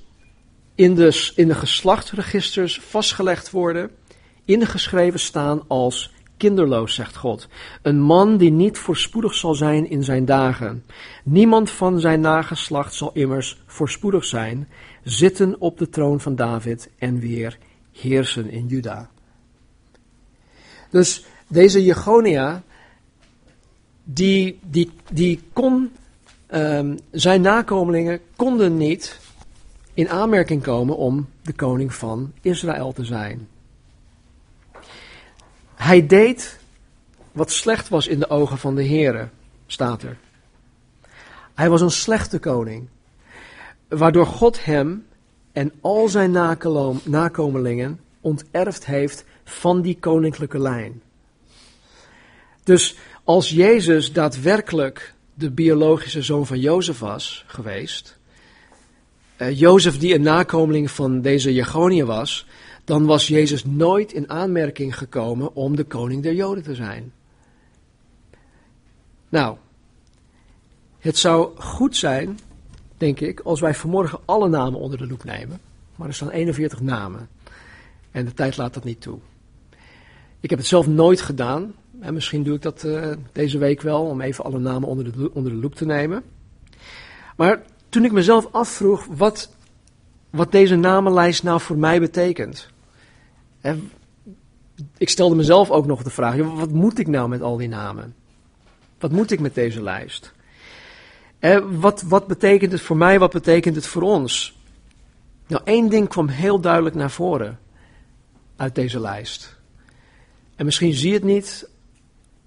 in 0.75 0.95
de, 0.95 1.31
in 1.35 1.47
de 1.47 1.55
geslachtsregisters 1.55 2.79
vastgelegd 2.79 3.51
worden, 3.51 3.91
ingeschreven 4.45 5.19
staan 5.19 5.67
als 5.67 6.13
kinderloos, 6.37 6.95
zegt 6.95 7.15
God. 7.15 7.47
Een 7.81 7.99
man 7.99 8.37
die 8.37 8.51
niet 8.51 8.77
voorspoedig 8.77 9.33
zal 9.33 9.55
zijn 9.55 9.89
in 9.89 10.03
zijn 10.03 10.25
dagen. 10.25 10.85
Niemand 11.23 11.69
van 11.69 11.99
zijn 11.99 12.19
nageslacht 12.19 12.93
zal 12.93 13.11
immers 13.13 13.61
voorspoedig 13.65 14.25
zijn, 14.25 14.67
zitten 15.03 15.59
op 15.59 15.77
de 15.77 15.89
troon 15.89 16.21
van 16.21 16.35
David 16.35 16.89
en 16.97 17.19
weer 17.19 17.57
heersen 17.91 18.49
in 18.49 18.67
Juda. 18.67 19.09
Dus 20.89 21.25
deze 21.47 21.83
Jegonia, 21.83 22.63
die, 24.03 24.59
die, 24.63 24.91
die 25.11 25.41
kon, 25.53 25.91
um, 26.53 26.99
zijn 27.11 27.41
nakomelingen 27.41 28.19
konden 28.35 28.77
niet 28.77 29.19
in 29.93 30.09
aanmerking 30.09 30.63
komen 30.63 30.97
om 30.97 31.29
de 31.41 31.53
koning 31.53 31.93
van 31.93 32.33
Israël 32.41 32.91
te 32.91 33.05
zijn. 33.05 33.47
Hij 35.75 36.07
deed 36.07 36.59
wat 37.31 37.51
slecht 37.51 37.89
was 37.89 38.07
in 38.07 38.19
de 38.19 38.29
ogen 38.29 38.57
van 38.57 38.75
de 38.75 38.85
Heere, 38.85 39.27
staat 39.67 40.03
er. 40.03 40.17
Hij 41.53 41.69
was 41.69 41.81
een 41.81 41.91
slechte 41.91 42.39
koning, 42.39 42.87
waardoor 43.87 44.25
God 44.25 44.65
hem 44.65 45.05
en 45.51 45.71
al 45.81 46.07
zijn 46.07 46.31
nakomelingen 47.03 47.99
onterfd 48.21 48.85
heeft 48.85 49.25
van 49.43 49.81
die 49.81 49.97
koninklijke 49.99 50.59
lijn. 50.59 51.01
Dus 52.63 52.97
als 53.23 53.49
Jezus 53.49 54.13
daadwerkelijk 54.13 55.13
de 55.39 55.51
biologische 55.51 56.21
zoon 56.21 56.45
van 56.45 56.59
Jozef 56.59 56.99
was 56.99 57.43
geweest, 57.47 58.17
uh, 59.37 59.59
Jozef 59.59 59.97
die 59.97 60.15
een 60.15 60.21
nakomeling 60.21 60.91
van 60.91 61.21
deze 61.21 61.53
Jagonië 61.53 62.03
was, 62.03 62.45
dan 62.83 63.05
was 63.05 63.27
Jezus 63.27 63.65
nooit 63.65 64.13
in 64.13 64.29
aanmerking 64.29 64.97
gekomen 64.97 65.55
om 65.55 65.75
de 65.75 65.83
koning 65.83 66.23
der 66.23 66.33
Joden 66.33 66.63
te 66.63 66.75
zijn. 66.75 67.13
Nou, 69.29 69.57
het 70.99 71.17
zou 71.17 71.59
goed 71.59 71.95
zijn, 71.95 72.39
denk 72.97 73.19
ik, 73.19 73.39
als 73.39 73.59
wij 73.59 73.75
vanmorgen 73.75 74.19
alle 74.25 74.49
namen 74.49 74.79
onder 74.79 74.97
de 74.97 75.07
loep 75.07 75.23
nemen. 75.23 75.59
Maar 75.95 76.07
er 76.07 76.13
staan 76.13 76.29
41 76.29 76.81
namen. 76.81 77.29
En 78.11 78.25
de 78.25 78.33
tijd 78.33 78.57
laat 78.57 78.73
dat 78.73 78.83
niet 78.83 79.01
toe. 79.01 79.19
Ik 80.39 80.49
heb 80.49 80.59
het 80.59 80.67
zelf 80.67 80.87
nooit 80.87 81.21
gedaan. 81.21 81.73
En 81.99 82.13
misschien 82.13 82.43
doe 82.43 82.55
ik 82.55 82.61
dat 82.61 82.83
uh, 82.83 83.11
deze 83.31 83.57
week 83.57 83.81
wel, 83.81 84.05
om 84.05 84.21
even 84.21 84.43
alle 84.43 84.59
namen 84.59 84.89
onder 84.89 85.11
de, 85.11 85.33
onder 85.33 85.51
de 85.51 85.57
loep 85.57 85.75
te 85.75 85.85
nemen. 85.85 86.23
Maar 87.35 87.61
toen 87.89 88.05
ik 88.05 88.11
mezelf 88.11 88.47
afvroeg 88.51 89.05
wat, 89.05 89.55
wat 90.29 90.51
deze 90.51 90.75
namenlijst 90.75 91.43
nou 91.43 91.61
voor 91.61 91.77
mij 91.77 91.99
betekent. 91.99 92.69
En 93.61 93.91
ik 94.97 95.09
stelde 95.09 95.35
mezelf 95.35 95.69
ook 95.69 95.85
nog 95.85 96.03
de 96.03 96.09
vraag: 96.09 96.35
wat 96.35 96.71
moet 96.71 96.99
ik 96.99 97.07
nou 97.07 97.29
met 97.29 97.41
al 97.41 97.57
die 97.57 97.67
namen? 97.67 98.15
Wat 98.99 99.11
moet 99.11 99.31
ik 99.31 99.39
met 99.39 99.55
deze 99.55 99.81
lijst? 99.81 100.33
Wat, 101.69 102.01
wat 102.01 102.27
betekent 102.27 102.71
het 102.71 102.81
voor 102.81 102.97
mij? 102.97 103.19
Wat 103.19 103.31
betekent 103.31 103.75
het 103.75 103.85
voor 103.85 104.01
ons? 104.01 104.57
Nou, 105.47 105.61
één 105.65 105.89
ding 105.89 106.07
kwam 106.07 106.27
heel 106.27 106.59
duidelijk 106.59 106.95
naar 106.95 107.11
voren 107.11 107.59
uit 108.55 108.75
deze 108.75 108.99
lijst. 108.99 109.57
En 110.55 110.65
misschien 110.65 110.93
zie 110.93 111.07
je 111.07 111.13
het 111.13 111.23
niet, 111.23 111.69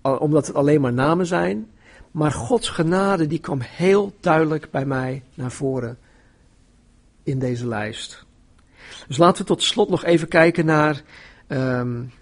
omdat 0.02 0.46
het 0.46 0.56
alleen 0.56 0.80
maar 0.80 0.92
namen 0.92 1.26
zijn. 1.26 1.70
Maar 2.10 2.32
Gods 2.32 2.68
genade 2.68 3.26
die 3.26 3.38
kwam 3.38 3.60
heel 3.60 4.12
duidelijk 4.20 4.70
bij 4.70 4.84
mij 4.84 5.22
naar 5.34 5.50
voren 5.50 5.98
in 7.22 7.38
deze 7.38 7.66
lijst. 7.66 8.24
Dus 9.06 9.16
laten 9.16 9.42
we 9.42 9.48
tot 9.48 9.62
slot 9.62 9.88
nog 9.88 10.04
even 10.04 10.28
kijken 10.28 10.64
naar, 10.64 11.02
um, 11.48 12.12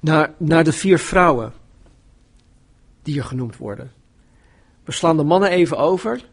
naar, 0.00 0.34
naar 0.36 0.64
de 0.64 0.72
vier 0.72 0.98
vrouwen 0.98 1.52
die 3.02 3.14
hier 3.14 3.24
genoemd 3.24 3.56
worden. 3.56 3.92
We 4.84 4.92
slaan 4.92 5.16
de 5.16 5.22
mannen 5.22 5.50
even 5.50 5.78
over, 5.78 6.24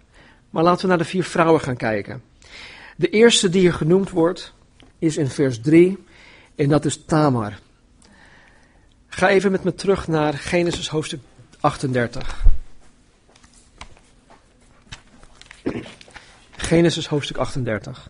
maar 0.50 0.64
laten 0.64 0.82
we 0.82 0.88
naar 0.88 0.98
de 0.98 1.04
vier 1.04 1.24
vrouwen 1.24 1.62
gaan 1.62 1.78
kijken. 1.78 2.24
De 2.98 3.10
eerste 3.10 3.50
die 3.50 3.62
hier 3.62 3.74
genoemd 3.74 4.10
wordt 4.10 4.54
is 5.00 5.18
in 5.18 5.28
vers 5.28 5.60
3 5.60 6.04
en 6.56 6.70
dat 6.70 6.86
is 6.86 7.06
Tamar. 7.06 7.60
Ga 9.14 9.30
even 9.30 9.52
met 9.52 9.64
me 9.64 9.74
terug 9.74 10.08
naar 10.08 10.34
Genesis 10.34 10.88
hoofdstuk 10.88 11.20
38. 11.60 12.46
Genesis 16.52 17.08
hoofdstuk 17.08 17.38
38. 17.38 18.10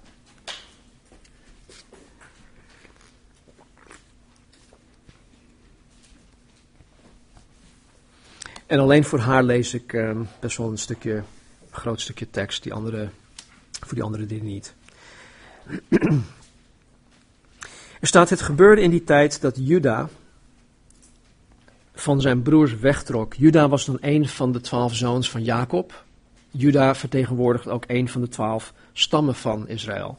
En 8.65 8.79
alleen 8.79 9.03
voor 9.03 9.19
haar 9.19 9.43
lees 9.43 9.73
ik 9.73 9.93
uh, 9.93 10.19
best 10.39 10.57
wel 10.57 10.71
een 10.71 10.77
stukje, 10.77 11.13
een 11.13 11.25
groot 11.71 12.01
stukje 12.01 12.29
tekst, 12.29 12.63
die 12.63 12.73
andere, 12.73 13.09
voor 13.71 13.93
die 13.93 14.03
andere 14.03 14.25
die 14.25 14.43
niet. 14.43 14.73
er 17.99 18.07
staat, 18.07 18.29
het 18.29 18.41
gebeurde 18.41 18.81
in 18.81 18.89
die 18.89 19.03
tijd 19.03 19.41
dat 19.41 19.55
Juda 19.59 20.09
van 22.01 22.21
zijn 22.21 22.41
broers 22.41 22.79
wegtrok. 22.79 23.33
Juda 23.33 23.69
was 23.69 23.85
dan 23.85 23.97
een 24.01 24.27
van 24.27 24.51
de 24.51 24.61
twaalf 24.61 24.95
zoons 24.95 25.29
van 25.29 25.43
Jacob. 25.43 26.03
Juda 26.51 26.95
vertegenwoordigt 26.95 27.67
ook 27.67 27.83
een 27.87 28.09
van 28.09 28.21
de 28.21 28.27
twaalf 28.27 28.73
stammen 28.93 29.35
van 29.35 29.67
Israël. 29.67 30.17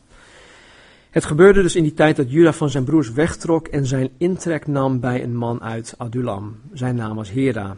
Het 1.10 1.24
gebeurde 1.24 1.62
dus 1.62 1.76
in 1.76 1.82
die 1.82 1.94
tijd 1.94 2.16
dat 2.16 2.30
Juda 2.30 2.52
van 2.52 2.70
zijn 2.70 2.84
broers 2.84 3.10
wegtrok 3.10 3.66
en 3.66 3.86
zijn 3.86 4.10
intrek 4.16 4.66
nam 4.66 5.00
bij 5.00 5.22
een 5.22 5.36
man 5.36 5.62
uit 5.62 5.94
Adulam. 5.96 6.56
Zijn 6.72 6.94
naam 6.94 7.16
was 7.16 7.30
Hera. 7.30 7.76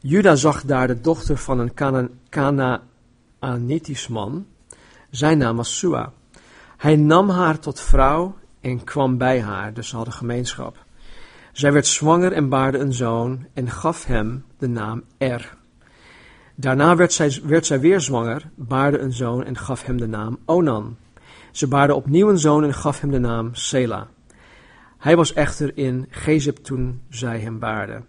Juda 0.00 0.36
zag 0.36 0.62
daar 0.62 0.86
de 0.86 1.00
dochter 1.00 1.36
van 1.36 1.58
een 1.58 1.72
Canaanitisch 2.28 4.08
man. 4.08 4.46
Zijn 5.10 5.38
naam 5.38 5.56
was 5.56 5.78
Sua. 5.78 6.12
Hij 6.76 6.96
nam 6.96 7.28
haar 7.28 7.58
tot 7.58 7.80
vrouw 7.80 8.36
en 8.60 8.84
kwam 8.84 9.18
bij 9.18 9.40
haar, 9.40 9.74
dus 9.74 9.88
ze 9.88 9.96
hadden 9.96 10.14
gemeenschap. 10.14 10.86
Zij 11.58 11.72
werd 11.72 11.86
zwanger 11.86 12.32
en 12.32 12.48
baarde 12.48 12.78
een 12.78 12.92
zoon 12.92 13.46
en 13.54 13.70
gaf 13.70 14.04
hem 14.04 14.44
de 14.58 14.68
naam 14.68 15.02
Er. 15.16 15.56
Daarna 16.54 16.96
werd 16.96 17.12
zij, 17.12 17.80
weer 17.80 18.00
zwanger, 18.00 18.50
baarde 18.54 18.98
een 18.98 19.12
zoon 19.12 19.44
en 19.44 19.56
gaf 19.56 19.84
hem 19.84 19.96
de 19.96 20.06
naam 20.06 20.38
Onan. 20.44 20.96
Ze 21.52 21.68
baarde 21.68 21.94
opnieuw 21.94 22.28
een 22.28 22.38
zoon 22.38 22.64
en 22.64 22.74
gaf 22.74 23.00
hem 23.00 23.10
de 23.10 23.18
naam 23.18 23.50
Sela. 23.52 24.08
Hij 24.98 25.16
was 25.16 25.32
echter 25.32 25.72
in 25.74 26.06
Gezib 26.10 26.56
toen 26.56 27.00
zij 27.08 27.38
hem 27.38 27.58
baarde. 27.58 28.02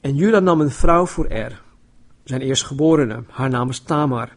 En 0.00 0.14
Juda 0.14 0.38
nam 0.38 0.60
een 0.60 0.70
vrouw 0.70 1.06
voor 1.06 1.26
Er, 1.26 1.62
zijn 2.24 2.40
eerstgeborene. 2.40 3.22
Haar 3.28 3.50
naam 3.50 3.66
was 3.66 3.78
Tamar. 3.78 4.28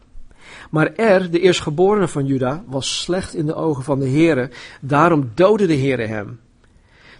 Maar 0.70 0.92
Er, 0.92 1.30
de 1.30 1.40
eerstgeborene 1.40 2.08
van 2.08 2.26
Juda, 2.26 2.64
was 2.66 3.02
slecht 3.02 3.34
in 3.34 3.46
de 3.46 3.54
ogen 3.54 3.84
van 3.84 3.98
de 3.98 4.08
Heere. 4.08 4.50
Daarom 4.80 5.30
doodde 5.34 5.66
de 5.66 5.76
Heere 5.76 6.06
hem. 6.06 6.40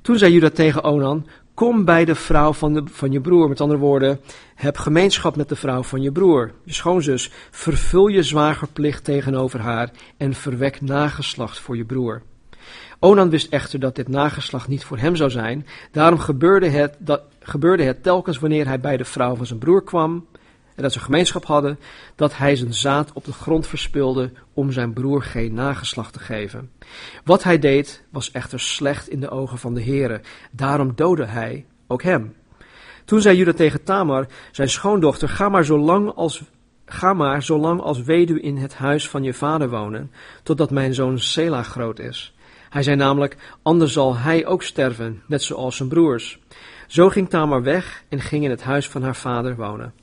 Toen 0.02 0.18
zei 0.18 0.32
Juda 0.32 0.50
tegen 0.50 0.84
Onan, 0.84 1.26
kom 1.54 1.84
bij 1.84 2.04
de 2.04 2.14
vrouw 2.14 2.52
van, 2.52 2.74
de, 2.74 2.82
van 2.84 3.12
je 3.12 3.20
broer. 3.20 3.48
Met 3.48 3.60
andere 3.60 3.80
woorden, 3.80 4.20
heb 4.54 4.76
gemeenschap 4.76 5.36
met 5.36 5.48
de 5.48 5.56
vrouw 5.56 5.82
van 5.82 6.02
je 6.02 6.12
broer, 6.12 6.52
je 6.64 6.72
schoonzus. 6.72 7.30
Vervul 7.50 8.06
je 8.06 8.22
zwagerplicht 8.22 9.04
tegenover 9.04 9.60
haar 9.60 9.90
en 10.16 10.34
verwek 10.34 10.80
nageslacht 10.80 11.58
voor 11.58 11.76
je 11.76 11.84
broer. 11.84 12.22
Onan 12.98 13.30
wist 13.30 13.52
echter 13.52 13.80
dat 13.80 13.96
dit 13.96 14.08
nageslacht 14.08 14.68
niet 14.68 14.84
voor 14.84 14.98
hem 14.98 15.16
zou 15.16 15.30
zijn. 15.30 15.66
Daarom 15.90 16.18
gebeurde 16.18 16.68
het, 16.68 16.96
dat, 16.98 17.22
gebeurde 17.40 17.82
het 17.82 18.02
telkens 18.02 18.38
wanneer 18.38 18.66
hij 18.66 18.80
bij 18.80 18.96
de 18.96 19.04
vrouw 19.04 19.34
van 19.34 19.46
zijn 19.46 19.58
broer 19.58 19.82
kwam 19.82 20.26
en 20.76 20.82
dat 20.82 20.92
ze 20.92 21.00
gemeenschap 21.00 21.44
hadden, 21.44 21.78
dat 22.16 22.36
hij 22.36 22.56
zijn 22.56 22.74
zaad 22.74 23.12
op 23.12 23.24
de 23.24 23.32
grond 23.32 23.66
verspilde 23.66 24.32
om 24.54 24.72
zijn 24.72 24.92
broer 24.92 25.22
geen 25.22 25.54
nageslacht 25.54 26.12
te 26.12 26.18
geven. 26.18 26.70
Wat 27.24 27.42
hij 27.42 27.58
deed 27.58 28.04
was 28.10 28.30
echter 28.30 28.60
slecht 28.60 29.08
in 29.08 29.20
de 29.20 29.30
ogen 29.30 29.58
van 29.58 29.74
de 29.74 29.82
Heere. 29.82 30.20
Daarom 30.50 30.92
doodde 30.94 31.24
hij 31.24 31.66
ook 31.86 32.02
hem. 32.02 32.34
Toen 33.04 33.20
zei 33.20 33.36
Judah 33.36 33.54
tegen 33.54 33.84
Tamar, 33.84 34.26
zijn 34.52 34.68
schoondochter, 34.68 35.28
ga 35.28 35.48
maar 35.48 35.64
zolang 35.64 36.14
als 36.14 36.42
Ga 36.92 37.12
maar 37.12 37.42
zolang 37.42 37.80
als 37.80 38.02
weduwe 38.02 38.40
in 38.40 38.56
het 38.56 38.74
huis 38.74 39.08
van 39.08 39.22
je 39.22 39.34
vader 39.34 39.70
wonen, 39.70 40.10
totdat 40.42 40.70
mijn 40.70 40.94
zoon 40.94 41.18
Sela 41.18 41.62
groot 41.62 41.98
is. 41.98 42.34
Hij 42.70 42.82
zei 42.82 42.96
namelijk, 42.96 43.36
anders 43.62 43.92
zal 43.92 44.16
hij 44.16 44.46
ook 44.46 44.62
sterven, 44.62 45.22
net 45.26 45.42
zoals 45.42 45.76
zijn 45.76 45.88
broers. 45.88 46.38
Zo 46.86 47.08
ging 47.08 47.28
Tamar 47.28 47.62
weg 47.62 48.04
en 48.08 48.20
ging 48.20 48.44
in 48.44 48.50
het 48.50 48.62
huis 48.62 48.88
van 48.88 49.02
haar 49.02 49.16
vader 49.16 49.56
wonen. 49.56 49.94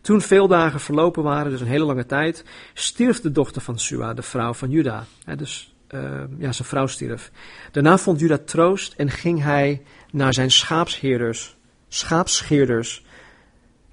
Toen 0.00 0.20
veel 0.20 0.48
dagen 0.48 0.80
verlopen 0.80 1.22
waren, 1.22 1.50
dus 1.50 1.60
een 1.60 1.66
hele 1.66 1.84
lange 1.84 2.06
tijd, 2.06 2.44
stierf 2.74 3.20
de 3.20 3.32
dochter 3.32 3.62
van 3.62 3.78
Sua, 3.78 4.14
de 4.14 4.22
vrouw 4.22 4.54
van 4.54 4.70
Juda. 4.70 5.04
dus 5.36 5.74
uh, 5.94 6.00
ja, 6.38 6.52
zijn 6.52 6.68
vrouw 6.68 6.86
stierf. 6.86 7.30
Daarna 7.72 7.98
vond 7.98 8.20
Juda 8.20 8.38
troost 8.44 8.94
en 8.96 9.10
ging 9.10 9.42
hij 9.42 9.82
naar 10.10 10.34
zijn 10.34 10.50
schaapsheerders, 10.50 11.56
schaapscheerders, 11.88 13.04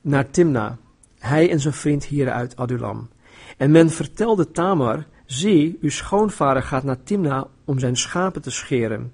naar 0.02 0.30
Timna. 0.30 0.78
Hij 1.20 1.52
en 1.52 1.60
zijn 1.60 1.74
vriend 1.74 2.06
hier 2.06 2.32
uit 2.32 2.56
Adulam. 2.56 3.10
En 3.58 3.72
men 3.72 3.89
vertelde 3.89 4.52
Tamar, 4.52 5.06
zie, 5.26 5.78
uw 5.82 5.89
schoonvader 5.89 6.63
gaat 6.63 6.84
naar 6.84 7.04
Timna 7.04 7.48
om 7.65 7.80
zijn 7.80 7.98
schapen 7.98 8.41
te 8.41 8.52
scheren. 8.52 9.13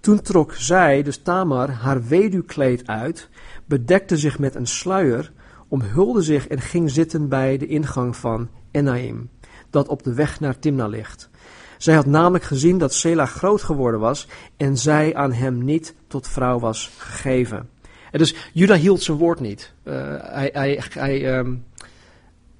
Toen 0.00 0.20
trok 0.20 0.54
zij, 0.54 1.02
dus 1.02 1.16
Tamar, 1.16 1.70
haar 1.70 2.06
weduwkleed 2.06 2.86
uit, 2.86 3.28
bedekte 3.64 4.16
zich 4.16 4.38
met 4.38 4.54
een 4.54 4.66
sluier, 4.66 5.32
omhulde 5.68 6.22
zich 6.22 6.48
en 6.48 6.60
ging 6.60 6.90
zitten 6.90 7.28
bij 7.28 7.58
de 7.58 7.66
ingang 7.66 8.16
van 8.16 8.48
Enaim, 8.70 9.30
dat 9.70 9.88
op 9.88 10.02
de 10.02 10.14
weg 10.14 10.40
naar 10.40 10.58
Timna 10.58 10.86
ligt. 10.86 11.30
Zij 11.78 11.94
had 11.94 12.06
namelijk 12.06 12.44
gezien 12.44 12.78
dat 12.78 12.94
Sela 12.94 13.26
groot 13.26 13.62
geworden 13.62 14.00
was 14.00 14.28
en 14.56 14.78
zij 14.78 15.14
aan 15.14 15.32
hem 15.32 15.64
niet 15.64 15.94
tot 16.06 16.28
vrouw 16.28 16.58
was 16.58 16.90
gegeven. 16.98 17.68
En 18.10 18.18
dus 18.18 18.34
Juda 18.52 18.74
hield 18.74 19.02
zijn 19.02 19.18
woord 19.18 19.40
niet. 19.40 19.72
Uh, 19.84 19.94
hij 20.18 20.50
hij, 20.52 20.82
hij 20.90 21.38
um, 21.38 21.64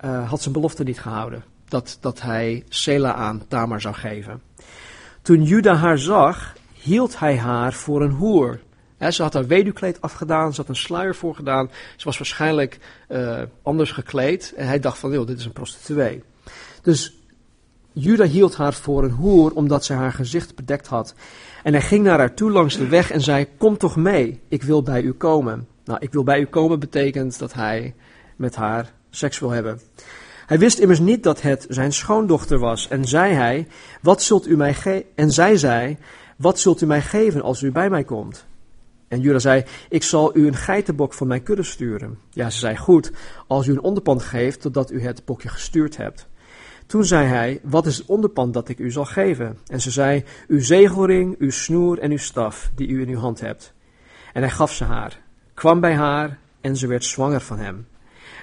uh, 0.04 0.28
had 0.28 0.42
zijn 0.42 0.54
belofte 0.54 0.82
niet 0.82 1.00
gehouden. 1.00 1.44
Dat, 1.68 1.98
dat 2.00 2.20
hij 2.20 2.64
Sela 2.68 3.14
aan 3.14 3.42
Tamar 3.48 3.80
zou 3.80 3.94
geven. 3.94 4.42
Toen 5.22 5.42
Juda 5.42 5.74
haar 5.74 5.98
zag, 5.98 6.52
hield 6.72 7.18
hij 7.18 7.38
haar 7.38 7.72
voor 7.72 8.02
een 8.02 8.10
hoer. 8.10 8.60
Ze 8.98 9.22
had 9.22 9.32
haar 9.32 9.46
weduwkleed 9.46 10.00
afgedaan, 10.00 10.54
ze 10.54 10.60
had 10.60 10.68
een 10.68 10.76
sluier 10.76 11.14
voor 11.14 11.34
gedaan. 11.34 11.70
Ze 11.96 12.04
was 12.04 12.18
waarschijnlijk 12.18 12.78
uh, 13.08 13.42
anders 13.62 13.90
gekleed. 13.90 14.52
En 14.56 14.66
hij 14.66 14.80
dacht 14.80 14.98
van, 14.98 15.12
joh, 15.12 15.26
dit 15.26 15.38
is 15.38 15.44
een 15.44 15.52
prostituee. 15.52 16.22
Dus 16.82 17.16
Juda 17.92 18.24
hield 18.24 18.56
haar 18.56 18.74
voor 18.74 19.04
een 19.04 19.10
hoer, 19.10 19.52
omdat 19.52 19.84
zij 19.84 19.96
haar 19.96 20.12
gezicht 20.12 20.54
bedekt 20.54 20.86
had. 20.86 21.14
En 21.62 21.72
hij 21.72 21.82
ging 21.82 22.04
naar 22.04 22.18
haar 22.18 22.34
toe 22.34 22.50
langs 22.50 22.76
de 22.76 22.88
weg 22.88 23.10
en 23.10 23.20
zei, 23.20 23.46
kom 23.58 23.78
toch 23.78 23.96
mee, 23.96 24.40
ik 24.48 24.62
wil 24.62 24.82
bij 24.82 25.02
u 25.02 25.12
komen. 25.12 25.68
Nou, 25.84 25.98
ik 26.02 26.12
wil 26.12 26.22
bij 26.22 26.40
u 26.40 26.44
komen 26.46 26.78
betekent 26.80 27.38
dat 27.38 27.52
hij 27.52 27.94
met 28.36 28.54
haar 28.54 28.92
seks 29.10 29.38
wil 29.38 29.50
hebben. 29.50 29.80
Hij 30.46 30.58
wist 30.58 30.78
immers 30.78 30.98
niet 30.98 31.22
dat 31.22 31.42
het 31.42 31.66
zijn 31.68 31.92
schoondochter 31.92 32.58
was. 32.58 32.88
En 32.88 33.04
zei 33.04 33.32
hij, 33.32 33.66
wat 34.02 34.22
zult 34.22 34.46
u 34.46 34.56
mij 34.56 34.74
geven? 34.74 35.04
En 35.14 35.30
zij 35.30 35.56
zei, 35.56 35.98
wat 36.36 36.58
zult 36.58 36.80
u 36.80 36.86
mij 36.86 37.02
geven 37.02 37.42
als 37.42 37.62
u 37.62 37.72
bij 37.72 37.90
mij 37.90 38.04
komt? 38.04 38.46
En 39.08 39.20
Judah 39.20 39.40
zei, 39.40 39.64
ik 39.88 40.02
zal 40.02 40.36
u 40.36 40.46
een 40.46 40.56
geitenbok 40.56 41.14
van 41.14 41.26
mijn 41.26 41.42
kudde 41.42 41.62
sturen. 41.62 42.18
Ja, 42.30 42.50
ze 42.50 42.58
zei, 42.58 42.76
goed, 42.76 43.12
als 43.46 43.66
u 43.66 43.72
een 43.72 43.82
onderpand 43.82 44.22
geeft, 44.22 44.60
totdat 44.60 44.90
u 44.90 45.02
het 45.02 45.24
bokje 45.24 45.48
gestuurd 45.48 45.96
hebt. 45.96 46.28
Toen 46.86 47.04
zei 47.04 47.26
hij, 47.26 47.60
wat 47.62 47.86
is 47.86 47.96
het 47.96 48.06
onderpand 48.06 48.54
dat 48.54 48.68
ik 48.68 48.78
u 48.78 48.90
zal 48.90 49.04
geven? 49.04 49.58
En 49.66 49.80
ze 49.80 49.90
zei, 49.90 50.24
uw 50.48 50.60
zegelring, 50.60 51.38
uw 51.38 51.50
snoer 51.50 51.98
en 51.98 52.10
uw 52.10 52.16
staf, 52.16 52.70
die 52.74 52.88
u 52.88 53.00
in 53.00 53.08
uw 53.08 53.18
hand 53.18 53.40
hebt. 53.40 53.74
En 54.32 54.42
hij 54.42 54.50
gaf 54.50 54.72
ze 54.72 54.84
haar, 54.84 55.20
kwam 55.54 55.80
bij 55.80 55.94
haar 55.94 56.38
en 56.60 56.76
ze 56.76 56.86
werd 56.86 57.04
zwanger 57.04 57.40
van 57.40 57.58
hem. 57.58 57.86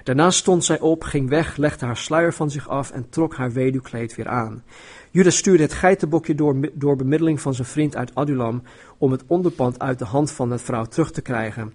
Daarna 0.04 0.32
stond 0.32 0.66
zij 0.66 0.80
op, 0.80 1.04
ging 1.04 1.30
weg, 1.30 1.58
legde 1.58 1.86
haar 1.86 1.98
sluier 1.98 2.34
van 2.34 2.52
zich 2.52 2.70
af 2.70 2.92
en 2.92 3.10
trok 3.10 3.36
haar 3.36 3.52
weduwkleed 3.52 4.16
weer 4.16 4.28
aan. 4.28 4.64
Judas 5.12 5.38
stuurde 5.38 5.64
het 5.64 5.74
geitenbokje 5.74 6.36
door, 6.36 6.56
door 6.74 6.96
bemiddeling 6.96 7.42
van 7.42 7.54
zijn 7.54 7.68
vriend 7.68 7.96
uit 7.96 8.16
Adulam 8.16 8.64
om 8.98 9.12
het 9.12 9.24
onderpand 9.28 9.80
uit 9.80 10.00
de 10.00 10.06
hand 10.06 10.32
van 10.32 10.50
de 10.50 10.58
vrouw 10.58 10.86
terug 10.86 11.12
te 11.12 11.22
krijgen. 11.22 11.74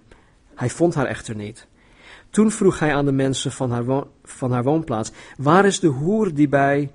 Hij 0.55 0.69
vond 0.69 0.95
haar 0.95 1.05
echter 1.05 1.35
niet. 1.35 1.67
Toen 2.29 2.51
vroeg 2.51 2.79
hij 2.79 2.93
aan 2.93 3.05
de 3.05 3.11
mensen 3.11 3.51
van 3.51 3.71
haar, 3.71 4.03
van 4.23 4.51
haar 4.51 4.63
woonplaats: 4.63 5.11
Waar 5.37 5.65
is 5.65 5.79
de 5.79 5.87
hoer 5.87 6.33
die 6.33 6.49
bij, 6.49 6.91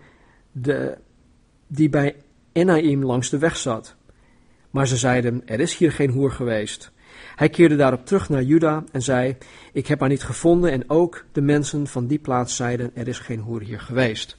de, 0.53 0.99
die 1.67 1.89
bij 1.89 2.17
Enaim 2.53 3.05
langs 3.05 3.31
de 3.31 3.39
weg 3.39 3.57
zat? 3.57 3.97
Maar 4.71 4.87
ze 4.87 4.97
zeiden: 4.97 5.43
Er 5.45 5.61
is 5.61 5.77
hier 5.77 5.93
geen 5.93 6.11
hoer 6.11 6.31
geweest. 6.31 6.93
Hij 7.43 7.51
keerde 7.51 7.77
daarop 7.77 8.07
terug 8.07 8.29
naar 8.29 8.43
Juda 8.43 8.85
en 8.93 9.03
zei: 9.03 9.37
Ik 9.73 9.87
heb 9.87 10.01
haar 10.01 10.09
niet 10.09 10.23
gevonden. 10.23 10.71
En 10.71 10.91
ook 10.91 11.25
de 11.33 11.41
mensen 11.41 11.87
van 11.87 12.07
die 12.07 12.19
plaats 12.19 12.57
zeiden: 12.57 12.91
Er 12.95 13.09
is 13.09 13.19
geen 13.19 13.41
hoer 13.41 13.61
hier 13.61 13.81
geweest. 13.81 14.37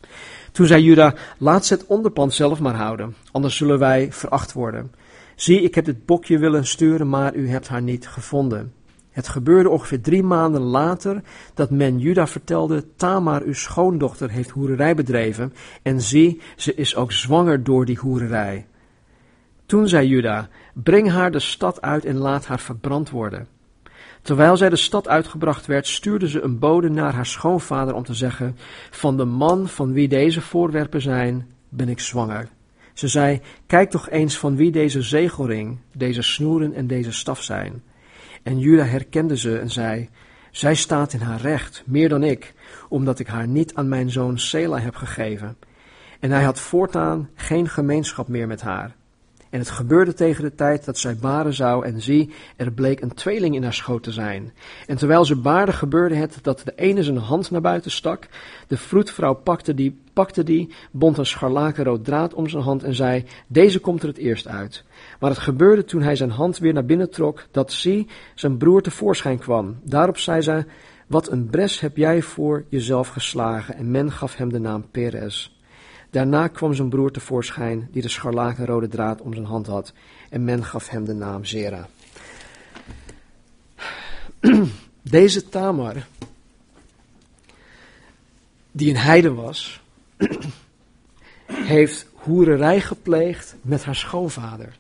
Toen 0.52 0.68
zei 0.68 0.84
Juda: 0.84 1.16
Laat 1.38 1.66
ze 1.66 1.74
het 1.74 1.86
onderpand 1.86 2.34
zelf 2.34 2.60
maar 2.60 2.76
houden, 2.76 3.16
anders 3.32 3.56
zullen 3.56 3.80
wij 3.80 4.12
veracht 4.12 4.54
worden. 4.54 4.92
Zie, 5.36 5.62
ik 5.62 5.76
heb 5.76 5.86
dit 5.86 6.06
bokje 6.06 6.38
willen 6.38 6.66
sturen, 6.66 7.10
maar 7.10 7.36
u 7.36 7.50
hebt 7.50 7.68
haar 7.68 7.82
niet 7.82 8.08
gevonden. 8.08 8.74
Het 9.12 9.28
gebeurde 9.28 9.70
ongeveer 9.70 10.02
drie 10.02 10.24
maanden 10.24 10.62
later 10.62 11.22
dat 11.54 11.70
men 11.70 12.00
Juda 12.00 12.28
vertelde: 12.28 12.86
Tamar, 12.96 13.42
uw 13.42 13.54
schoondochter, 13.54 14.30
heeft 14.30 14.50
hoererij 14.50 14.96
bedreven. 14.96 15.54
En 15.82 16.02
zie, 16.02 16.42
ze 16.56 16.76
is 16.76 16.96
ook 16.96 17.12
zwanger 17.12 17.64
door 17.64 17.86
die 17.86 17.98
hoererij. 17.98 18.66
Toen 19.66 19.88
zei 19.88 20.08
Juda: 20.08 20.50
Breng 20.74 21.10
haar 21.10 21.32
de 21.32 21.40
stad 21.40 21.82
uit 21.82 22.06
en 22.06 22.18
laat 22.18 22.46
haar 22.46 22.60
verbrand 22.60 23.10
worden. 23.10 23.48
Terwijl 24.22 24.58
zij 24.58 24.70
de 24.70 24.76
stad 24.76 25.08
uitgebracht 25.08 25.66
werd, 25.66 25.88
stuurde 25.88 26.30
ze 26.30 26.42
een 26.42 26.60
bode 26.60 26.90
naar 26.90 27.14
haar 27.14 27.26
schoonvader 27.26 27.94
om 27.94 28.04
te 28.04 28.14
zeggen: 28.14 28.58
Van 28.92 29.18
de 29.18 29.26
man 29.26 29.68
van 29.68 29.94
wie 29.94 30.08
deze 30.08 30.42
voorwerpen 30.42 31.02
zijn, 31.02 31.48
ben 31.70 31.90
ik 31.90 32.00
zwanger. 32.00 32.50
Ze 32.94 33.08
zei: 33.08 33.42
Kijk 33.66 33.90
toch 33.90 34.10
eens 34.10 34.38
van 34.38 34.56
wie 34.56 34.72
deze 34.72 35.02
zegelring, 35.02 35.80
deze 35.96 36.22
snoeren 36.22 36.74
en 36.74 36.88
deze 36.88 37.12
staf 37.12 37.44
zijn. 37.44 37.84
En 38.44 38.60
Juda 38.60 38.84
herkende 38.84 39.38
ze 39.38 39.60
en 39.60 39.70
zei: 39.70 40.10
Zij 40.52 40.76
staat 40.76 41.14
in 41.14 41.20
haar 41.20 41.42
recht, 41.42 41.84
meer 41.86 42.10
dan 42.10 42.24
ik, 42.24 42.54
omdat 42.90 43.20
ik 43.20 43.28
haar 43.28 43.48
niet 43.48 43.76
aan 43.76 43.90
mijn 43.90 44.10
zoon 44.10 44.40
Sela 44.40 44.80
heb 44.80 44.96
gegeven. 44.96 45.58
En 46.20 46.32
hij 46.32 46.44
had 46.44 46.60
voortaan 46.60 47.30
geen 47.36 47.70
gemeenschap 47.70 48.28
meer 48.28 48.48
met 48.48 48.62
haar. 48.62 48.96
En 49.54 49.60
het 49.60 49.70
gebeurde 49.70 50.14
tegen 50.14 50.44
de 50.44 50.56
tijd 50.56 50.86
dat 50.86 50.98
zij 50.98 51.16
baren 51.16 51.54
zou, 51.54 51.86
en 51.86 52.02
zie, 52.02 52.34
er 52.56 52.72
bleek 52.72 53.02
een 53.02 53.14
tweeling 53.14 53.56
in 53.56 53.64
haar 53.64 53.74
schoot 53.74 54.04
te 54.04 54.12
zijn. 54.12 54.54
En 54.88 54.98
terwijl 54.98 55.26
ze 55.26 55.36
baarde, 55.36 55.74
gebeurde 55.74 56.16
het 56.16 56.38
dat 56.42 56.62
de 56.66 56.74
ene 56.76 57.04
zijn 57.04 57.18
hand 57.18 57.52
naar 57.52 57.62
buiten 57.62 57.92
stak. 57.92 58.28
De 58.68 58.78
vroedvrouw 58.78 59.34
pakte 59.34 59.74
die, 59.74 60.00
pakte 60.14 60.44
die, 60.44 60.74
bond 60.92 61.18
een 61.18 61.26
scharlakenrood 61.26 62.06
draad 62.06 62.34
om 62.34 62.50
zijn 62.50 62.64
hand 62.64 62.84
en 62.84 62.96
zei: 62.96 63.26
Deze 63.48 63.80
komt 63.80 64.02
er 64.02 64.08
het 64.08 64.18
eerst 64.18 64.48
uit. 64.48 64.84
Maar 65.20 65.30
het 65.30 65.40
gebeurde 65.40 65.84
toen 65.84 66.02
hij 66.02 66.16
zijn 66.16 66.32
hand 66.32 66.58
weer 66.58 66.74
naar 66.74 66.86
binnen 66.86 67.10
trok, 67.10 67.48
dat 67.52 67.72
zie, 67.72 68.08
zijn 68.36 68.58
broer 68.58 68.82
tevoorschijn 68.82 69.40
kwam. 69.40 69.80
Daarop 69.84 70.18
zei 70.18 70.42
zij: 70.42 70.66
Wat 71.08 71.32
een 71.32 71.50
bres 71.50 71.80
heb 71.80 71.98
jij 71.98 72.22
voor 72.22 72.66
jezelf 72.70 73.08
geslagen? 73.08 73.76
En 73.76 73.92
men 73.92 74.12
gaf 74.12 74.36
hem 74.36 74.52
de 74.52 74.60
naam 74.60 74.86
Perez. 74.92 75.53
Daarna 76.14 76.48
kwam 76.48 76.74
zijn 76.74 76.90
broer 76.90 77.12
tevoorschijn, 77.12 77.88
die 77.92 78.02
de 78.02 78.10
scharlakenrode 78.10 78.88
draad 78.88 79.22
om 79.22 79.34
zijn 79.34 79.46
hand 79.46 79.68
had, 79.68 79.94
en 80.30 80.44
men 80.44 80.64
gaf 80.64 80.90
hem 80.90 81.06
de 81.06 81.14
naam 81.14 81.46
Zera. 81.46 81.88
Deze 85.02 85.50
Tamar, 85.50 86.08
die 88.72 88.90
een 88.90 88.98
heide 88.98 89.34
was, 89.34 89.82
heeft 91.74 92.08
hoererij 92.14 92.82
gepleegd 92.82 93.56
met 93.62 93.84
haar 93.84 93.96
schoonvader. 93.96 94.78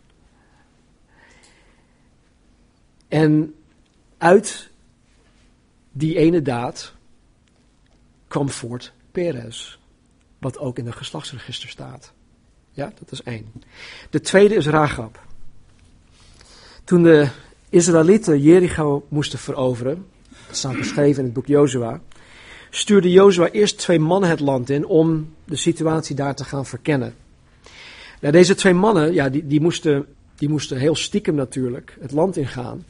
En 3.08 3.56
uit 4.18 4.70
die 5.92 6.18
ene 6.18 6.42
daad 6.42 6.94
kwam 8.28 8.50
voort 8.50 8.94
Perez 9.12 9.82
wat 10.44 10.60
ook 10.60 10.78
in 10.78 10.86
het 10.86 10.96
geslachtsregister 10.96 11.70
staat. 11.70 12.14
Ja, 12.72 12.94
dat 13.00 13.12
is 13.12 13.24
één. 13.24 13.52
De 14.10 14.20
tweede 14.20 14.56
is 14.56 14.68
Ragab. 14.68 15.20
Toen 16.84 17.04
de 17.04 17.28
Israëlieten 17.70 18.42
Jericho 18.42 19.06
moesten 19.08 19.40
veroveren, 19.40 20.06
dat 20.48 20.56
staat 20.56 20.78
beschreven 20.78 21.20
in 21.20 21.26
het 21.26 21.34
boek 21.34 21.48
Jozua, 21.48 22.02
stuurde 22.70 23.12
Jozua 23.12 23.50
eerst 23.50 23.78
twee 23.78 24.00
mannen 24.00 24.30
het 24.30 24.40
land 24.40 24.70
in 24.70 24.86
om 24.86 25.34
de 25.46 25.56
situatie 25.56 26.16
daar 26.16 26.36
te 26.36 26.44
gaan 26.44 26.66
verkennen. 26.66 27.16
Deze 28.20 28.56
twee 28.56 28.74
mannen, 28.74 29.14
ja, 29.14 29.30
die, 29.30 29.48
die, 29.48 29.62
moesten, 29.62 30.06
die 30.36 30.50
moesten 30.50 30.78
heel 30.78 30.96
stiekem 30.96 31.36
natuurlijk 31.36 31.98
het 32.00 32.12
land 32.12 32.38
ingaan. 32.38 32.86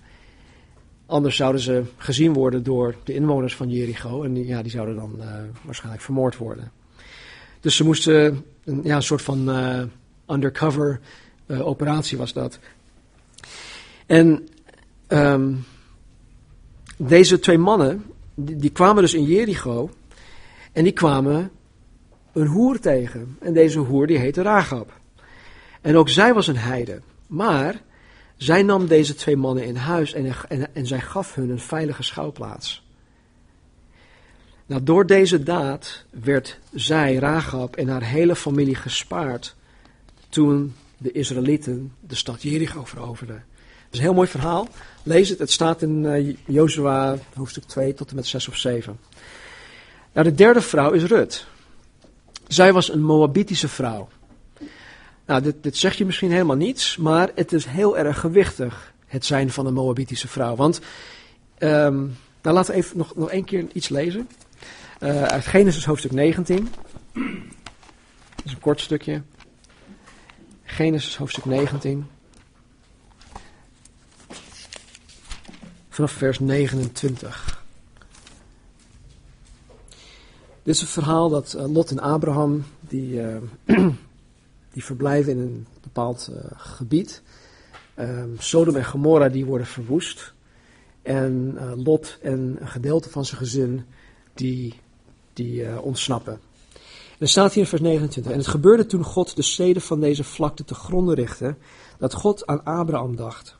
Anders 1.06 1.36
zouden 1.36 1.62
ze 1.62 1.84
gezien 1.98 2.34
worden 2.34 2.63
door 2.63 2.96
de 3.04 3.13
inwoners 3.13 3.56
van 3.56 3.70
Jericho 3.70 4.24
en 4.24 4.34
die, 4.34 4.46
ja, 4.46 4.62
die 4.62 4.72
zouden 4.72 4.96
dan 4.96 5.16
uh, 5.20 5.26
waarschijnlijk 5.62 6.04
vermoord 6.04 6.38
worden. 6.38 6.72
Dus 7.63 7.76
ze 7.76 7.84
moesten, 7.84 8.45
een, 8.63 8.82
ja, 8.84 8.95
een 8.95 9.04
soort 9.04 9.21
van 9.21 9.49
uh, 9.49 9.84
undercover 10.28 10.99
uh, 11.47 11.67
operatie 11.67 12.17
was 12.17 12.34
dat. 12.34 12.60
En 14.06 14.47
um, 15.08 15.65
deze 16.97 17.39
twee 17.39 17.58
mannen, 17.58 18.04
die, 18.36 18.69
kwamen 18.69 19.02
dus 19.02 19.13
in 19.13 19.23
Jericho 19.23 19.89
en 20.71 20.84
die 20.84 20.93
kwamen 20.93 21.52
een 22.34 22.47
hoer 22.47 22.80
tegen. 22.80 23.38
En 23.39 23.54
deze 23.54 23.80
hoer 23.80 24.08
die 24.08 24.17
heette 24.17 24.41
Ragab. 24.41 24.99
En 25.82 25.97
ook 25.97 26.10
zij 26.10 26.34
was 26.34 26.47
een 26.47 26.58
heide. 26.58 27.02
Maar 27.28 27.82
zij 28.38 28.63
nam 28.63 28.88
deze 28.88 29.15
twee 29.15 29.38
mannen 29.38 29.65
in 29.65 29.76
huis 29.76 30.13
en, 30.13 30.34
en, 30.49 30.76
en 30.76 30.88
zij 30.88 31.02
gaf 31.02 31.36
hun 31.36 31.49
een 31.49 31.60
veilige 31.60 32.04
schouwplaats. 32.04 32.83
Nou, 34.65 34.84
door 34.84 35.06
deze 35.06 35.43
daad 35.43 36.04
werd 36.10 36.60
zij, 36.73 37.15
Rahab 37.15 37.76
en 37.76 37.88
haar 37.88 38.04
hele 38.04 38.36
familie 38.36 38.76
gespaard 38.76 39.56
toen 40.30 40.76
de 40.97 41.12
Israëlieten 41.12 41.93
de 41.99 42.15
stad 42.15 42.41
Jericho 42.41 42.86
veroverden. 42.86 43.36
Het 43.36 43.93
is 43.93 43.97
een 43.97 44.06
heel 44.06 44.13
mooi 44.13 44.28
verhaal. 44.28 44.67
Lees 45.04 45.30
het, 45.30 45.39
het 45.39 45.52
staat 45.52 45.82
in 45.82 46.04
uh, 46.04 46.36
Jozua 46.45 47.17
hoofdstuk 47.34 47.63
2 47.63 47.93
tot 47.93 48.10
en 48.10 48.15
met 48.15 48.28
6 48.28 48.47
of 48.47 48.58
7. 48.58 48.99
Nou, 50.13 50.30
de 50.30 50.36
derde 50.36 50.62
vrouw 50.62 50.91
is 50.91 51.04
Rut. 51.04 51.45
Zij 52.47 52.73
was 52.73 52.91
een 52.91 53.04
Moabitische 53.04 53.67
vrouw. 53.67 54.10
Nou, 55.26 55.41
dit, 55.41 55.56
dit 55.62 55.78
zegt 55.78 55.97
je 55.97 56.06
misschien 56.06 56.32
helemaal 56.32 56.56
niets, 56.56 56.97
maar 56.97 57.32
het 57.36 57.54
is 57.54 57.65
heel 57.65 57.97
erg 57.97 58.19
gewichtig, 58.19 58.93
het 59.06 59.26
zijn 59.26 59.49
van 59.52 59.65
een 59.65 59.73
Moabitische 59.73 60.28
vrouw. 60.28 60.56
Want, 60.56 60.80
um, 61.60 62.17
nou 62.41 62.56
laten 62.56 62.73
we 62.73 62.80
even 62.80 62.97
nog, 62.97 63.15
nog 63.15 63.30
één 63.30 63.43
keer 63.43 63.65
iets 63.73 63.89
lezen. 63.89 64.28
Uh, 65.04 65.24
uit 65.24 65.46
Genesis 65.46 65.86
hoofdstuk 65.86 66.12
19. 66.12 66.70
Dat 68.36 68.46
is 68.46 68.52
een 68.52 68.60
kort 68.60 68.82
stukje. 68.82 69.22
Genesis 70.63 71.18
hoofdstuk 71.18 71.46
19. 71.46 72.08
Vanaf 75.89 76.12
vers 76.12 76.39
29. 76.39 77.63
Dit 80.63 80.76
is 80.76 80.82
een 80.82 80.88
verhaal 80.88 81.30
dat 81.30 81.54
uh, 81.58 81.74
Lot 81.74 81.92
en 81.92 82.00
Abraham, 82.00 82.66
die, 82.80 83.22
uh, 83.22 83.38
die 84.74 84.84
verblijven 84.84 85.32
in 85.32 85.39
een 85.39 85.68
bepaald 85.82 86.32
gebied. 86.56 87.22
Um, 88.00 88.36
Sodom 88.39 88.76
en 88.76 88.86
Gomorra 88.86 89.30
die 89.30 89.46
worden 89.46 89.68
verwoest. 89.68 90.34
En 91.02 91.58
Lot 91.84 92.18
en 92.22 92.58
een 92.60 92.68
gedeelte 92.68 93.10
van 93.10 93.26
zijn 93.26 93.38
gezin 93.38 93.86
die 94.34 94.82
die 95.34 95.62
uh, 95.62 95.86
ontsnappen. 95.86 96.39
En 97.13 97.19
er 97.19 97.28
staat 97.28 97.54
hier 97.54 97.63
in 97.63 97.69
vers 97.69 97.82
29. 97.82 98.32
En 98.32 98.38
het 98.38 98.48
gebeurde 98.48 98.86
toen 98.86 99.04
God 99.04 99.36
de 99.36 99.41
steden 99.41 99.82
van 99.82 100.00
deze 100.00 100.24
vlakte 100.24 100.65
te 100.65 100.76
gronden 100.76 101.15
richtte, 101.15 101.56
dat 101.98 102.13
God 102.13 102.46
aan 102.46 102.63
Abraham 102.63 103.15
dacht. 103.15 103.58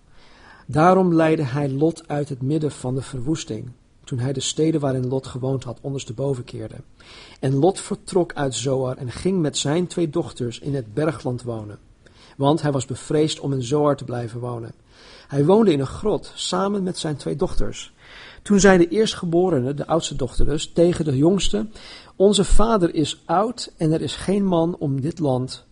Daarom 0.66 1.14
leidde 1.14 1.44
hij 1.44 1.70
Lot 1.70 2.08
uit 2.08 2.30
het 2.30 2.42
midden 2.42 2.72
van 2.72 2.96
de 2.96 3.02
verwoesting, 3.02 3.72
toen 4.04 4.20
hij 4.20 4.34
de 4.34 4.40
steden 4.40 4.82
waarin 4.82 5.08
Lot 5.08 5.28
gewoond 5.28 5.64
had 5.64 5.80
ondersteboven 5.82 6.44
keerde. 6.44 6.76
En 7.40 7.56
Lot 7.56 7.80
vertrok 7.80 8.34
uit 8.34 8.56
Zoar 8.56 8.98
en 8.98 9.12
ging 9.12 9.42
met 9.42 9.58
zijn 9.58 9.88
twee 9.88 10.10
dochters 10.10 10.60
in 10.60 10.76
het 10.76 10.94
bergland 10.94 11.44
wonen, 11.44 11.80
want 12.38 12.62
hij 12.62 12.72
was 12.72 12.86
bevreesd 12.86 13.40
om 13.40 13.54
in 13.54 13.64
Zoar 13.64 13.96
te 13.96 14.04
blijven 14.04 14.40
wonen. 14.40 14.74
Hij 15.28 15.46
woonde 15.46 15.72
in 15.72 15.80
een 15.80 15.86
grot 15.86 16.32
samen 16.36 16.84
met 16.84 16.98
zijn 16.98 17.16
twee 17.16 17.36
dochters. 17.36 17.93
Toen 18.44 18.60
zei 18.60 18.78
de 18.78 18.88
eerstgeborene, 18.88 19.74
de 19.74 19.88
oudste 19.88 20.16
dochter 20.16 20.46
dus, 20.46 20.72
tegen 20.72 21.06
de 21.06 21.18
jongste: 21.18 21.68
Onze 22.16 22.44
vader 22.44 22.96
is 22.96 23.22
oud 23.26 23.74
en 23.78 23.92
er 23.92 24.02
is 24.02 24.16
geen 24.16 24.46
man 24.46 24.76
om 24.80 25.02
dit 25.02 25.20
land, 25.20 25.66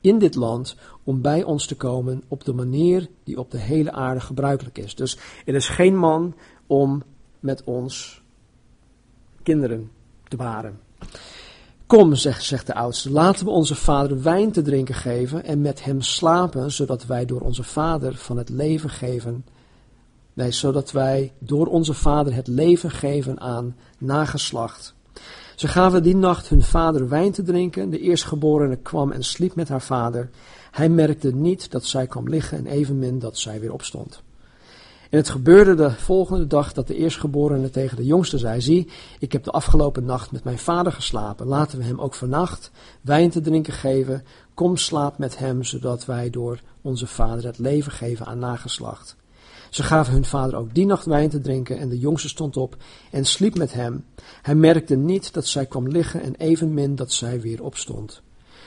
in 0.00 0.18
dit 0.18 0.34
land, 0.34 0.76
om 1.04 1.20
bij 1.20 1.42
ons 1.42 1.66
te 1.66 1.76
komen 1.76 2.22
op 2.28 2.44
de 2.44 2.52
manier 2.52 3.08
die 3.24 3.38
op 3.38 3.50
de 3.50 3.58
hele 3.58 3.92
aarde 3.92 4.20
gebruikelijk 4.20 4.78
is. 4.78 4.94
Dus 4.94 5.18
er 5.44 5.54
is 5.54 5.68
geen 5.68 5.96
man 5.96 6.34
om 6.66 7.02
met 7.40 7.64
ons 7.64 8.22
kinderen 9.42 9.90
te 10.28 10.36
baren. 10.36 10.80
Kom, 11.86 12.14
zegt, 12.14 12.44
zegt 12.44 12.66
de 12.66 12.74
oudste, 12.74 13.10
laten 13.10 13.44
we 13.44 13.50
onze 13.50 13.74
vader 13.74 14.22
wijn 14.22 14.52
te 14.52 14.62
drinken 14.62 14.94
geven 14.94 15.44
en 15.44 15.60
met 15.60 15.84
hem 15.84 16.00
slapen, 16.00 16.72
zodat 16.72 17.06
wij 17.06 17.24
door 17.24 17.40
onze 17.40 17.62
vader 17.62 18.14
van 18.14 18.36
het 18.36 18.48
leven 18.48 18.90
geven 18.90 19.44
Zodat 20.34 20.92
wij 20.92 21.32
door 21.38 21.66
onze 21.66 21.94
vader 21.94 22.34
het 22.34 22.46
leven 22.46 22.90
geven 22.90 23.40
aan 23.40 23.76
nageslacht. 23.98 24.94
Ze 25.54 25.68
gaven 25.68 26.02
die 26.02 26.16
nacht 26.16 26.48
hun 26.48 26.62
vader 26.62 27.08
wijn 27.08 27.32
te 27.32 27.42
drinken. 27.42 27.90
De 27.90 28.00
eerstgeborene 28.00 28.76
kwam 28.76 29.12
en 29.12 29.24
sliep 29.24 29.54
met 29.54 29.68
haar 29.68 29.82
vader. 29.82 30.30
Hij 30.70 30.88
merkte 30.88 31.34
niet 31.34 31.70
dat 31.70 31.84
zij 31.84 32.06
kwam 32.06 32.28
liggen 32.28 32.58
en 32.58 32.66
evenmin 32.66 33.18
dat 33.18 33.38
zij 33.38 33.60
weer 33.60 33.72
opstond. 33.72 34.22
En 35.10 35.20
het 35.20 35.28
gebeurde 35.28 35.74
de 35.74 35.90
volgende 35.90 36.46
dag 36.46 36.72
dat 36.72 36.86
de 36.86 36.96
eerstgeborene 36.96 37.70
tegen 37.70 37.96
de 37.96 38.04
jongste 38.04 38.38
zei: 38.38 38.60
Zie, 38.60 38.90
ik 39.18 39.32
heb 39.32 39.44
de 39.44 39.50
afgelopen 39.50 40.04
nacht 40.04 40.32
met 40.32 40.44
mijn 40.44 40.58
vader 40.58 40.92
geslapen. 40.92 41.46
Laten 41.46 41.78
we 41.78 41.84
hem 41.84 42.00
ook 42.00 42.14
vannacht 42.14 42.70
wijn 43.00 43.30
te 43.30 43.40
drinken 43.40 43.72
geven. 43.72 44.24
Kom, 44.54 44.76
slaap 44.76 45.18
met 45.18 45.38
hem, 45.38 45.62
zodat 45.62 46.04
wij 46.04 46.30
door 46.30 46.60
onze 46.82 47.06
vader 47.06 47.44
het 47.44 47.58
leven 47.58 47.92
geven 47.92 48.26
aan 48.26 48.38
nageslacht. 48.38 49.16
Ze 49.74 49.82
gaven 49.82 50.12
hun 50.12 50.24
vader 50.24 50.56
ook 50.56 50.74
die 50.74 50.86
nacht 50.86 51.04
wijn 51.04 51.30
te 51.30 51.40
drinken 51.40 51.78
en 51.78 51.88
de 51.88 51.98
jongste 51.98 52.28
stond 52.28 52.56
op 52.56 52.76
en 53.10 53.24
sliep 53.24 53.56
met 53.56 53.72
hem. 53.72 54.04
Hij 54.42 54.54
merkte 54.54 54.96
niet 54.96 55.32
dat 55.32 55.46
zij 55.46 55.66
kwam 55.66 55.88
liggen 55.88 56.22
en 56.22 56.34
evenmin 56.34 56.96
dat 56.96 57.12
zij 57.12 57.40
weer 57.40 57.62
opstond. 57.62 58.22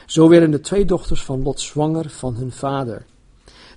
Zo 0.06 0.30
werden 0.30 0.52
de 0.52 0.60
twee 0.60 0.86
dochters 0.86 1.24
van 1.24 1.44
Lot 1.44 1.60
zwanger 1.60 2.10
van 2.10 2.36
hun 2.36 2.52
vader. 2.52 3.06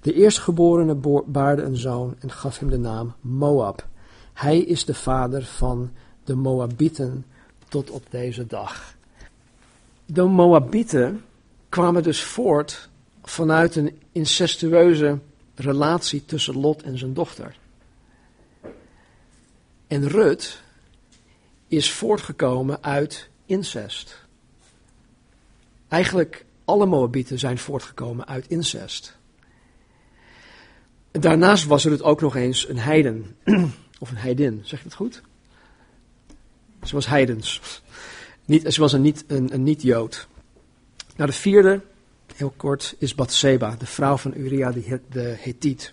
De 0.02 0.12
eerstgeborene 0.12 1.22
baarde 1.26 1.62
een 1.62 1.76
zoon 1.76 2.14
en 2.18 2.30
gaf 2.30 2.58
hem 2.58 2.70
de 2.70 2.78
naam 2.78 3.14
Moab. 3.20 3.86
Hij 4.32 4.58
is 4.58 4.84
de 4.84 4.94
vader 4.94 5.44
van 5.44 5.90
de 6.24 6.34
Moabieten 6.34 7.24
tot 7.68 7.90
op 7.90 8.04
deze 8.10 8.46
dag. 8.46 8.94
De 10.06 10.24
Moabieten 10.24 11.24
kwamen 11.68 12.02
dus 12.02 12.22
voort 12.22 12.88
vanuit 13.22 13.76
een 13.76 13.98
incestueuze 14.12 15.18
relatie 15.60 16.24
tussen 16.24 16.56
Lot 16.56 16.82
en 16.82 16.98
zijn 16.98 17.14
dochter. 17.14 17.56
En 19.86 20.08
Rut 20.08 20.62
is 21.68 21.90
voortgekomen 21.90 22.82
uit 22.82 23.28
incest. 23.46 24.24
Eigenlijk 25.88 26.44
alle 26.64 26.86
Moabieten 26.86 27.38
zijn 27.38 27.58
voortgekomen 27.58 28.26
uit 28.26 28.46
incest. 28.48 29.18
Daarnaast 31.10 31.66
was 31.66 31.84
het 31.84 32.02
ook 32.02 32.20
nog 32.20 32.36
eens 32.36 32.68
een 32.68 32.78
heiden, 32.78 33.36
of 34.00 34.10
een 34.10 34.16
heidin, 34.16 34.60
zeg 34.64 34.78
je 34.78 34.84
het 34.84 34.94
goed? 34.94 35.22
Ze 36.82 36.94
was 36.94 37.06
heidens. 37.06 37.60
Niet, 38.44 38.72
ze 38.72 38.80
was 38.80 38.92
een 38.92 39.02
niet-Jood. 39.02 39.38
Een, 39.38 39.54
een 39.54 39.62
niet 39.62 39.84
nou, 41.16 41.30
de 41.30 41.32
vierde, 41.32 41.80
heel 42.40 42.54
kort, 42.56 42.94
is 42.98 43.14
Bathseba, 43.14 43.76
de 43.78 43.86
vrouw 43.86 44.16
van 44.16 44.32
Uria 44.36 44.72
de 45.10 45.36
Hethiet. 45.38 45.92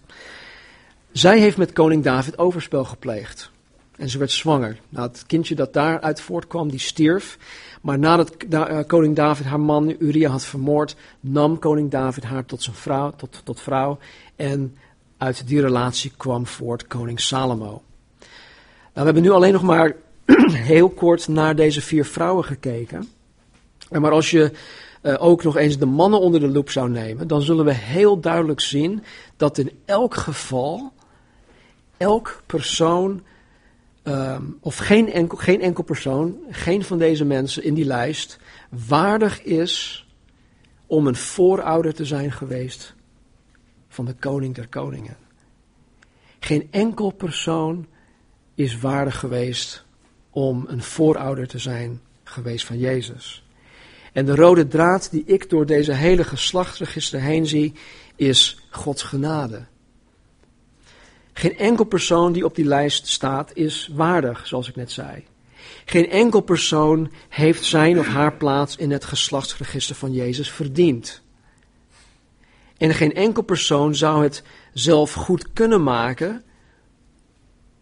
Zij 1.12 1.40
heeft 1.40 1.58
met 1.58 1.74
koning 1.74 2.04
David 2.04 2.38
overspel 2.38 2.84
gepleegd. 2.84 3.52
En 3.98 4.10
ze 4.10 4.18
werd 4.18 4.32
zwanger. 4.32 4.80
Nou, 4.90 5.08
het 5.08 5.24
kindje 5.26 5.56
dat 5.56 5.74
daaruit 5.74 6.22
voortkwam, 6.22 6.70
die 6.70 6.80
stierf. 6.80 7.38
Maar 7.82 8.00
nadat 8.00 8.36
uh, 8.50 8.80
koning 8.88 9.16
David 9.16 9.46
haar 9.46 9.60
man 9.60 9.96
Uria 10.00 10.30
had 10.30 10.46
vermoord, 10.46 10.96
nam 11.20 11.60
koning 11.60 11.92
David 11.92 12.24
haar 12.24 12.46
tot 12.46 12.64
zijn 12.64 12.76
vrouw, 12.76 13.12
tot, 13.12 13.42
tot 13.44 13.62
vrouw. 13.62 13.98
En 14.36 14.78
uit 15.18 15.48
die 15.48 15.62
relatie 15.62 16.12
kwam 16.18 16.48
voort 16.48 16.88
koning 16.88 17.20
Salomo. 17.20 17.66
Nou, 17.66 17.82
we 18.94 19.04
hebben 19.04 19.24
nu 19.24 19.30
alleen 19.30 19.54
nog 19.54 19.64
maar 19.64 19.96
heel 20.74 20.90
kort 20.90 21.28
naar 21.28 21.56
deze 21.56 21.82
vier 21.82 22.06
vrouwen 22.06 22.44
gekeken. 22.44 23.08
Maar 23.90 24.12
als 24.12 24.32
je 24.32 24.52
uh, 25.08 25.16
ook 25.18 25.44
nog 25.44 25.56
eens 25.56 25.78
de 25.78 25.86
mannen 25.86 26.20
onder 26.20 26.40
de 26.40 26.48
loep 26.48 26.70
zou 26.70 26.90
nemen, 26.90 27.28
dan 27.28 27.42
zullen 27.42 27.66
we 27.66 27.74
heel 27.74 28.20
duidelijk 28.20 28.60
zien 28.60 29.04
dat 29.38 29.58
in 29.58 29.72
elk 29.86 30.16
geval 30.16 30.92
elk 31.98 32.42
persoon 32.46 33.22
um, 34.04 34.58
of 34.62 34.78
geen 34.78 35.12
enkel, 35.12 35.38
geen 35.38 35.62
enkel 35.62 35.84
persoon, 35.84 36.38
geen 36.50 36.84
van 36.84 36.98
deze 36.98 37.26
mensen 37.26 37.64
in 37.64 37.74
die 37.74 37.86
lijst, 37.86 38.40
waardig 38.88 39.44
is 39.44 40.06
om 40.86 41.08
een 41.08 41.16
voorouder 41.16 41.94
te 41.94 42.06
zijn 42.06 42.32
geweest 42.32 42.96
van 43.88 44.06
de 44.06 44.14
koning 44.14 44.56
der 44.56 44.68
koningen. 44.68 45.18
Geen 46.40 46.68
enkel 46.72 47.12
persoon 47.12 47.86
is 48.56 48.80
waardig 48.80 49.20
geweest 49.20 49.86
om 50.30 50.66
een 50.68 50.84
voorouder 50.84 51.48
te 51.48 51.60
zijn 51.60 52.02
geweest 52.24 52.66
van 52.66 52.78
Jezus. 52.78 53.47
En 54.14 54.26
de 54.26 54.36
rode 54.36 54.68
draad 54.68 55.12
die 55.12 55.24
ik 55.26 55.50
door 55.50 55.66
deze 55.66 55.94
hele 55.94 56.24
geslachtsregister 56.24 57.22
heen 57.22 57.46
zie, 57.46 57.74
is 58.16 58.68
Gods 58.70 59.04
genade. 59.04 59.66
Geen 61.34 61.58
enkel 61.58 61.86
persoon 61.86 62.32
die 62.32 62.46
op 62.46 62.56
die 62.56 62.66
lijst 62.66 63.08
staat 63.08 63.52
is 63.54 63.90
waardig, 63.94 64.48
zoals 64.48 64.70
ik 64.70 64.76
net 64.76 64.92
zei. 64.92 65.26
Geen 65.86 66.10
enkel 66.10 66.42
persoon 66.42 67.12
heeft 67.30 67.64
zijn 67.64 68.00
of 68.00 68.08
haar 68.08 68.34
plaats 68.34 68.76
in 68.76 68.92
het 68.92 69.06
geslachtsregister 69.06 69.96
van 69.96 70.12
Jezus 70.12 70.52
verdiend. 70.52 71.22
En 72.78 72.94
geen 72.94 73.14
enkel 73.14 73.42
persoon 73.42 73.96
zou 73.96 74.24
het 74.24 74.44
zelf 74.74 75.14
goed 75.14 75.54
kunnen 75.54 75.84
maken 75.84 76.44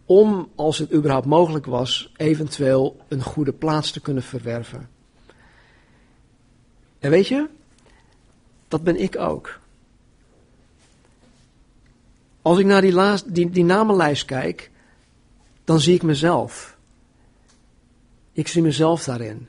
om, 0.04 0.50
als 0.54 0.78
het 0.78 0.92
überhaupt 0.92 1.26
mogelijk 1.26 1.66
was, 1.66 2.12
eventueel 2.16 2.96
een 3.08 3.22
goede 3.22 3.52
plaats 3.52 3.90
te 3.90 4.00
kunnen 4.00 4.22
verwerven. 4.22 4.88
En 6.98 7.10
weet 7.10 7.28
je, 7.28 7.48
dat 8.68 8.82
ben 8.82 9.00
ik 9.00 9.18
ook. 9.18 9.60
Als 12.42 12.58
ik 12.58 12.66
naar 12.66 12.80
die, 12.80 12.92
laatste, 12.92 13.32
die, 13.50 13.64
namenlijst 13.64 14.24
kijk, 14.24 14.70
dan 15.64 15.80
zie 15.80 15.94
ik 15.94 16.02
mezelf. 16.02 16.76
Ik 18.32 18.48
zie 18.48 18.62
mezelf 18.62 19.04
daarin. 19.04 19.48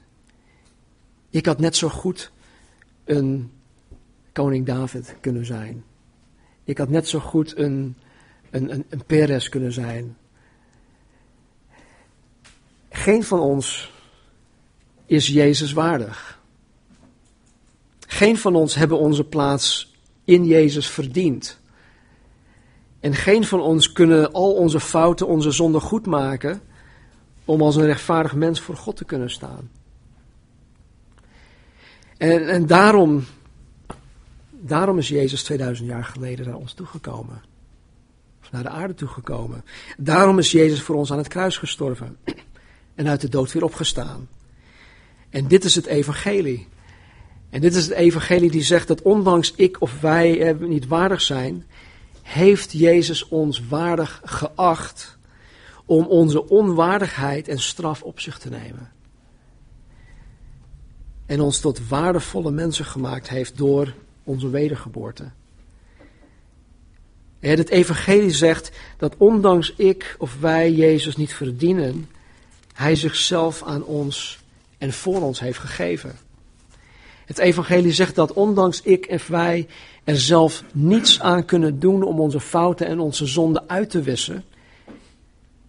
Ik 1.30 1.45
had 1.45 1.60
net 1.60 1.76
zo 1.76 1.89
goed 1.89 2.32
een 3.06 3.52
koning 4.32 4.66
David 4.66 5.16
kunnen 5.20 5.45
zijn. 5.45 5.84
Ik 6.64 6.78
had 6.78 6.89
net 6.89 7.08
zo 7.08 7.20
goed 7.20 7.58
een, 7.58 7.98
een, 8.50 8.72
een, 8.74 8.86
een 8.89 9.06
Peres 9.06 9.50
kunnen 9.50 9.72
zijn. 9.72 10.18
Geen 12.89 13.24
van 13.24 13.39
ons 13.39 13.91
is 15.06 15.28
Jezus 15.28 15.74
waardig. 15.74 16.37
Geen 18.10 18.38
van 18.38 18.55
ons 18.55 18.76
hebben 18.76 18.99
onze 18.99 19.24
plaats 19.24 19.95
in 20.24 20.45
Jezus 20.45 20.88
verdiend. 20.88 21.60
En 22.99 23.16
geen 23.16 23.43
van 23.43 23.62
ons 23.62 23.91
kunnen 23.91 24.32
al 24.32 24.53
onze 24.53 24.80
fouten, 24.80 25.28
onze 25.28 25.51
zonden 25.51 25.82
goed 25.82 26.05
maken 26.05 26.62
om 27.45 27.62
als 27.62 27.76
een 27.76 27.86
rechtvaardig 27.86 28.36
mens 28.36 28.60
voor 28.60 28.76
God 28.76 28.95
te 28.95 29.05
kunnen 29.05 29.30
staan. 29.30 29.70
En, 32.18 32.49
en 32.49 32.66
daarom, 32.66 33.26
daarom 34.51 34.97
is 34.97 35.08
Jezus 35.08 35.43
2000 35.43 35.88
jaar 35.88 36.05
geleden 36.05 36.45
naar 36.45 36.55
ons 36.55 36.74
toegekomen. 36.74 37.41
Of 38.41 38.51
naar 38.51 38.64
de 38.64 38.70
aarde 38.70 38.93
toegekomen. 38.93 39.64
Daarom 39.97 40.39
is 40.39 40.51
Jezus 40.51 40.82
voor 40.82 40.95
ons 40.95 41.12
aan 41.12 41.18
het 41.18 41.28
kruis 41.28 41.58
gestorven. 41.58 42.18
En 42.95 43.08
uit 43.08 43.22
de 43.22 43.30
dood 43.30 43.51
weer 43.51 43.64
opgestaan. 43.64 44.28
En 45.30 45.47
dit 45.47 45.64
is 45.64 45.76
het 45.76 45.86
evangelie. 45.86 46.68
En 47.50 47.62
dit 47.62 47.76
is 47.76 47.84
het 47.84 47.93
evangelie 47.93 48.52
die 48.52 48.64
zegt 48.64 48.88
dat 48.88 49.02
ondanks 49.02 49.54
ik 49.56 49.82
of 49.82 50.02
wij 50.02 50.56
niet 50.60 50.88
waardig 50.88 51.22
zijn, 51.22 51.66
heeft 52.22 52.72
Jezus 52.72 53.28
ons 53.28 53.68
waardig 53.68 54.22
geacht 54.24 55.18
om 55.86 56.06
onze 56.06 56.50
onwaardigheid 56.50 57.48
en 57.48 57.60
straf 57.60 58.02
op 58.02 58.20
zich 58.20 58.38
te 58.38 58.50
nemen. 58.50 58.91
En 61.26 61.41
ons 61.41 61.60
tot 61.60 61.88
waardevolle 61.88 62.52
mensen 62.52 62.86
gemaakt 62.86 63.30
heeft 63.30 63.58
door 63.58 63.93
onze 64.24 64.50
wedergeboorte. 64.50 65.32
Het 67.39 67.70
evangelie 67.70 68.32
zegt 68.32 68.72
dat 68.98 69.16
ondanks 69.18 69.74
ik 69.76 70.16
of 70.18 70.39
wij 70.39 70.72
Jezus 70.72 71.16
niet 71.16 71.34
verdienen, 71.34 72.10
Hij 72.74 72.95
zichzelf 72.95 73.64
aan 73.64 73.84
ons 73.84 74.39
en 74.78 74.93
voor 74.93 75.22
ons 75.22 75.39
heeft 75.39 75.60
gegeven. 75.60 76.27
Het 77.28 77.38
evangelie 77.38 77.94
zegt 77.94 78.16
dat 78.16 78.34
ondanks 78.34 78.82
ik 78.82 79.06
en 79.06 79.20
wij 79.28 79.68
er 80.04 80.20
zelf 80.20 80.64
niets 80.74 81.20
aan 81.20 81.46
kunnen 81.46 81.80
doen 81.80 82.04
om 82.04 82.20
onze 82.20 82.40
fouten 82.40 82.88
en 82.88 83.00
onze 83.00 83.26
zonden 83.26 83.70
uit 83.70 83.90
te 83.90 84.02
wissen, 84.02 84.46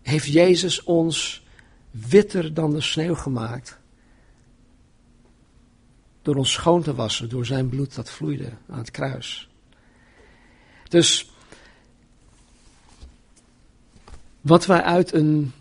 heeft 0.03 0.27
Jezus 0.27 0.83
ons 0.83 1.47
witter 1.91 2.55
dan 2.55 2.71
de 2.71 2.81
sneeuw 2.81 3.15
gemaakt. 3.15 3.79
Door 6.23 6.35
ons 6.35 6.53
schoon 6.53 6.83
te 6.83 6.95
wassen, 6.95 7.29
door 7.29 7.47
zijn 7.47 7.69
bloed 7.69 7.95
dat 7.95 8.11
vloeide 8.11 8.51
aan 8.69 8.79
het 8.79 8.91
kruis. 8.91 9.49
Dus 10.89 11.31
wat 14.41 14.67
wij 14.67 14.83
uit 14.83 15.13
een 15.13 15.53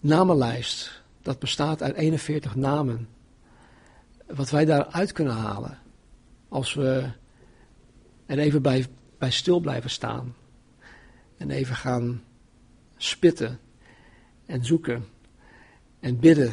namenlijst, 0.00 1.02
dat 1.22 1.38
bestaat 1.38 1.82
uit 1.82 1.94
41 1.94 2.54
namen, 2.54 3.08
wat 4.26 4.50
wij 4.50 4.64
daaruit 4.64 5.12
kunnen 5.12 5.34
halen, 5.34 5.78
als 6.48 6.74
we 6.74 7.10
er 8.26 8.38
even 8.38 8.62
bij, 8.62 8.86
bij 9.18 9.30
stil 9.30 9.60
blijven 9.60 9.90
staan. 9.90 10.34
En 11.36 11.50
even 11.50 11.76
gaan 11.76 12.22
spitten 12.96 13.58
en 14.46 14.64
zoeken 14.64 15.04
en 16.00 16.18
bidden. 16.18 16.52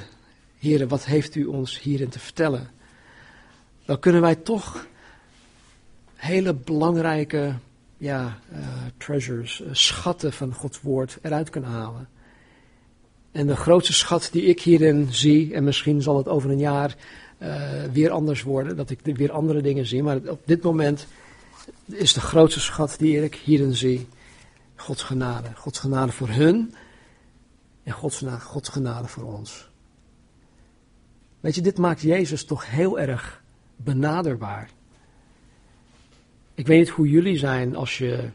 Heren, 0.57 0.87
wat 0.87 1.05
heeft 1.05 1.35
u 1.35 1.45
ons 1.45 1.79
hierin 1.79 2.09
te 2.09 2.19
vertellen? 2.19 2.69
Dan 3.85 3.99
kunnen 3.99 4.21
wij 4.21 4.35
toch 4.35 4.87
hele 6.15 6.53
belangrijke 6.53 7.55
ja, 7.97 8.39
uh, 8.53 8.59
treasures, 8.97 9.61
uh, 9.61 9.67
schatten 9.71 10.33
van 10.33 10.53
Gods 10.53 10.81
woord 10.81 11.17
eruit 11.21 11.49
kunnen 11.49 11.69
halen. 11.69 12.09
En 13.31 13.47
de 13.47 13.55
grootste 13.55 13.93
schat 13.93 14.29
die 14.31 14.43
ik 14.43 14.61
hierin 14.61 15.07
zie, 15.13 15.53
en 15.53 15.63
misschien 15.63 16.01
zal 16.01 16.17
het 16.17 16.27
over 16.27 16.49
een 16.49 16.59
jaar 16.59 16.95
weer 17.91 18.09
anders 18.09 18.43
worden, 18.43 18.75
dat 18.75 18.89
ik 18.89 18.99
weer 19.03 19.31
andere 19.31 19.61
dingen 19.61 19.85
zie, 19.85 20.03
maar 20.03 20.17
op 20.17 20.41
dit 20.45 20.63
moment 20.63 21.07
is 21.85 22.13
de 22.13 22.19
grootste 22.19 22.59
schat 22.59 22.95
die 22.97 23.23
ik 23.23 23.35
hierin 23.35 23.75
zie. 23.75 24.07
Gods 24.75 25.03
genade. 25.03 25.49
Gods 25.55 25.79
genade 25.79 26.11
voor 26.11 26.29
hun 26.29 26.73
en 27.83 27.93
Gods, 27.93 28.23
Gods 28.39 28.69
genade 28.69 29.07
voor 29.07 29.23
ons. 29.23 29.69
Weet 31.39 31.55
je, 31.55 31.61
dit 31.61 31.77
maakt 31.77 32.01
Jezus 32.01 32.45
toch 32.45 32.69
heel 32.69 32.99
erg 32.99 33.43
benaderbaar. 33.75 34.69
Ik 36.53 36.67
weet 36.67 36.79
niet 36.79 36.89
hoe 36.89 37.09
jullie 37.09 37.37
zijn 37.37 37.75
als 37.75 37.97
je, 37.97 38.29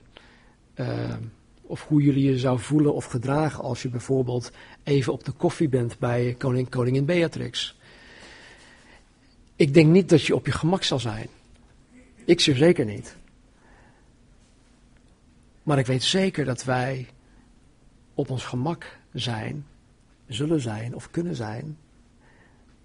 uh, 0.75 1.15
of 1.63 1.87
hoe 1.89 2.03
jullie 2.03 2.31
je 2.31 2.39
zou 2.39 2.59
voelen 2.59 2.95
of 2.95 3.05
gedragen 3.05 3.65
als 3.65 3.83
je 3.83 3.89
bijvoorbeeld 3.89 4.51
even 4.83 5.13
op 5.13 5.25
de 5.25 5.33
koffie 5.33 5.69
bent 5.69 5.99
bij 5.99 6.35
koning, 6.39 6.69
koningin 6.69 7.05
Beatrix. 7.05 7.79
Ik 9.57 9.75
denk 9.75 9.93
niet 9.93 10.09
dat 10.09 10.23
je 10.23 10.35
op 10.35 10.47
je 10.47 10.53
gemak 10.53 10.83
zal 10.83 10.99
zijn. 10.99 11.29
Ik 12.25 12.41
zeker 12.41 12.85
niet. 12.85 13.17
Maar 15.63 15.79
ik 15.79 15.87
weet 15.87 16.03
zeker 16.03 16.45
dat 16.45 16.65
wij 16.65 17.07
op 18.15 18.31
ons 18.31 18.45
gemak 18.45 18.99
zijn, 19.13 19.67
zullen 20.27 20.61
zijn 20.61 20.95
of 20.95 21.11
kunnen 21.11 21.35
zijn, 21.35 21.79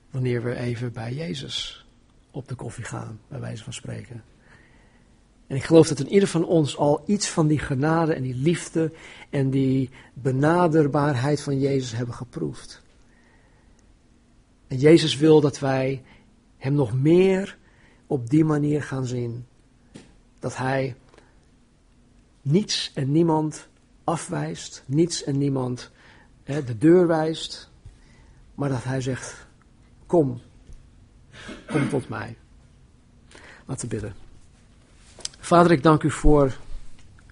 wanneer 0.10 0.44
we 0.44 0.56
even 0.56 0.92
bij 0.92 1.14
Jezus 1.14 1.86
op 2.32 2.48
de 2.48 2.56
koffie 2.56 2.84
gaan, 2.84 3.20
bij 3.28 3.40
wijze 3.40 3.64
van 3.64 3.74
spreken. 3.74 4.24
En 5.48 5.56
ik 5.56 5.64
geloof 5.64 5.88
dat 5.88 6.00
in 6.00 6.10
ieder 6.10 6.28
van 6.28 6.46
ons 6.46 6.78
al 6.78 7.04
iets 7.06 7.30
van 7.30 7.48
die 7.48 7.60
genade 7.60 8.14
en 8.14 8.22
die 8.22 8.36
liefde 8.36 8.92
en 9.30 9.50
die 9.50 9.90
benaderbaarheid 10.14 11.42
van 11.42 11.60
Jezus 11.60 11.92
hebben 11.92 12.16
geproefd. 12.16 12.82
En 14.68 14.78
Jezus 14.78 15.18
wil 15.18 15.42
dat 15.42 15.60
wij 15.60 16.02
Hem 16.62 16.74
nog 16.74 16.94
meer 16.94 17.58
op 18.08 18.30
die 18.30 18.46
manier 18.46 18.84
gaan 18.84 19.06
zien. 19.06 19.46
Dat 20.40 20.58
Hij 20.58 20.96
niets 22.42 22.92
en 22.94 23.12
niemand 23.12 23.68
afwijst, 24.04 24.84
niets 24.86 25.24
en 25.24 25.38
niemand 25.38 25.92
hè, 26.44 26.64
de 26.64 26.78
deur 26.78 27.08
wijst, 27.08 27.70
maar 28.56 28.70
dat 28.70 28.84
Hij 28.84 29.02
zegt, 29.02 29.48
kom, 30.06 30.42
kom 31.68 31.90
tot 31.90 32.10
mij. 32.10 32.38
Laten 33.66 33.90
we 33.90 33.96
bidden. 33.96 34.16
Vader, 35.40 35.72
ik 35.72 35.84
dank 35.84 36.04
u 36.04 36.12
voor 36.12 36.58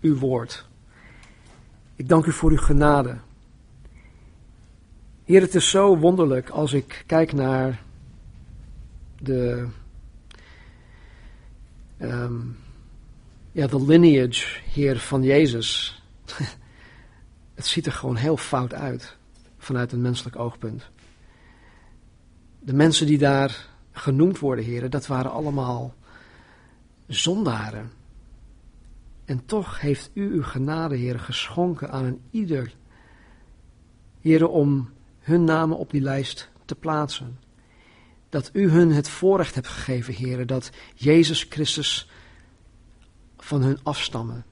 uw 0.01 0.17
woord. 0.17 0.65
Ik 1.95 2.09
dank 2.09 2.25
u 2.25 2.31
voor 2.31 2.51
uw 2.51 2.57
genade. 2.57 3.17
Heer, 5.23 5.41
het 5.41 5.55
is 5.55 5.69
zo 5.69 5.97
wonderlijk 5.97 6.49
als 6.49 6.73
ik 6.73 7.03
kijk 7.05 7.33
naar 7.33 7.87
de, 9.21 9.67
um, 12.01 12.57
ja, 13.51 13.67
de 13.67 13.85
lineage, 13.85 14.59
Heer, 14.71 14.99
van 14.99 15.23
Jezus. 15.23 16.01
het 17.55 17.65
ziet 17.65 17.85
er 17.85 17.91
gewoon 17.91 18.15
heel 18.15 18.37
fout 18.37 18.73
uit 18.73 19.17
vanuit 19.57 19.91
een 19.91 20.01
menselijk 20.01 20.35
oogpunt. 20.35 20.89
De 22.59 22.73
mensen 22.73 23.07
die 23.07 23.17
daar 23.17 23.67
genoemd 23.91 24.39
worden, 24.39 24.65
heren, 24.65 24.91
dat 24.91 25.07
waren 25.07 25.31
allemaal 25.31 25.95
zondaren. 27.07 27.91
En 29.25 29.45
toch 29.45 29.81
heeft 29.81 30.11
u 30.13 30.31
uw 30.31 30.43
genade, 30.43 30.95
Heer, 30.95 31.19
geschonken 31.19 31.91
aan 31.91 32.05
een 32.05 32.21
ieder, 32.31 32.73
Heer, 34.21 34.47
om 34.47 34.89
hun 35.19 35.43
namen 35.43 35.77
op 35.77 35.91
die 35.91 36.01
lijst 36.01 36.49
te 36.65 36.75
plaatsen. 36.75 37.37
Dat 38.29 38.49
u 38.53 38.69
hun 38.69 38.91
het 38.91 39.09
voorrecht 39.09 39.55
hebt 39.55 39.67
gegeven, 39.67 40.13
Heer, 40.13 40.45
dat 40.45 40.69
Jezus 40.95 41.43
Christus 41.49 42.09
van 43.37 43.61
hun 43.61 43.79
afstammen. 43.83 44.45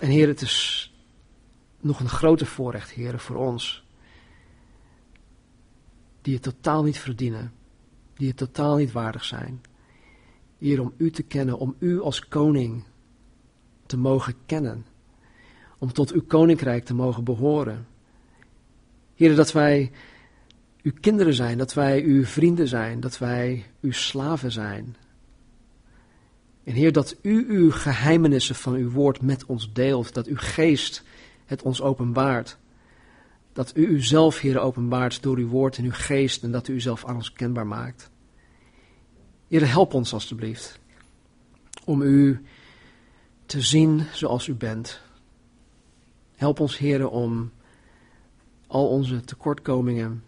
En 0.00 0.08
Heer, 0.08 0.28
het 0.28 0.42
is 0.42 0.86
nog 1.80 2.00
een 2.00 2.08
groter 2.08 2.46
voorrecht, 2.46 2.90
Heer, 2.90 3.18
voor 3.18 3.36
ons, 3.36 3.84
die 6.22 6.34
het 6.34 6.42
totaal 6.42 6.82
niet 6.82 6.98
verdienen, 6.98 7.52
die 8.14 8.28
het 8.28 8.36
totaal 8.36 8.76
niet 8.76 8.92
waardig 8.92 9.24
zijn. 9.24 9.60
Hier 10.58 10.80
om 10.80 10.94
u 10.96 11.10
te 11.10 11.22
kennen, 11.22 11.58
om 11.58 11.76
u 11.78 12.00
als 12.00 12.28
koning 12.28 12.84
te 13.86 13.96
mogen 13.96 14.34
kennen. 14.46 14.86
Om 15.78 15.92
tot 15.92 16.12
uw 16.12 16.22
koninkrijk 16.26 16.84
te 16.84 16.94
mogen 16.94 17.24
behoren. 17.24 17.86
Heer, 19.14 19.36
dat 19.36 19.52
wij 19.52 19.90
uw 20.82 20.92
kinderen 21.00 21.34
zijn, 21.34 21.58
dat 21.58 21.74
wij 21.74 22.02
uw 22.02 22.24
vrienden 22.24 22.68
zijn, 22.68 23.00
dat 23.00 23.18
wij 23.18 23.66
uw 23.80 23.92
slaven 23.92 24.52
zijn. 24.52 24.96
En 26.64 26.74
Heer, 26.74 26.92
dat 26.92 27.16
u 27.22 27.46
uw 27.48 27.70
geheimenissen 27.70 28.54
van 28.54 28.74
uw 28.74 28.90
woord 28.90 29.22
met 29.22 29.46
ons 29.46 29.72
deelt, 29.72 30.14
dat 30.14 30.26
uw 30.26 30.36
geest 30.38 31.02
het 31.44 31.62
ons 31.62 31.80
openbaart. 31.80 32.58
Dat 33.52 33.76
u 33.76 33.86
uzelf, 33.86 34.38
Heer, 34.38 34.58
openbaart 34.58 35.22
door 35.22 35.36
uw 35.36 35.48
woord 35.48 35.76
en 35.76 35.84
uw 35.84 35.92
geest 35.92 36.42
en 36.42 36.52
dat 36.52 36.68
u 36.68 36.74
uzelf 36.74 37.04
aan 37.04 37.14
ons 37.14 37.32
kenbaar 37.32 37.66
maakt. 37.66 38.10
Heer, 39.48 39.68
help 39.68 39.94
ons 39.94 40.12
alstublieft 40.12 40.78
om 41.84 42.02
u 42.02 42.44
te 43.46 43.60
zien 43.60 44.06
zoals 44.12 44.46
u 44.46 44.54
bent. 44.54 45.00
Help 46.36 46.60
ons, 46.60 46.78
Heer, 46.78 47.08
om 47.08 47.52
al 48.66 48.88
onze 48.88 49.20
tekortkomingen 49.20 50.22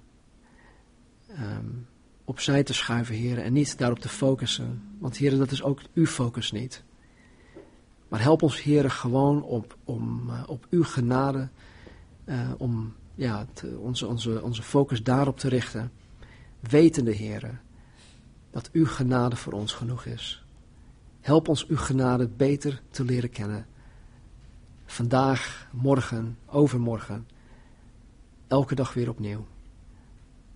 um, 1.41 1.87
opzij 2.25 2.63
te 2.63 2.75
schuiven, 2.75 3.15
Heer, 3.15 3.39
en 3.39 3.53
niet 3.53 3.79
daarop 3.79 3.99
te 3.99 4.09
focussen. 4.09 4.83
Want, 4.99 5.17
Heer, 5.17 5.39
dat 5.39 5.51
is 5.51 5.63
ook 5.63 5.81
uw 5.95 6.07
focus 6.07 6.53
niet. 6.53 6.83
Maar 8.09 8.21
help 8.21 8.43
ons, 8.43 8.63
Heer, 8.63 8.91
gewoon 8.91 9.43
op, 9.43 9.77
om, 9.85 10.29
uh, 10.29 10.43
op 10.47 10.67
uw 10.71 10.85
genade, 10.85 11.49
uh, 12.25 12.51
om 12.59 12.95
ja, 13.15 13.47
onze, 13.79 14.07
onze, 14.07 14.43
onze 14.43 14.63
focus 14.63 15.03
daarop 15.03 15.39
te 15.39 15.49
richten. 15.49 15.93
Wetende, 16.61 17.11
Heer, 17.11 17.61
dat 18.51 18.71
uw 18.73 18.87
genade 18.87 19.37
voor 19.37 19.53
ons 19.53 19.73
genoeg 19.73 20.05
is. 20.05 20.45
Help 21.21 21.49
ons 21.49 21.67
uw 21.67 21.77
genade 21.77 22.29
beter 22.29 22.83
te 22.91 23.05
leren 23.05 23.31
kennen. 23.31 23.67
Vandaag, 24.87 25.69
morgen, 25.73 26.39
overmorgen. 26.47 27.27
Elke 28.47 28.75
dag 28.75 28.95
weer 28.95 29.09
opnieuw. 29.09 29.47